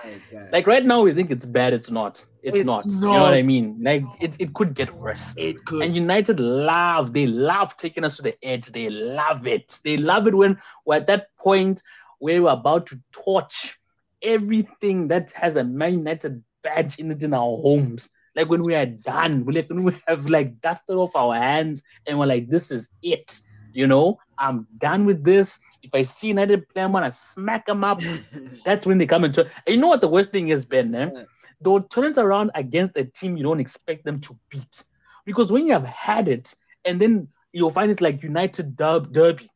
like 0.52 0.66
right 0.66 0.84
now 0.84 1.02
we 1.02 1.12
think 1.14 1.30
it's 1.30 1.46
bad, 1.46 1.72
it's 1.72 1.90
not. 1.90 2.24
It's, 2.42 2.56
It's 2.56 2.66
not. 2.66 2.86
You 2.86 3.00
know 3.00 3.10
what. 3.22 3.34
I 3.34 3.42
mean? 3.42 3.78
Like 3.82 4.02
it, 4.20 4.34
it 4.38 4.54
could 4.54 4.74
get 4.74 4.94
worse. 4.94 5.34
it 5.36 5.64
could. 5.66 5.82
And 5.84 5.94
United 5.94 6.40
love, 6.40 7.12
they 7.12 7.26
love 7.26 7.76
taking 7.76 8.02
us 8.04 8.16
to 8.16 8.22
the 8.22 8.36
edge. 8.42 8.66
They 8.68 8.88
love 8.88 9.46
it. 9.46 9.78
They 9.84 9.96
love 9.98 10.26
it 10.26 10.34
when 10.34 10.58
we're 10.86 10.96
at 10.96 11.06
that 11.08 11.28
point 11.36 11.82
where 12.18 12.42
we're 12.42 12.50
about 12.50 12.86
to 12.86 13.00
torch 13.12 13.78
everything 14.22 15.08
that 15.08 15.30
has 15.32 15.56
a 15.56 15.64
Man 15.64 15.94
United 15.94 16.42
badge 16.62 16.98
in 16.98 17.10
it 17.10 17.22
in 17.22 17.34
our 17.34 17.56
homes. 17.58 18.10
Like 18.36 18.48
when 18.48 18.62
we 18.62 18.74
are 18.74 18.86
done, 18.86 19.44
we 19.44 19.54
like 19.54 19.68
when 19.68 19.82
we 19.82 20.00
have 20.06 20.28
like 20.30 20.60
dusted 20.60 20.96
off 20.96 21.16
our 21.16 21.34
hands 21.34 21.82
and 22.06 22.18
we're 22.18 22.26
like, 22.26 22.48
this 22.48 22.70
is 22.70 22.88
it. 23.02 23.40
You 23.72 23.86
know, 23.86 24.18
I'm 24.40 24.66
done 24.78 25.06
with 25.06 25.22
this. 25.22 25.60
If 25.82 25.90
I 25.94 26.02
see 26.02 26.28
United 26.28 26.68
play, 26.70 26.82
I'm 26.82 26.92
gonna 26.92 27.12
smack 27.12 27.66
them 27.66 27.84
up. 27.84 28.00
That's 28.64 28.86
when 28.86 28.98
they 28.98 29.06
come 29.06 29.24
into. 29.24 29.42
And 29.42 29.74
you 29.74 29.76
know 29.76 29.88
what 29.88 30.00
the 30.00 30.08
worst 30.08 30.30
thing 30.30 30.48
is, 30.48 30.64
Ben? 30.64 30.94
Eh? 30.94 31.10
Yeah. 31.14 31.24
They'll 31.62 31.82
turn 31.82 32.04
it 32.04 32.18
around 32.18 32.50
against 32.54 32.96
a 32.96 33.04
team 33.04 33.36
you 33.36 33.42
don't 33.42 33.60
expect 33.60 34.04
them 34.04 34.20
to 34.20 34.36
beat. 34.48 34.82
Because 35.26 35.52
when 35.52 35.66
you 35.66 35.72
have 35.72 35.84
had 35.84 36.28
it, 36.28 36.54
and 36.84 37.00
then 37.00 37.28
you'll 37.52 37.70
find 37.70 37.90
it's 37.90 38.00
like 38.00 38.22
United 38.22 38.76
derb, 38.76 39.12
Derby. 39.12 39.50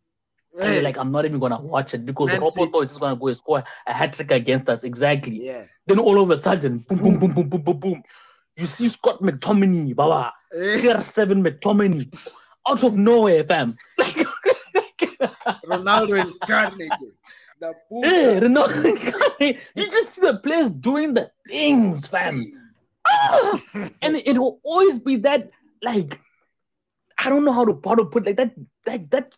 And 0.62 0.72
you're 0.74 0.82
like, 0.82 0.96
I'm 0.98 1.10
not 1.10 1.24
even 1.24 1.40
gonna 1.40 1.60
watch 1.60 1.94
it 1.94 2.06
because 2.06 2.28
Man 2.28 2.40
the 2.40 2.50
City. 2.50 2.66
Roboto 2.66 2.84
is 2.84 2.90
just 2.90 3.00
gonna 3.00 3.16
go 3.16 3.26
and 3.26 3.36
score 3.36 3.64
a 3.86 3.92
hat 3.92 4.12
trick 4.12 4.30
against 4.30 4.68
us. 4.68 4.84
Exactly. 4.84 5.44
yeah. 5.44 5.64
Then 5.86 5.98
all 5.98 6.20
of 6.20 6.30
a 6.30 6.36
sudden, 6.36 6.78
boom, 6.78 6.98
boom, 6.98 7.18
boom, 7.18 7.32
boom, 7.32 7.48
boom, 7.48 7.62
boom, 7.62 7.78
boom. 7.78 8.02
You 8.56 8.66
see 8.66 8.88
Scott 8.88 9.20
McTominay, 9.20 9.96
Baba, 9.96 10.32
Eh, 10.54 10.78
CR7 10.78 11.42
McTominay, 11.44 12.16
out 12.68 12.84
of 12.84 12.96
nowhere, 12.96 13.42
fam. 13.44 13.76
Like, 13.98 14.16
Ronaldo 15.66 16.20
incarnated. 16.20 17.14
The 17.60 17.74
hey, 17.90 18.40
Buddha. 18.40 18.46
Ronaldo, 18.46 19.58
you 19.74 19.90
just 19.90 20.10
see 20.10 20.20
the 20.20 20.38
players 20.38 20.70
doing 20.70 21.14
the 21.14 21.30
things, 21.48 22.06
fam. 22.06 22.44
Ah! 23.08 23.60
and 24.02 24.16
it 24.16 24.38
will 24.38 24.60
always 24.62 24.98
be 24.98 25.16
that 25.16 25.50
like 25.82 26.18
I 27.18 27.28
don't 27.28 27.44
know 27.44 27.52
how 27.52 27.64
to 27.64 27.80
how 27.84 27.94
to 27.94 28.04
put 28.04 28.26
like 28.26 28.36
that 28.36 28.54
that 28.86 29.10
that 29.10 29.34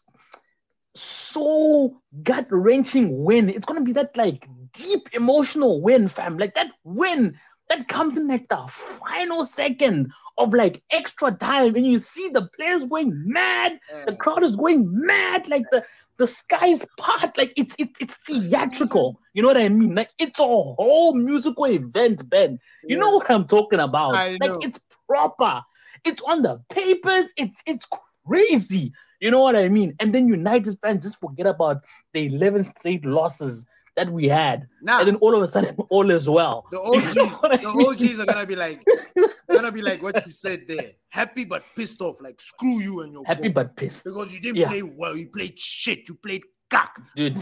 so 0.94 2.00
gut 2.22 2.46
wrenching 2.50 3.22
win. 3.24 3.50
It's 3.50 3.66
gonna 3.66 3.82
be 3.82 3.92
that 3.92 4.16
like 4.16 4.48
deep 4.72 5.08
emotional 5.12 5.82
win, 5.82 6.08
fam. 6.08 6.38
Like 6.38 6.54
that 6.54 6.70
win 6.84 7.38
that 7.68 7.88
comes 7.88 8.16
in 8.16 8.28
like 8.28 8.48
the 8.48 8.66
final 8.68 9.44
second 9.44 10.12
of 10.38 10.52
like 10.52 10.82
extra 10.90 11.32
time, 11.32 11.74
and 11.74 11.86
you 11.86 11.98
see 11.98 12.28
the 12.28 12.48
players 12.56 12.84
going 12.84 13.12
mad, 13.26 13.78
the 14.06 14.14
crowd 14.16 14.44
is 14.44 14.56
going 14.56 14.86
mad, 14.88 15.48
like 15.48 15.64
the 15.70 15.84
the 16.18 16.26
sky's 16.26 16.84
part, 16.98 17.36
like 17.36 17.52
it's 17.56 17.74
it, 17.78 17.90
it's 18.00 18.14
theatrical. 18.26 19.20
You 19.34 19.42
know 19.42 19.48
what 19.48 19.56
I 19.56 19.68
mean? 19.68 19.94
Like 19.94 20.10
it's 20.18 20.38
a 20.38 20.42
whole 20.42 21.14
musical 21.14 21.66
event, 21.66 22.28
Ben. 22.28 22.58
You 22.84 22.96
yeah. 22.96 23.02
know 23.02 23.10
what 23.10 23.30
I'm 23.30 23.46
talking 23.46 23.80
about? 23.80 24.14
I 24.14 24.38
like 24.40 24.64
it's 24.64 24.80
proper. 25.08 25.62
It's 26.04 26.22
on 26.22 26.42
the 26.42 26.60
papers. 26.70 27.32
It's 27.36 27.62
it's 27.66 27.86
crazy. 28.26 28.92
You 29.20 29.30
know 29.30 29.40
what 29.40 29.56
I 29.56 29.68
mean? 29.68 29.94
And 30.00 30.14
then 30.14 30.28
United 30.28 30.78
fans 30.82 31.04
just 31.04 31.20
forget 31.20 31.46
about 31.46 31.78
the 32.12 32.26
11 32.26 32.64
straight 32.64 33.04
losses 33.04 33.66
that 33.96 34.10
we 34.10 34.28
had. 34.28 34.68
Now, 34.82 35.00
and 35.00 35.08
then 35.08 35.16
all 35.16 35.34
of 35.34 35.42
a 35.42 35.46
sudden, 35.46 35.74
all 35.88 36.10
is 36.10 36.28
well. 36.28 36.66
The 36.70 36.80
OGs, 36.80 37.14
you 37.16 37.24
know 37.24 37.40
the 37.42 37.72
mean? 37.74 37.88
OGs 37.88 38.20
are 38.20 38.26
gonna 38.26 38.46
be 38.46 38.56
like, 38.56 38.84
gonna 39.52 39.72
be 39.72 39.82
like 39.82 40.02
what 40.02 40.24
you 40.24 40.32
said 40.32 40.66
there. 40.68 40.92
Happy 41.08 41.44
but 41.44 41.64
pissed 41.74 42.00
off. 42.00 42.20
Like 42.20 42.40
screw 42.40 42.80
you 42.80 43.00
and 43.00 43.12
your 43.12 43.24
happy 43.24 43.48
ball. 43.48 43.64
but 43.64 43.76
pissed 43.76 44.04
because 44.04 44.32
you 44.32 44.40
didn't 44.40 44.56
yeah. 44.56 44.68
play 44.68 44.82
well. 44.82 45.16
You 45.16 45.28
played 45.28 45.58
shit. 45.58 46.08
You 46.08 46.14
played 46.14 46.42
cock. 46.70 47.00
Dude, 47.16 47.36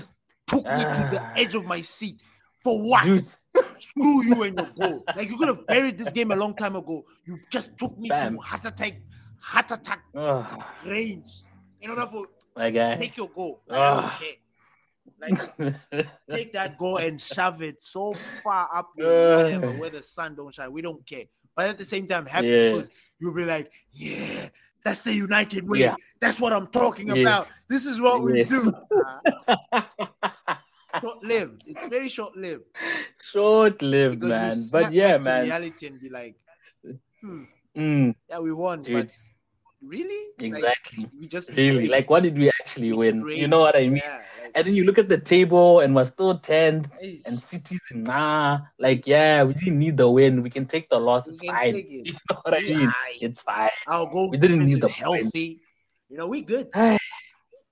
took 0.46 0.64
me 0.64 0.82
to 0.82 1.08
the 1.10 1.20
ah. 1.20 1.32
edge 1.36 1.54
of 1.54 1.64
my 1.66 1.82
seat 1.82 2.20
for 2.62 2.80
what? 2.80 3.04
Dude. 3.04 3.24
screw 3.78 4.24
you 4.24 4.42
and 4.44 4.56
your 4.56 4.70
goal. 4.76 5.04
Like 5.14 5.28
you 5.28 5.36
could 5.36 5.48
have 5.48 5.66
buried 5.66 5.98
this 5.98 6.10
game 6.12 6.30
a 6.30 6.36
long 6.36 6.54
time 6.54 6.76
ago. 6.76 7.04
You 7.26 7.38
just 7.50 7.76
took 7.76 7.96
me 7.98 8.08
Bam. 8.08 8.34
to 8.34 8.40
heart 8.40 8.64
attack, 8.64 9.00
heart 9.40 9.70
attack 9.70 10.04
range 10.84 11.42
in 11.80 11.90
order 11.90 12.06
for 12.06 12.26
my 12.56 12.70
guy 12.70 12.96
make 12.96 13.16
your 13.16 13.28
goal. 13.28 13.62
Like, 13.66 13.80
I 13.80 14.00
don't 14.00 14.12
care. 14.12 14.28
Like 15.20 15.56
take 16.30 16.52
that 16.52 16.78
goal 16.78 16.98
and 16.98 17.20
shove 17.20 17.62
it 17.62 17.76
so 17.80 18.14
far 18.42 18.68
up 18.74 18.90
whatever, 18.94 19.72
where 19.72 19.90
the 19.90 20.02
sun 20.02 20.34
don't 20.34 20.54
shine. 20.54 20.72
We 20.72 20.82
don't 20.82 21.04
care. 21.06 21.24
But 21.56 21.70
at 21.70 21.78
the 21.78 21.84
same 21.84 22.06
time, 22.06 22.26
happy 22.26 22.48
yeah. 22.48 22.72
because 22.72 22.90
you'll 23.18 23.34
be 23.34 23.44
like, 23.44 23.72
yeah, 23.92 24.48
that's 24.84 25.02
the 25.02 25.14
United 25.14 25.68
way. 25.68 25.80
Yeah. 25.80 25.94
That's 26.20 26.40
what 26.40 26.52
I'm 26.52 26.66
talking 26.68 27.08
yes. 27.08 27.26
about. 27.26 27.50
This 27.68 27.86
is 27.86 28.00
what 28.00 28.22
we 28.22 28.44
do. 28.44 28.70
short 31.00 31.22
lived. 31.22 31.62
It's 31.66 31.86
very 31.88 32.08
short 32.08 32.36
lived. 32.36 32.64
Short 33.22 33.80
lived, 33.82 34.22
man. 34.22 34.68
But 34.70 34.92
yeah, 34.92 35.18
man. 35.18 35.44
Reality 35.44 35.86
and 35.86 36.00
be 36.00 36.08
like, 36.08 36.36
hmm, 37.20 37.44
mm. 37.76 38.14
yeah, 38.28 38.38
we 38.38 38.52
won, 38.52 38.82
Dude. 38.82 39.06
but 39.06 39.16
really 39.86 40.28
exactly 40.38 41.04
like, 41.04 41.12
we 41.20 41.28
just 41.28 41.50
really 41.56 41.88
like 41.88 42.08
what 42.08 42.22
did 42.22 42.36
we 42.38 42.48
actually 42.60 42.92
win 42.92 43.26
you 43.28 43.46
know 43.46 43.60
what 43.60 43.76
i 43.76 43.80
mean 43.80 44.00
yeah, 44.02 44.22
and 44.54 44.66
then 44.66 44.74
you 44.74 44.84
look 44.84 44.98
at 44.98 45.08
the 45.08 45.18
table 45.18 45.80
and 45.80 45.94
we're 45.94 46.04
still 46.04 46.38
10th 46.38 46.88
and 47.26 47.38
cities 47.38 47.80
in 47.90 48.04
nah 48.04 48.60
like 48.78 49.06
yeah 49.06 49.42
we 49.42 49.54
didn't 49.54 49.78
need 49.78 49.96
the 49.96 50.08
win. 50.08 50.42
We 50.42 50.50
can 50.50 50.66
take 50.66 50.88
the 50.88 50.98
loss. 50.98 51.26
It's 51.26 51.44
fine. 51.44 51.74
it. 51.76 51.88
you 51.88 52.12
know 52.30 52.38
what 52.42 52.54
i 52.54 52.60
mean? 52.60 52.92
it's 53.20 53.40
fine. 53.40 53.70
Our 53.88 54.08
goal 54.10 54.30
we 54.30 54.38
didn't 54.38 54.64
need 54.64 54.80
the 54.80 54.88
healthy. 54.88 55.60
You 56.08 56.16
know 56.16 56.28
we 56.28 56.42
good. 56.42 56.68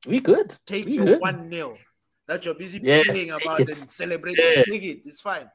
We 0.04 0.18
good. 0.18 0.58
Take 0.66 0.86
we 0.86 0.94
your 0.94 1.04
good. 1.04 1.20
one 1.20 1.48
nil. 1.48 1.78
That 2.26 2.44
you're 2.44 2.54
busy 2.54 2.80
yeah, 2.82 3.02
playing 3.06 3.30
about 3.30 3.60
and 3.60 3.72
celebrating. 3.76 4.44
Yeah. 4.44 4.64
take 4.68 4.82
it. 4.82 5.02
It's 5.04 5.20
fine. 5.20 5.48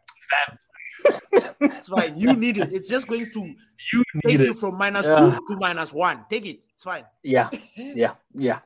It's 1.60 1.90
fine. 1.90 2.18
You 2.18 2.34
need 2.44 2.58
it. 2.58 2.72
It's 2.72 2.88
just 2.88 3.08
going 3.08 3.30
to 3.32 3.40
you 3.42 4.04
take 4.26 4.40
you 4.40 4.54
from 4.54 4.78
minus 4.78 5.06
two 5.06 5.14
to 5.14 5.58
minus 5.60 5.92
one. 5.92 6.26
Take 6.30 6.46
it. 6.46 6.60
It's 6.76 6.84
fine. 6.84 7.04
Yeah. 7.24 7.50
Yeah. 7.76 8.16
Yeah. 8.34 8.60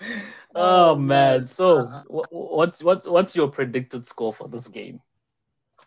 oh 0.54 0.94
man. 0.96 1.46
So 1.46 1.86
what's 2.08 2.82
what's 2.82 3.06
what's 3.06 3.36
your 3.36 3.48
predicted 3.48 4.06
score 4.06 4.32
for 4.32 4.48
this 4.48 4.68
game? 4.68 5.00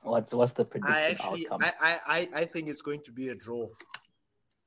What's 0.02 0.34
what's 0.34 0.54
the 0.54 0.66
predicted 0.66 0.96
I 0.96 1.12
actually, 1.12 1.48
outcome? 1.48 1.72
I, 1.82 2.00
I 2.08 2.30
I 2.42 2.46
think 2.46 2.68
it's 2.70 2.82
going 2.82 3.02
to 3.04 3.12
be 3.12 3.30
a 3.30 3.36
draw. 3.36 3.68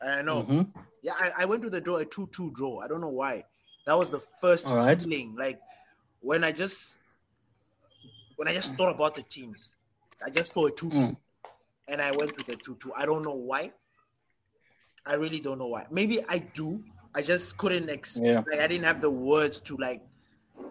I 0.03 0.22
know. 0.22 0.42
Mm-hmm. 0.42 0.80
Yeah, 1.03 1.14
I, 1.18 1.30
I 1.38 1.44
went 1.44 1.62
with 1.62 1.72
the 1.72 1.80
draw, 1.80 1.99
a 1.99 2.05
2-2 2.05 2.53
draw. 2.53 2.80
I 2.80 2.88
don't 2.88 3.01
know 3.01 3.09
why. 3.09 3.44
That 3.86 3.97
was 3.97 4.11
the 4.11 4.20
first 4.40 4.66
All 4.66 4.76
right. 4.76 5.01
feeling. 5.01 5.34
Like 5.38 5.59
when 6.20 6.44
I 6.44 6.53
just 6.53 6.99
when 8.36 8.49
I 8.49 8.53
just 8.53 8.74
thought 8.74 8.94
about 8.94 9.14
the 9.14 9.22
teams, 9.22 9.74
I 10.24 10.30
just 10.30 10.53
saw 10.53 10.66
a 10.66 10.72
2-2. 10.72 10.92
Mm 10.92 11.16
and 11.88 12.01
I 12.01 12.11
went 12.11 12.36
with 12.36 12.47
the 12.47 12.57
2 12.57 12.76
2. 12.76 12.92
I 12.97 13.07
don't 13.07 13.22
know 13.22 13.34
why. 13.34 13.72
I 15.05 15.14
really 15.14 15.40
don't 15.40 15.59
know 15.59 15.68
why. 15.68 15.86
Maybe 15.90 16.20
I 16.28 16.38
do. 16.38 16.82
I 17.17 17.23
just 17.23 17.57
couldn't 17.57 17.89
ex- 17.89 18.21
yeah. 18.23 18.43
like 18.51 18.61
I 18.61 18.67
didn't 18.67 18.85
have 18.85 19.01
the 19.01 19.11
words 19.11 19.61
to 19.62 19.77
like 19.79 20.03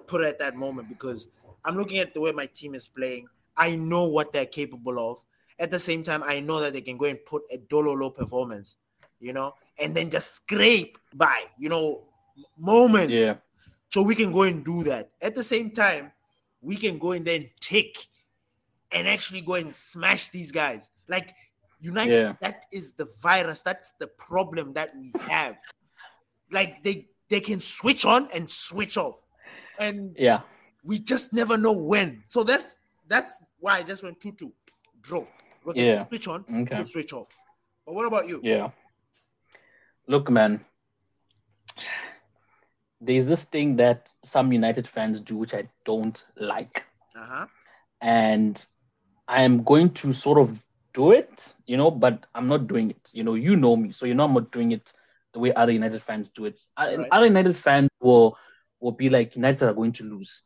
put 0.06 0.22
it 0.22 0.28
at 0.28 0.40
that 0.40 0.56
moment 0.56 0.88
because 0.88 1.28
I'm 1.66 1.76
looking 1.76 1.98
at 1.98 2.14
the 2.14 2.22
way 2.22 2.32
my 2.32 2.46
team 2.46 2.76
is 2.76 2.88
playing. 2.88 3.26
I 3.58 3.76
know 3.76 4.08
what 4.08 4.32
they're 4.32 4.46
capable 4.46 5.12
of. 5.12 5.24
At 5.58 5.72
the 5.72 5.80
same 5.80 6.04
time, 6.04 6.22
I 6.24 6.40
know 6.42 6.60
that 6.60 6.74
they 6.74 6.82
can 6.82 6.98
go 6.98 7.06
and 7.06 7.18
put 7.26 7.44
a 7.52 7.58
dololo 7.58 8.14
performance, 8.14 8.78
you 9.20 9.34
know, 9.34 9.56
and 9.80 9.96
then 9.96 10.12
just 10.12 10.36
scrape 10.36 11.00
by, 11.16 11.46
you 11.58 11.70
know, 11.70 12.04
moments. 12.60 13.12
Yeah. 13.12 13.38
So 13.92 14.04
we 14.04 14.14
can 14.14 14.32
go 14.32 14.44
and 14.44 14.64
do 14.64 14.84
that. 14.84 15.10
At 15.24 15.34
the 15.34 15.44
same 15.44 15.72
time, 15.72 16.12
we 16.62 16.76
can 16.76 17.00
go 17.00 17.14
and 17.14 17.26
then 17.26 17.50
take 17.60 18.08
and 18.92 19.08
actually 19.08 19.42
go 19.42 19.56
and 19.56 19.76
smash 19.76 20.30
these 20.30 20.52
guys. 20.52 20.92
Like 21.08 21.34
United, 21.80 22.16
yeah. 22.16 22.36
that 22.42 22.66
is 22.72 22.94
the 22.94 23.08
virus. 23.20 23.62
That's 23.62 23.94
the 24.00 24.08
problem 24.08 24.74
that 24.74 24.92
we 24.96 25.12
have. 25.22 25.58
Like 26.52 26.84
they 26.84 27.08
they 27.30 27.40
can 27.40 27.60
switch 27.60 28.06
on 28.06 28.30
and 28.34 28.50
switch 28.50 28.98
off, 28.98 29.20
and 29.80 30.16
yeah, 30.18 30.42
we 30.84 31.00
just 31.00 31.34
never 31.34 31.58
know 31.58 31.74
when. 31.74 32.24
So 32.28 32.44
that's 32.44 32.76
that's 33.08 33.34
why 33.60 33.78
I 33.78 33.84
just 33.84 34.04
went 34.04 34.22
two 34.22 34.32
two 34.34 34.54
draw. 35.02 35.26
yeah, 35.74 36.08
switch 36.08 36.28
on, 36.28 36.46
okay. 36.54 36.84
switch 36.84 37.14
off. 37.14 37.28
But 37.86 37.96
what 37.96 38.06
about 38.06 38.28
you? 38.28 38.40
Yeah. 38.44 38.70
Look, 40.08 40.30
man. 40.30 40.64
There's 43.02 43.28
this 43.28 43.44
thing 43.44 43.76
that 43.76 44.12
some 44.24 44.52
United 44.52 44.88
fans 44.88 45.20
do, 45.20 45.36
which 45.36 45.54
I 45.54 45.68
don't 45.84 46.24
like. 46.38 46.86
Uh-huh. 47.16 47.46
And 48.02 48.66
I 49.28 49.44
am 49.44 49.64
going 49.64 49.92
to 49.96 50.14
sort 50.14 50.40
of 50.40 50.64
do 50.94 51.12
it, 51.12 51.54
you 51.66 51.78
know, 51.78 51.92
but 51.92 52.26
I'm 52.34 52.48
not 52.48 52.68
doing 52.68 52.92
it. 52.92 53.12
You 53.14 53.24
know, 53.24 53.36
you 53.36 53.56
know 53.56 53.76
me, 53.76 53.92
so 53.92 54.06
you 54.06 54.14
know 54.14 54.26
I'm 54.26 54.34
not 54.34 54.52
doing 54.52 54.72
it 54.72 54.94
the 55.36 55.40
way 55.40 55.54
other 55.54 55.74
United 55.74 56.02
fans 56.02 56.30
do 56.34 56.46
it. 56.46 56.60
Uh, 56.78 56.96
right. 56.98 57.08
Other 57.12 57.26
United 57.28 57.58
fans 57.58 57.90
will 58.00 58.38
will 58.80 58.94
be 58.94 59.10
like 59.10 59.36
United 59.36 59.68
are 59.68 59.74
going 59.74 59.92
to 59.92 60.06
lose, 60.06 60.44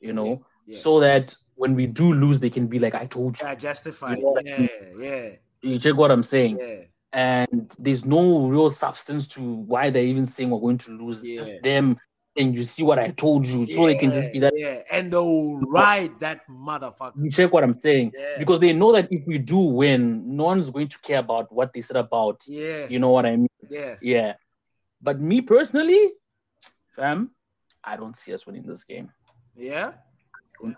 you 0.00 0.12
know, 0.12 0.44
yeah. 0.66 0.74
Yeah. 0.74 0.80
so 0.80 1.00
that 1.00 1.34
when 1.54 1.76
we 1.76 1.86
do 1.86 2.12
lose, 2.12 2.40
they 2.40 2.50
can 2.50 2.66
be 2.66 2.80
like, 2.80 2.94
"I 2.94 3.06
told 3.06 3.40
you." 3.40 3.46
Yeah, 3.46 3.54
justify. 3.54 4.16
You 4.16 4.22
know 4.22 4.40
yeah, 4.44 4.66
yeah. 4.98 5.28
You 5.62 5.78
check 5.78 5.94
what 5.94 6.10
I'm 6.10 6.24
saying. 6.24 6.58
Yeah. 6.58 6.80
And 7.12 7.72
there's 7.78 8.04
no 8.04 8.48
real 8.48 8.68
substance 8.68 9.28
to 9.28 9.42
why 9.42 9.90
they're 9.90 10.04
even 10.04 10.26
saying 10.26 10.50
we're 10.50 10.58
going 10.58 10.78
to 10.78 10.90
lose. 10.90 11.22
It's 11.22 11.38
just 11.38 11.62
them 11.62 11.98
and 12.36 12.56
you 12.56 12.64
see 12.64 12.82
what 12.82 12.98
I 12.98 13.08
told 13.10 13.46
you, 13.46 13.64
yeah, 13.64 13.76
so 13.76 13.86
they 13.86 13.96
can 13.96 14.10
just 14.10 14.32
be 14.32 14.38
that. 14.40 14.52
Yeah, 14.56 14.80
and 14.90 15.12
they'll 15.12 15.58
ride 15.58 16.18
that 16.20 16.48
motherfucker. 16.48 17.12
You 17.20 17.30
check 17.30 17.52
what 17.52 17.62
I'm 17.62 17.74
saying, 17.74 18.12
yeah. 18.16 18.38
because 18.38 18.60
they 18.60 18.72
know 18.72 18.92
that 18.92 19.08
if 19.10 19.26
we 19.26 19.38
do 19.38 19.58
win, 19.58 20.36
no 20.36 20.44
one's 20.44 20.70
going 20.70 20.88
to 20.88 20.98
care 21.00 21.18
about 21.18 21.52
what 21.52 21.72
they 21.72 21.80
said 21.80 21.96
about. 21.96 22.40
Yeah, 22.46 22.86
you 22.88 22.98
know 22.98 23.10
what 23.10 23.26
I 23.26 23.36
mean. 23.36 23.48
Yeah, 23.68 23.96
yeah. 24.00 24.34
But 25.02 25.20
me 25.20 25.40
personally, 25.40 26.12
fam, 26.96 27.30
I 27.84 27.96
don't 27.96 28.16
see 28.16 28.32
us 28.32 28.46
winning 28.46 28.62
this 28.62 28.84
game. 28.84 29.10
Yeah. 29.56 29.92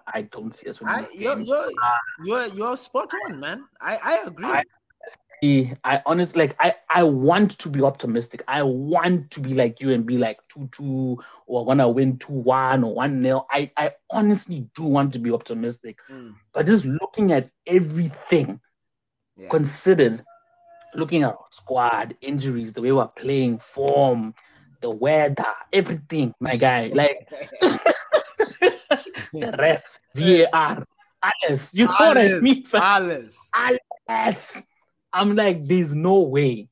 I 0.06 0.22
don't 0.22 0.54
see 0.54 0.70
us 0.70 0.80
winning. 0.80 0.96
I, 0.96 1.06
you're, 1.12 1.38
you're, 1.40 1.70
you're, 2.24 2.46
you're 2.46 2.76
spot 2.78 3.10
on, 3.26 3.38
man. 3.38 3.64
I, 3.82 3.98
I 4.02 4.22
agree. 4.26 4.46
I, 4.46 4.62
I 5.84 6.02
honestly 6.06 6.40
like 6.40 6.56
I 6.58 6.74
I 6.88 7.02
want 7.02 7.58
to 7.58 7.68
be 7.68 7.82
optimistic. 7.82 8.42
I 8.48 8.62
want 8.62 9.30
to 9.32 9.40
be 9.40 9.52
like 9.52 9.78
you 9.78 9.92
and 9.92 10.06
be 10.06 10.16
like 10.16 10.38
two 10.48 10.68
two 10.72 11.18
or 11.46 11.66
gonna 11.66 11.88
win 11.88 12.18
two 12.18 12.32
one 12.32 12.84
or 12.84 12.94
one 12.94 13.20
nil. 13.20 13.46
I 13.50 13.70
I 13.76 13.92
honestly 14.10 14.68
do 14.74 14.84
want 14.84 15.12
to 15.14 15.18
be 15.18 15.30
optimistic, 15.30 15.98
mm. 16.10 16.34
but 16.52 16.66
just 16.66 16.84
looking 16.84 17.32
at 17.32 17.50
everything 17.66 18.60
yeah. 19.36 19.48
considered, 19.48 20.24
looking 20.94 21.22
at 21.22 21.30
our 21.30 21.44
squad 21.50 22.16
injuries, 22.20 22.72
the 22.72 22.82
way 22.82 22.92
we're 22.92 23.06
playing, 23.08 23.58
form, 23.58 24.34
the 24.80 24.90
weather, 24.90 25.44
everything, 25.72 26.34
my 26.40 26.56
guy, 26.56 26.90
like 26.94 27.16
the 29.32 29.52
refs, 29.58 29.98
VAR, 30.14 30.84
Alice, 31.22 31.74
you 31.74 31.86
know 31.86 31.96
Alice, 31.98 32.32
what 32.32 32.38
I 32.38 32.40
mean? 32.40 32.64
Alice, 32.74 33.38
Alice. 34.08 34.66
I'm 35.12 35.36
like, 35.36 35.64
there's 35.64 35.94
no 35.94 36.20
way 36.22 36.68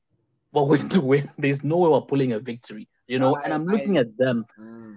we're 0.51 0.77
going 0.77 0.89
to 0.89 1.01
win. 1.01 1.31
There's 1.37 1.63
no 1.63 1.77
way 1.77 1.89
we're 1.89 2.01
pulling 2.01 2.33
a 2.33 2.39
victory, 2.39 2.87
you 3.13 3.19
know. 3.19 3.35
I, 3.35 3.43
and 3.43 3.53
I'm 3.53 3.65
looking 3.65 3.97
I, 3.97 4.01
at 4.01 4.17
them. 4.17 4.45
Mm. 4.59 4.95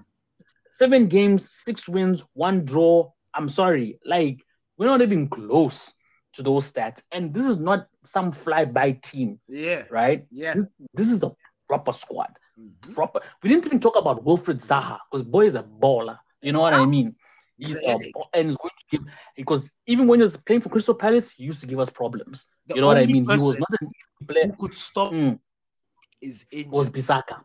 Seven 0.69 1.07
games, 1.09 1.51
six 1.65 1.89
wins, 1.89 2.23
one 2.35 2.65
draw. 2.65 3.11
I'm 3.35 3.49
sorry, 3.49 3.99
like 4.05 4.37
we're 4.77 4.87
not 4.87 5.03
even 5.03 5.29
close 5.29 5.93
to 6.35 6.43
those 6.43 6.71
stats. 6.73 7.03
And 7.13 7.33
this 7.33 7.45
is 7.45 7.59
not 7.59 7.89
some 8.05 8.33
fly-by 8.33 8.93
team. 9.03 9.41
Yeah. 9.49 9.85
Right? 9.91 10.27
Yeah. 10.31 10.55
This, 10.55 10.67
this 10.99 11.11
is 11.11 11.23
a 11.23 11.31
proper 11.69 11.93
squad. 11.93 12.33
Mm-hmm. 12.61 12.95
Proper. 12.95 13.21
We 13.43 13.51
didn't 13.51 13.67
even 13.67 13.81
talk 13.81 13.97
about 13.97 14.25
Wilfried 14.25 14.61
Zaha 14.65 14.99
because 15.11 15.25
boy 15.27 15.47
is 15.47 15.55
a 15.55 15.63
baller. 15.63 16.19
You 16.43 16.53
know 16.53 16.61
what 16.61 16.75
I 16.75 16.85
mean? 16.85 17.17
He's 17.59 17.77
a, 17.77 17.99
and 18.35 18.49
he's 18.49 18.57
going 18.57 18.77
to 18.81 18.87
give 18.91 19.03
because 19.35 19.71
even 19.87 20.07
when 20.07 20.19
he 20.21 20.23
was 20.23 20.37
playing 20.37 20.61
for 20.61 20.69
Crystal 20.69 20.95
Palace, 20.95 21.31
he 21.31 21.45
used 21.45 21.61
to 21.63 21.67
give 21.67 21.81
us 21.81 21.91
problems. 21.91 22.47
The 22.67 22.75
you 22.75 22.81
know 22.83 22.89
what 22.89 22.99
I 22.99 23.07
mean? 23.07 23.25
He 23.25 23.39
was 23.45 23.59
not 23.59 23.73
an 23.81 23.89
easy 23.89 24.27
player. 24.29 24.45
Who 24.45 24.57
could 24.61 24.75
stop 24.75 25.13
mm. 25.13 25.39
is 26.21 26.45
injured. 26.51 26.73
Wan-Bissaka. 26.73 27.41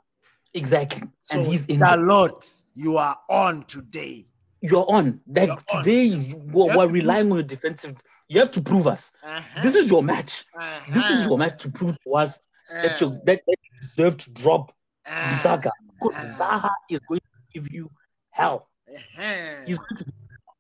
Exactly. 0.53 1.07
So 1.23 1.39
and 1.39 1.47
he's 1.47 1.65
in 1.65 1.79
The 1.79 1.97
Lord, 1.97 2.31
you 2.73 2.97
are 2.97 3.17
on 3.29 3.63
today. 3.65 4.27
You're 4.61 4.85
on. 4.89 5.21
Like 5.27 5.47
You're 5.47 5.83
today, 5.83 6.13
on. 6.13 6.25
You, 6.25 6.37
we're, 6.51 6.77
we're 6.77 6.87
relying 6.87 7.31
on 7.31 7.37
your 7.37 7.43
defensive. 7.43 7.95
You 8.27 8.39
have 8.39 8.51
to 8.51 8.61
prove 8.61 8.87
us. 8.87 9.11
Uh-huh. 9.23 9.63
This 9.63 9.75
is 9.75 9.89
your 9.89 10.03
match. 10.03 10.45
Uh-huh. 10.57 10.93
This 10.93 11.09
is 11.09 11.25
your 11.25 11.37
match 11.37 11.61
to 11.63 11.71
prove 11.71 11.97
to 12.03 12.15
us 12.15 12.39
uh-huh. 12.69 12.81
that, 12.81 13.01
you, 13.01 13.09
that, 13.25 13.41
that 13.45 13.57
you 13.63 13.79
deserve 13.81 14.17
to 14.17 14.33
drop 14.33 14.71
uh-huh. 15.05 15.33
Bissaka. 15.33 15.71
Because 16.01 16.37
Zaha 16.37 16.69
is 16.89 16.99
going 17.07 17.19
to 17.19 17.59
give 17.59 17.71
you 17.71 17.89
hell. 18.29 18.69
Uh-huh. 18.87 19.63
He's 19.65 19.77
going 19.77 19.97
to, 19.97 20.05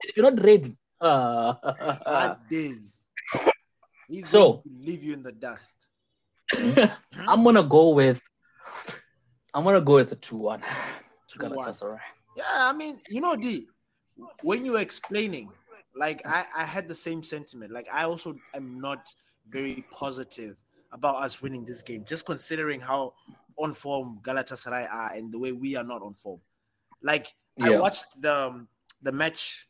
if 0.01 0.17
you're 0.17 0.31
not 0.31 0.43
ready, 0.43 0.75
uh, 1.01 2.35
days. 2.49 2.93
He's 4.07 4.29
so 4.29 4.61
leave 4.65 5.03
you 5.03 5.13
in 5.13 5.23
the 5.23 5.31
dust. 5.31 5.75
I'm 6.53 7.43
gonna 7.43 7.63
go 7.63 7.89
with 7.89 8.21
I'm 9.53 9.63
gonna 9.63 9.81
go 9.81 9.95
with 9.95 10.11
a 10.11 10.15
two 10.15 10.37
one. 10.37 10.61
Yeah, 12.35 12.43
I 12.49 12.73
mean, 12.73 12.99
you 13.09 13.21
know, 13.21 13.35
Dee, 13.35 13.67
when 14.41 14.63
you 14.63 14.73
were 14.73 14.79
explaining, 14.79 15.49
like 15.95 16.25
I, 16.25 16.45
I 16.55 16.63
had 16.63 16.87
the 16.87 16.95
same 16.95 17.21
sentiment. 17.23 17.71
Like 17.71 17.87
I 17.91 18.03
also 18.03 18.35
am 18.53 18.79
not 18.79 19.07
very 19.49 19.85
positive 19.91 20.55
about 20.91 21.15
us 21.17 21.41
winning 21.41 21.65
this 21.65 21.81
game, 21.81 22.05
just 22.05 22.25
considering 22.25 22.79
how 22.79 23.13
on 23.57 23.73
form 23.73 24.19
Galatasaray 24.23 24.91
are 24.91 25.11
and 25.13 25.31
the 25.31 25.39
way 25.39 25.51
we 25.51 25.75
are 25.75 25.83
not 25.83 26.01
on 26.01 26.13
form. 26.13 26.39
Like 27.01 27.33
yeah. 27.57 27.71
I 27.71 27.79
watched 27.79 28.21
the 28.21 28.47
um, 28.47 28.67
the 29.01 29.11
match, 29.11 29.67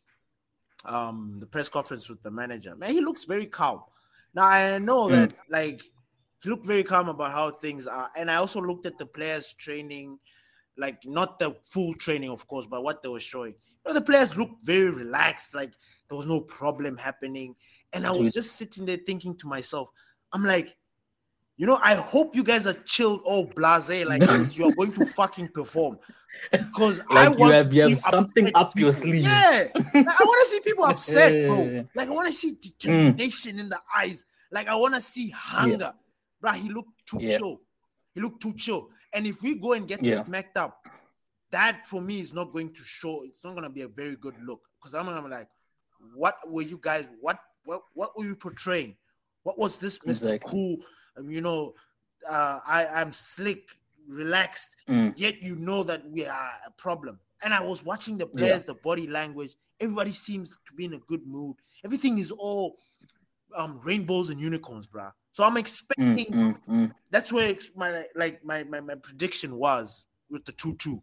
um, 0.85 1.37
the 1.39 1.45
press 1.45 1.69
conference 1.69 2.09
with 2.09 2.21
the 2.21 2.31
manager. 2.31 2.75
Man, 2.75 2.91
he 2.91 3.01
looks 3.01 3.25
very 3.25 3.47
calm. 3.47 3.81
Now 4.33 4.45
I 4.45 4.77
know 4.77 5.07
mm. 5.07 5.11
that 5.11 5.33
like 5.49 5.81
he 6.41 6.49
looked 6.49 6.65
very 6.65 6.83
calm 6.83 7.09
about 7.09 7.31
how 7.31 7.51
things 7.51 7.87
are, 7.87 8.09
and 8.15 8.29
I 8.29 8.35
also 8.35 8.61
looked 8.61 8.85
at 8.85 8.97
the 8.97 9.05
players 9.05 9.53
training, 9.53 10.19
like 10.77 10.99
not 11.05 11.39
the 11.39 11.55
full 11.65 11.93
training, 11.95 12.29
of 12.29 12.47
course, 12.47 12.65
but 12.65 12.83
what 12.83 13.03
they 13.03 13.09
were 13.09 13.19
showing. 13.19 13.53
You 13.53 13.93
know, 13.93 13.93
the 13.93 14.05
players 14.05 14.37
looked 14.37 14.65
very 14.65 14.89
relaxed, 14.89 15.53
like 15.53 15.73
there 16.09 16.17
was 16.17 16.25
no 16.25 16.41
problem 16.41 16.97
happening, 16.97 17.55
and 17.93 18.05
I 18.05 18.11
was 18.11 18.33
just 18.33 18.55
sitting 18.55 18.85
there 18.85 18.97
thinking 18.97 19.35
to 19.37 19.47
myself, 19.47 19.89
I'm 20.33 20.43
like, 20.43 20.75
you 21.57 21.67
know, 21.67 21.79
I 21.81 21.95
hope 21.95 22.35
you 22.35 22.43
guys 22.43 22.65
are 22.65 22.73
chilled, 22.85 23.21
oh 23.25 23.45
blase, 23.45 24.05
like 24.05 24.21
you 24.57 24.65
are 24.65 24.73
going 24.73 24.93
to 24.93 25.05
fucking 25.05 25.49
perform. 25.49 25.99
Because 26.51 27.03
like 27.11 27.27
I 27.27 27.29
want 27.29 27.39
you 27.39 27.53
have, 27.53 27.73
you 27.73 27.81
have 27.89 27.99
something 27.99 28.49
up 28.55 28.77
your 28.77 28.93
sleeve. 28.93 29.23
Yeah. 29.23 29.67
Like, 29.75 29.93
I 29.93 30.23
want 30.23 30.47
to 30.47 30.55
see 30.55 30.59
people 30.61 30.85
upset, 30.85 31.47
bro. 31.47 31.85
Like 31.95 32.07
I 32.07 32.11
want 32.11 32.27
to 32.27 32.33
see 32.33 32.57
determination 32.59 33.57
mm. 33.57 33.59
in 33.59 33.69
the 33.69 33.79
eyes. 33.95 34.25
Like 34.51 34.67
I 34.67 34.75
want 34.75 34.95
to 34.95 35.01
see 35.01 35.29
hunger. 35.29 35.93
Bro, 36.41 36.53
he 36.53 36.69
looked 36.69 37.05
too 37.05 37.19
yeah. 37.21 37.37
chill. 37.37 37.61
He 38.13 38.21
looked 38.21 38.41
too 38.41 38.53
chill. 38.53 38.89
And 39.13 39.25
if 39.25 39.41
we 39.41 39.55
go 39.55 39.73
and 39.73 39.87
get 39.87 40.03
yeah. 40.03 40.23
smacked 40.23 40.57
up, 40.57 40.85
that 41.51 41.85
for 41.85 42.01
me 42.01 42.19
is 42.19 42.33
not 42.33 42.51
going 42.51 42.73
to 42.73 42.83
show. 42.83 43.23
It's 43.23 43.43
not 43.43 43.51
going 43.51 43.63
to 43.63 43.69
be 43.69 43.81
a 43.81 43.87
very 43.87 44.15
good 44.15 44.35
look. 44.43 44.61
Because 44.79 44.95
I'm, 44.95 45.07
I'm 45.07 45.29
like, 45.29 45.47
what 46.15 46.37
were 46.47 46.61
you 46.61 46.79
guys? 46.81 47.05
What 47.19 47.39
what 47.65 47.83
what 47.93 48.17
were 48.17 48.25
you 48.25 48.35
portraying? 48.35 48.95
What 49.43 49.57
was 49.57 49.77
this 49.77 49.99
Mr. 49.99 50.09
Exactly. 50.09 50.51
Cool? 50.51 50.77
Um, 51.17 51.29
you 51.29 51.41
know, 51.41 51.73
uh, 52.29 52.59
I 52.65 52.87
I'm 52.87 53.13
slick 53.13 53.69
relaxed, 54.07 54.75
mm. 54.89 55.13
yet 55.17 55.41
you 55.43 55.55
know 55.55 55.83
that 55.83 56.09
we 56.09 56.25
are 56.25 56.51
a 56.65 56.71
problem. 56.71 57.19
And 57.43 57.53
I 57.53 57.61
was 57.61 57.83
watching 57.83 58.17
the 58.17 58.27
players, 58.27 58.59
yeah. 58.59 58.67
the 58.67 58.75
body 58.75 59.07
language. 59.07 59.55
Everybody 59.79 60.11
seems 60.11 60.59
to 60.67 60.73
be 60.73 60.85
in 60.85 60.93
a 60.93 60.99
good 60.99 61.25
mood. 61.25 61.55
Everything 61.83 62.19
is 62.19 62.31
all 62.31 62.77
um, 63.55 63.79
rainbows 63.83 64.29
and 64.29 64.39
unicorns, 64.39 64.87
bruh. 64.87 65.11
So 65.31 65.43
I'm 65.43 65.57
expecting. 65.57 66.17
Mm, 66.17 66.33
mm, 66.33 66.67
mm. 66.67 66.91
that's 67.09 67.31
where 67.31 67.55
my 67.75 68.05
like 68.15 68.43
my, 68.43 68.63
my 68.63 68.81
my 68.81 68.95
prediction 68.95 69.55
was 69.55 70.05
with 70.29 70.45
the 70.45 70.51
two 70.51 70.75
two. 70.75 71.01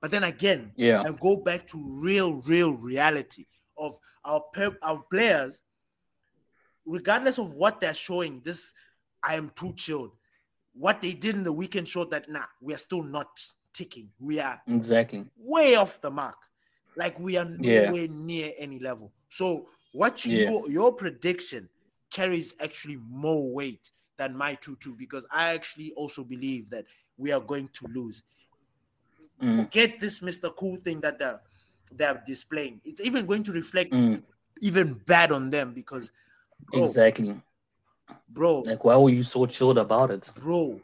But 0.00 0.10
then 0.10 0.24
again, 0.24 0.72
yeah, 0.76 1.02
I 1.02 1.12
go 1.12 1.36
back 1.36 1.66
to 1.68 1.78
real, 1.78 2.34
real 2.42 2.72
reality 2.74 3.46
of 3.76 3.98
our 4.24 4.40
per- 4.52 4.78
our 4.82 5.02
players, 5.10 5.60
regardless 6.86 7.38
of 7.38 7.54
what 7.54 7.80
they're 7.80 7.94
showing. 7.94 8.40
This 8.44 8.72
I 9.22 9.34
am 9.34 9.50
too 9.56 9.72
chilled 9.74 10.12
what 10.78 11.00
they 11.00 11.12
did 11.12 11.34
in 11.34 11.42
the 11.42 11.52
weekend 11.52 11.88
showed 11.88 12.10
that 12.10 12.28
nah, 12.28 12.44
we 12.60 12.74
are 12.74 12.78
still 12.78 13.02
not 13.02 13.28
ticking. 13.72 14.10
We 14.20 14.40
are 14.40 14.60
exactly 14.68 15.24
way 15.38 15.76
off 15.76 16.00
the 16.00 16.10
mark. 16.10 16.36
Like 16.96 17.18
we 17.18 17.36
are 17.36 17.44
nowhere 17.44 17.94
yeah. 17.94 18.06
near 18.10 18.52
any 18.58 18.78
level. 18.78 19.12
So 19.28 19.68
what 19.92 20.24
you, 20.24 20.38
yeah. 20.38 20.60
your 20.68 20.92
prediction 20.92 21.68
carries 22.10 22.54
actually 22.60 22.98
more 23.08 23.50
weight 23.52 23.90
than 24.18 24.36
my 24.36 24.54
two 24.54 24.76
two 24.76 24.94
because 24.94 25.26
I 25.30 25.54
actually 25.54 25.92
also 25.92 26.24
believe 26.24 26.70
that 26.70 26.84
we 27.16 27.32
are 27.32 27.40
going 27.40 27.68
to 27.74 27.86
lose. 27.88 28.22
Mm. 29.42 29.70
Get 29.70 30.00
this 30.00 30.20
Mr. 30.20 30.54
Cool 30.54 30.76
thing 30.76 31.00
that 31.00 31.18
they're 31.18 31.40
they're 31.92 32.22
displaying. 32.26 32.80
It's 32.84 33.00
even 33.00 33.26
going 33.26 33.44
to 33.44 33.52
reflect 33.52 33.92
mm. 33.92 34.22
even 34.60 34.94
bad 35.06 35.32
on 35.32 35.50
them 35.50 35.72
because 35.74 36.10
bro, 36.72 36.84
exactly 36.84 37.40
bro. 38.28 38.60
Like, 38.60 38.84
why 38.84 38.96
were 38.96 39.10
you 39.10 39.22
so 39.22 39.46
chilled 39.46 39.78
about 39.78 40.10
it, 40.10 40.30
bro? 40.36 40.80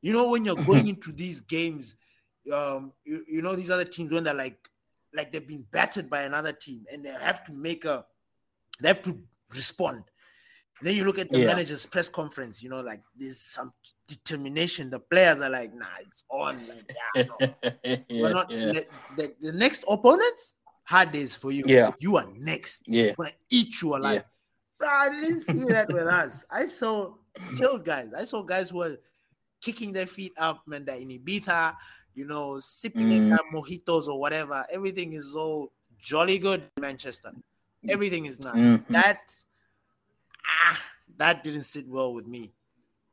You 0.00 0.12
know 0.12 0.30
when 0.30 0.44
you're 0.44 0.56
going 0.64 0.88
into 0.88 1.12
these 1.12 1.40
games, 1.40 1.96
um, 2.52 2.92
you, 3.04 3.24
you 3.28 3.42
know 3.42 3.54
these 3.56 3.70
other 3.70 3.84
teams 3.84 4.12
when 4.12 4.24
they're 4.24 4.34
like, 4.34 4.68
like 5.14 5.32
they've 5.32 5.46
been 5.46 5.64
battered 5.70 6.08
by 6.08 6.22
another 6.22 6.52
team 6.52 6.84
and 6.92 7.04
they 7.04 7.10
have 7.10 7.44
to 7.44 7.52
make 7.52 7.84
a, 7.84 8.04
they 8.80 8.88
have 8.88 9.02
to 9.02 9.18
respond. 9.54 10.04
And 10.80 10.88
then 10.88 10.96
you 10.96 11.04
look 11.04 11.18
at 11.18 11.28
the 11.28 11.40
yeah. 11.40 11.46
manager's 11.46 11.86
press 11.86 12.08
conference, 12.08 12.62
you 12.62 12.70
know, 12.70 12.80
like 12.80 13.02
there's 13.16 13.40
some 13.40 13.72
determination. 14.06 14.90
The 14.90 15.00
players 15.00 15.40
are 15.40 15.50
like, 15.50 15.74
nah, 15.74 15.86
it's 16.00 16.24
on. 16.30 16.68
Like, 16.68 16.96
yeah, 17.14 17.22
no. 17.22 17.74
yeah 17.84 17.96
We're 18.22 18.32
not 18.32 18.50
yeah. 18.50 18.80
the, 19.16 19.34
the, 19.40 19.52
next 19.52 19.84
opponents, 19.88 20.54
hard 20.84 21.10
days 21.10 21.34
for 21.34 21.50
you. 21.50 21.64
Yeah. 21.66 21.92
You 21.98 22.16
are 22.16 22.26
next. 22.36 22.82
Yeah. 22.86 23.14
We're 23.18 23.26
gonna 23.26 23.36
eat 23.50 23.82
you 23.82 23.96
alive. 23.96 24.24
Bro, 24.78 24.88
I 24.88 25.08
didn't 25.08 25.40
see 25.40 25.64
that 25.72 25.92
with 25.92 26.06
us. 26.06 26.44
I 26.50 26.66
saw 26.66 27.14
chilled 27.56 27.84
guys. 27.84 28.14
I 28.14 28.22
saw 28.24 28.42
guys 28.42 28.70
who 28.70 28.78
were 28.78 28.98
kicking 29.60 29.92
their 29.92 30.06
feet 30.06 30.32
up, 30.38 30.62
man, 30.66 30.84
that 30.84 31.00
in 31.00 31.08
Ibiza, 31.08 31.74
you 32.14 32.24
know, 32.24 32.60
sipping 32.60 33.08
mm. 33.08 33.36
mojitos 33.52 34.06
or 34.06 34.20
whatever. 34.20 34.64
Everything 34.72 35.14
is 35.14 35.32
so 35.32 35.72
jolly 35.98 36.38
good 36.38 36.62
in 36.76 36.80
Manchester. 36.80 37.32
Everything 37.88 38.26
is 38.26 38.40
nice. 38.40 38.56
Mm-hmm. 38.56 38.92
That 38.92 39.32
ah, 40.66 40.80
that 41.18 41.44
didn't 41.44 41.64
sit 41.64 41.88
well 41.88 42.12
with 42.12 42.26
me. 42.26 42.52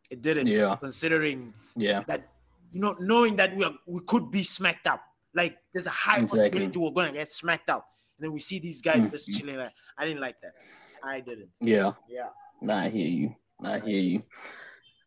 It 0.09 0.21
didn't. 0.21 0.47
Yeah. 0.47 0.75
Considering 0.75 1.53
yeah 1.75 2.03
that 2.07 2.29
you 2.71 2.81
know, 2.81 2.95
knowing 2.99 3.37
that 3.37 3.55
we 3.55 3.63
are 3.63 3.73
we 3.85 4.01
could 4.01 4.29
be 4.31 4.43
smacked 4.43 4.87
up. 4.87 5.01
Like 5.33 5.57
there's 5.73 5.87
a 5.87 5.91
high 5.91 6.17
exactly. 6.17 6.49
possibility 6.49 6.79
we're 6.79 6.91
gonna 6.91 7.13
get 7.13 7.31
smacked 7.31 7.69
up. 7.69 7.87
And 8.17 8.25
then 8.25 8.33
we 8.33 8.39
see 8.39 8.59
these 8.59 8.81
guys 8.81 8.97
mm-hmm. 8.97 9.09
just 9.09 9.31
chilling. 9.31 9.57
Like, 9.57 9.73
I 9.97 10.05
didn't 10.05 10.21
like 10.21 10.39
that. 10.41 10.53
I 11.03 11.19
didn't. 11.19 11.49
Yeah. 11.61 11.93
Yeah. 12.09 12.29
Nah, 12.61 12.83
I 12.83 12.89
hear 12.89 13.07
you. 13.07 13.35
I 13.63 13.79
hear 13.79 13.99
you. 13.99 14.23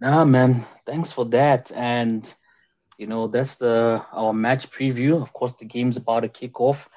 Nah, 0.01 0.25
man. 0.25 0.67
Thanks 0.87 1.13
for 1.13 1.25
that. 1.27 1.73
And 1.73 2.33
you 2.99 3.07
know, 3.07 3.29
that's 3.29 3.55
the 3.57 4.05
our 4.13 4.33
match 4.33 4.71
preview. 4.71 5.21
Of 5.21 5.33
course, 5.33 5.53
the 5.53 5.65
game's 5.65 5.97
about 5.97 6.21
to 6.21 6.29
kick 6.29 6.61
off 6.61 6.89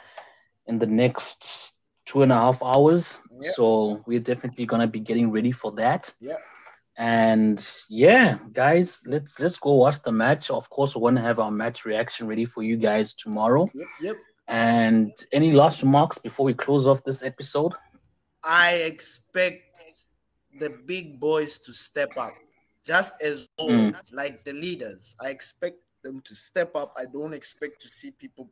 in 0.68 0.80
the 0.80 0.88
next 0.88 1.78
two 2.06 2.24
and 2.24 2.32
a 2.32 2.36
half 2.36 2.64
hours. 2.64 3.20
So 3.42 4.04
we're 4.06 4.20
definitely 4.20 4.66
gonna 4.66 4.88
be 4.88 5.00
getting 5.00 5.32
ready 5.32 5.52
for 5.52 5.72
that. 5.74 6.14
Yeah. 6.20 6.38
And 6.98 7.66
yeah, 7.90 8.38
guys, 8.52 9.04
let's 9.08 9.40
let's 9.40 9.58
go 9.58 9.74
watch 9.74 10.02
the 10.04 10.12
match. 10.12 10.50
Of 10.50 10.70
course, 10.70 10.96
we're 10.96 11.10
gonna 11.10 11.22
have 11.22 11.40
our 11.40 11.52
match 11.52 11.86
reaction 11.86 12.28
ready 12.28 12.46
for 12.46 12.64
you 12.64 12.78
guys 12.78 13.14
tomorrow. 13.14 13.68
Yep, 13.74 13.88
yep. 14.02 14.16
And 14.48 15.12
any 15.32 15.54
last 15.54 15.82
remarks 15.84 16.18
before 16.18 16.46
we 16.46 16.54
close 16.54 16.88
off 16.88 17.04
this 17.04 17.24
episode? 17.24 17.74
I 18.44 18.74
expect 18.86 19.64
the 20.60 20.70
big 20.86 21.20
boys 21.20 21.60
to 21.60 21.72
step 21.72 22.18
up, 22.18 22.34
just 22.86 23.14
as 23.22 23.48
always, 23.58 23.94
mm. 23.94 24.14
like 24.14 24.44
the 24.44 24.54
leaders. 24.54 25.16
I 25.22 25.30
expect 25.30 25.78
them 26.04 26.22
to 26.22 26.36
step 26.36 26.76
up. 26.76 26.94
I 26.98 27.06
don't 27.06 27.34
expect 27.34 27.82
to 27.84 27.88
see 27.88 28.12
people 28.12 28.50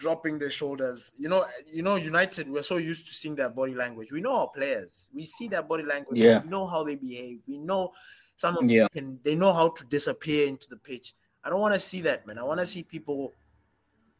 dropping 0.00 0.38
their 0.38 0.50
shoulders. 0.50 1.12
You 1.16 1.28
know, 1.28 1.44
you 1.70 1.82
know, 1.82 1.94
United. 1.94 2.48
We're 2.48 2.62
so 2.62 2.78
used 2.78 3.06
to 3.08 3.14
seeing 3.14 3.36
their 3.36 3.50
body 3.50 3.74
language. 3.74 4.10
We 4.10 4.20
know 4.20 4.34
our 4.34 4.48
players. 4.48 5.08
We 5.14 5.24
see 5.24 5.46
their 5.46 5.62
body 5.62 5.84
language. 5.84 6.18
Yeah. 6.18 6.42
We 6.42 6.48
know 6.48 6.66
how 6.66 6.82
they 6.82 6.96
behave. 6.96 7.40
We 7.46 7.58
know 7.58 7.92
some 8.34 8.56
of 8.56 8.68
yeah. 8.68 8.80
them 8.80 8.88
can. 8.92 9.20
They 9.22 9.36
know 9.36 9.52
how 9.52 9.68
to 9.68 9.84
disappear 9.84 10.48
into 10.48 10.68
the 10.68 10.76
pitch. 10.76 11.14
I 11.44 11.50
don't 11.50 11.60
want 11.60 11.74
to 11.74 11.80
see 11.80 12.00
that, 12.02 12.26
man. 12.26 12.38
I 12.38 12.42
want 12.42 12.60
to 12.60 12.66
see 12.66 12.82
people 12.82 13.34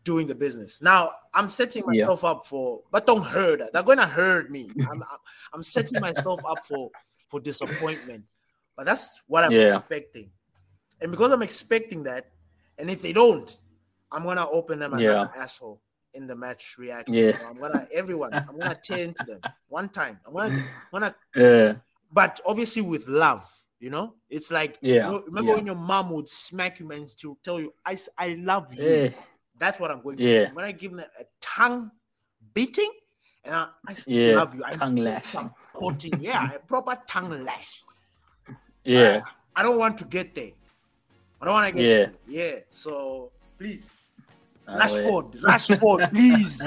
doing 0.04 0.26
the 0.26 0.34
business. 0.34 0.80
Now 0.80 1.10
I'm 1.34 1.48
setting 1.48 1.84
myself 1.86 2.20
yeah. 2.22 2.30
up 2.30 2.46
for, 2.46 2.80
but 2.90 3.06
don't 3.06 3.24
hurt. 3.24 3.60
They're 3.72 3.82
gonna 3.82 4.06
hurt 4.06 4.50
me. 4.50 4.70
I'm, 4.90 5.02
I'm 5.52 5.62
setting 5.62 6.00
myself 6.00 6.40
up 6.46 6.64
for 6.64 6.90
for 7.28 7.40
disappointment. 7.40 8.24
But 8.76 8.86
that's 8.86 9.20
what 9.26 9.44
I'm 9.44 9.52
yeah. 9.52 9.76
expecting. 9.76 10.30
And 11.00 11.10
because 11.10 11.32
I'm 11.32 11.42
expecting 11.42 12.02
that, 12.04 12.30
and 12.78 12.90
if 12.90 13.02
they 13.02 13.12
don't, 13.12 13.50
I'm 14.12 14.24
gonna 14.24 14.48
open 14.48 14.78
them 14.78 14.94
another 14.94 15.30
yeah. 15.34 15.42
asshole 15.42 15.80
in 16.14 16.26
the 16.26 16.34
match 16.34 16.76
reaction. 16.78 17.14
Yeah. 17.14 17.38
I'm 17.48 17.58
gonna 17.58 17.86
everyone. 17.92 18.34
I'm 18.34 18.56
gonna 18.58 18.74
tear 18.82 19.04
into 19.04 19.24
them 19.24 19.40
one 19.68 19.88
time. 19.88 20.18
I'm 20.26 20.32
gonna 20.32 20.54
I'm 20.54 20.64
gonna 20.92 21.14
yeah. 21.34 21.74
but 22.12 22.40
obviously 22.46 22.82
with 22.82 23.06
love. 23.08 23.48
You 23.78 23.88
know, 23.88 24.14
it's 24.28 24.50
like 24.50 24.76
yeah. 24.82 24.94
You 24.94 25.00
know, 25.00 25.22
remember 25.26 25.50
yeah. 25.52 25.56
when 25.56 25.66
your 25.66 25.74
mom 25.74 26.10
would 26.10 26.28
smack 26.28 26.80
you 26.80 26.90
and 26.90 27.08
she'll 27.08 27.38
tell 27.42 27.58
you, 27.58 27.72
"I 27.86 27.96
I 28.18 28.34
love 28.34 28.74
you." 28.74 28.84
Yeah. 28.84 29.08
That's 29.58 29.78
what 29.78 29.90
I'm 29.90 30.02
going 30.02 30.16
to. 30.16 30.22
Yeah. 30.22 30.48
do. 30.48 30.54
When 30.54 30.64
I 30.64 30.72
give 30.72 30.90
them 30.90 31.00
a, 31.00 31.24
tongue 31.40 31.90
beating, 32.54 32.90
and 33.44 33.54
I, 33.54 33.68
I 33.86 33.94
still 33.94 34.14
Yeah, 34.14 34.36
love 34.36 34.54
you. 34.54 34.62
tongue 34.72 34.98
I'm 34.98 35.04
lashing. 35.04 35.50
Supporting, 35.72 36.20
yeah, 36.20 36.52
a 36.54 36.58
proper 36.60 36.98
tongue 37.06 37.44
lash. 37.44 37.84
Yeah. 38.84 39.20
I 39.54 39.62
don't 39.62 39.78
want 39.78 39.98
to 39.98 40.04
get 40.06 40.34
there. 40.34 40.52
I 41.40 41.44
don't 41.44 41.54
want 41.54 41.74
to 41.74 41.82
get 41.82 41.86
Yeah. 41.86 41.96
there. 41.96 42.12
Yeah. 42.26 42.60
So 42.70 43.32
please, 43.58 43.99
Rashford, 44.78 45.40
Rashford, 45.42 46.10
please. 46.10 46.62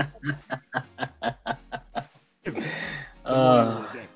Uh, 3.26 3.76
you 3.78 3.84
will 3.84 3.94
get. 3.94 4.10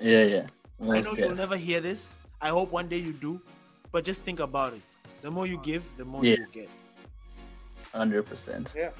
yeah, 0.00 0.24
yeah. 0.24 0.46
I 0.92 1.00
know 1.00 1.12
you'll 1.14 1.34
never 1.36 1.56
hear 1.56 1.80
this. 1.80 2.16
I 2.40 2.48
hope 2.48 2.72
one 2.72 2.88
day 2.88 2.98
you 2.98 3.12
do. 3.12 3.40
But 3.92 4.04
just 4.04 4.22
think 4.22 4.40
about 4.40 4.74
it. 4.74 4.82
The 5.22 5.30
more 5.30 5.46
you 5.46 5.58
give, 5.62 5.84
the 5.96 6.04
more 6.04 6.24
Yeah. 6.24 6.36
you 6.36 6.46
get. 6.52 6.68
100%. 7.94 8.74
Yeah. 8.74 8.90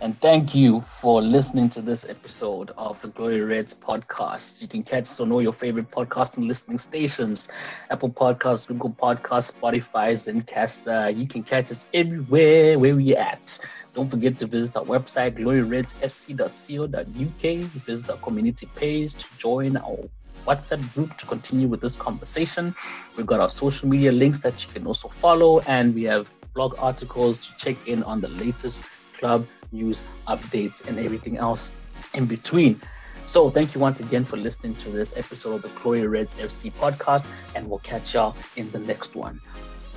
And 0.00 0.20
thank 0.20 0.54
you 0.54 0.82
for 1.00 1.22
listening 1.22 1.70
to 1.70 1.80
this 1.80 2.04
episode 2.08 2.72
of 2.76 3.00
the 3.00 3.08
Glory 3.08 3.40
Reds 3.40 3.72
podcast. 3.72 4.60
You 4.60 4.68
can 4.68 4.82
catch 4.82 5.04
us 5.04 5.20
on 5.20 5.32
all 5.32 5.40
your 5.40 5.52
favorite 5.52 5.90
podcast 5.90 6.36
and 6.36 6.46
listening 6.46 6.78
stations 6.78 7.48
Apple 7.90 8.10
Podcasts, 8.10 8.66
Google 8.66 8.90
Podcasts, 8.90 9.52
Spotify, 9.52 10.12
Zencastr. 10.12 11.16
You 11.16 11.26
can 11.26 11.42
catch 11.42 11.70
us 11.70 11.86
everywhere 11.94 12.78
where 12.78 12.96
we 12.96 13.16
at. 13.16 13.58
Don't 13.94 14.10
forget 14.10 14.38
to 14.40 14.46
visit 14.46 14.76
our 14.76 14.84
website, 14.84 15.38
gloryredsfc.co.uk. 15.38 17.70
Visit 17.84 18.10
our 18.10 18.16
community 18.18 18.68
page 18.74 19.14
to 19.14 19.26
join 19.38 19.76
our 19.76 19.98
WhatsApp 20.44 20.92
group 20.92 21.16
to 21.16 21.26
continue 21.26 21.68
with 21.68 21.80
this 21.80 21.96
conversation. 21.96 22.74
We've 23.16 23.24
got 23.24 23.40
our 23.40 23.48
social 23.48 23.88
media 23.88 24.12
links 24.12 24.40
that 24.40 24.66
you 24.66 24.72
can 24.72 24.86
also 24.86 25.08
follow, 25.08 25.60
and 25.60 25.94
we 25.94 26.02
have 26.04 26.28
blog 26.52 26.74
articles 26.78 27.38
to 27.46 27.56
check 27.56 27.76
in 27.86 28.02
on 28.02 28.20
the 28.20 28.28
latest 28.28 28.80
club 29.14 29.46
news 29.74 30.00
updates 30.26 30.86
and 30.86 30.98
everything 30.98 31.36
else 31.36 31.70
in 32.14 32.26
between. 32.26 32.80
So, 33.26 33.50
thank 33.50 33.74
you 33.74 33.80
once 33.80 34.00
again 34.00 34.24
for 34.24 34.36
listening 34.36 34.74
to 34.76 34.90
this 34.90 35.14
episode 35.16 35.54
of 35.54 35.62
the 35.62 35.68
Glory 35.80 36.06
Reds 36.06 36.36
FC 36.36 36.72
podcast, 36.72 37.26
and 37.54 37.66
we'll 37.66 37.78
catch 37.80 38.14
y'all 38.14 38.36
in 38.56 38.70
the 38.70 38.78
next 38.80 39.14
one. 39.14 39.40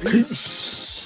Peace. 0.01 0.96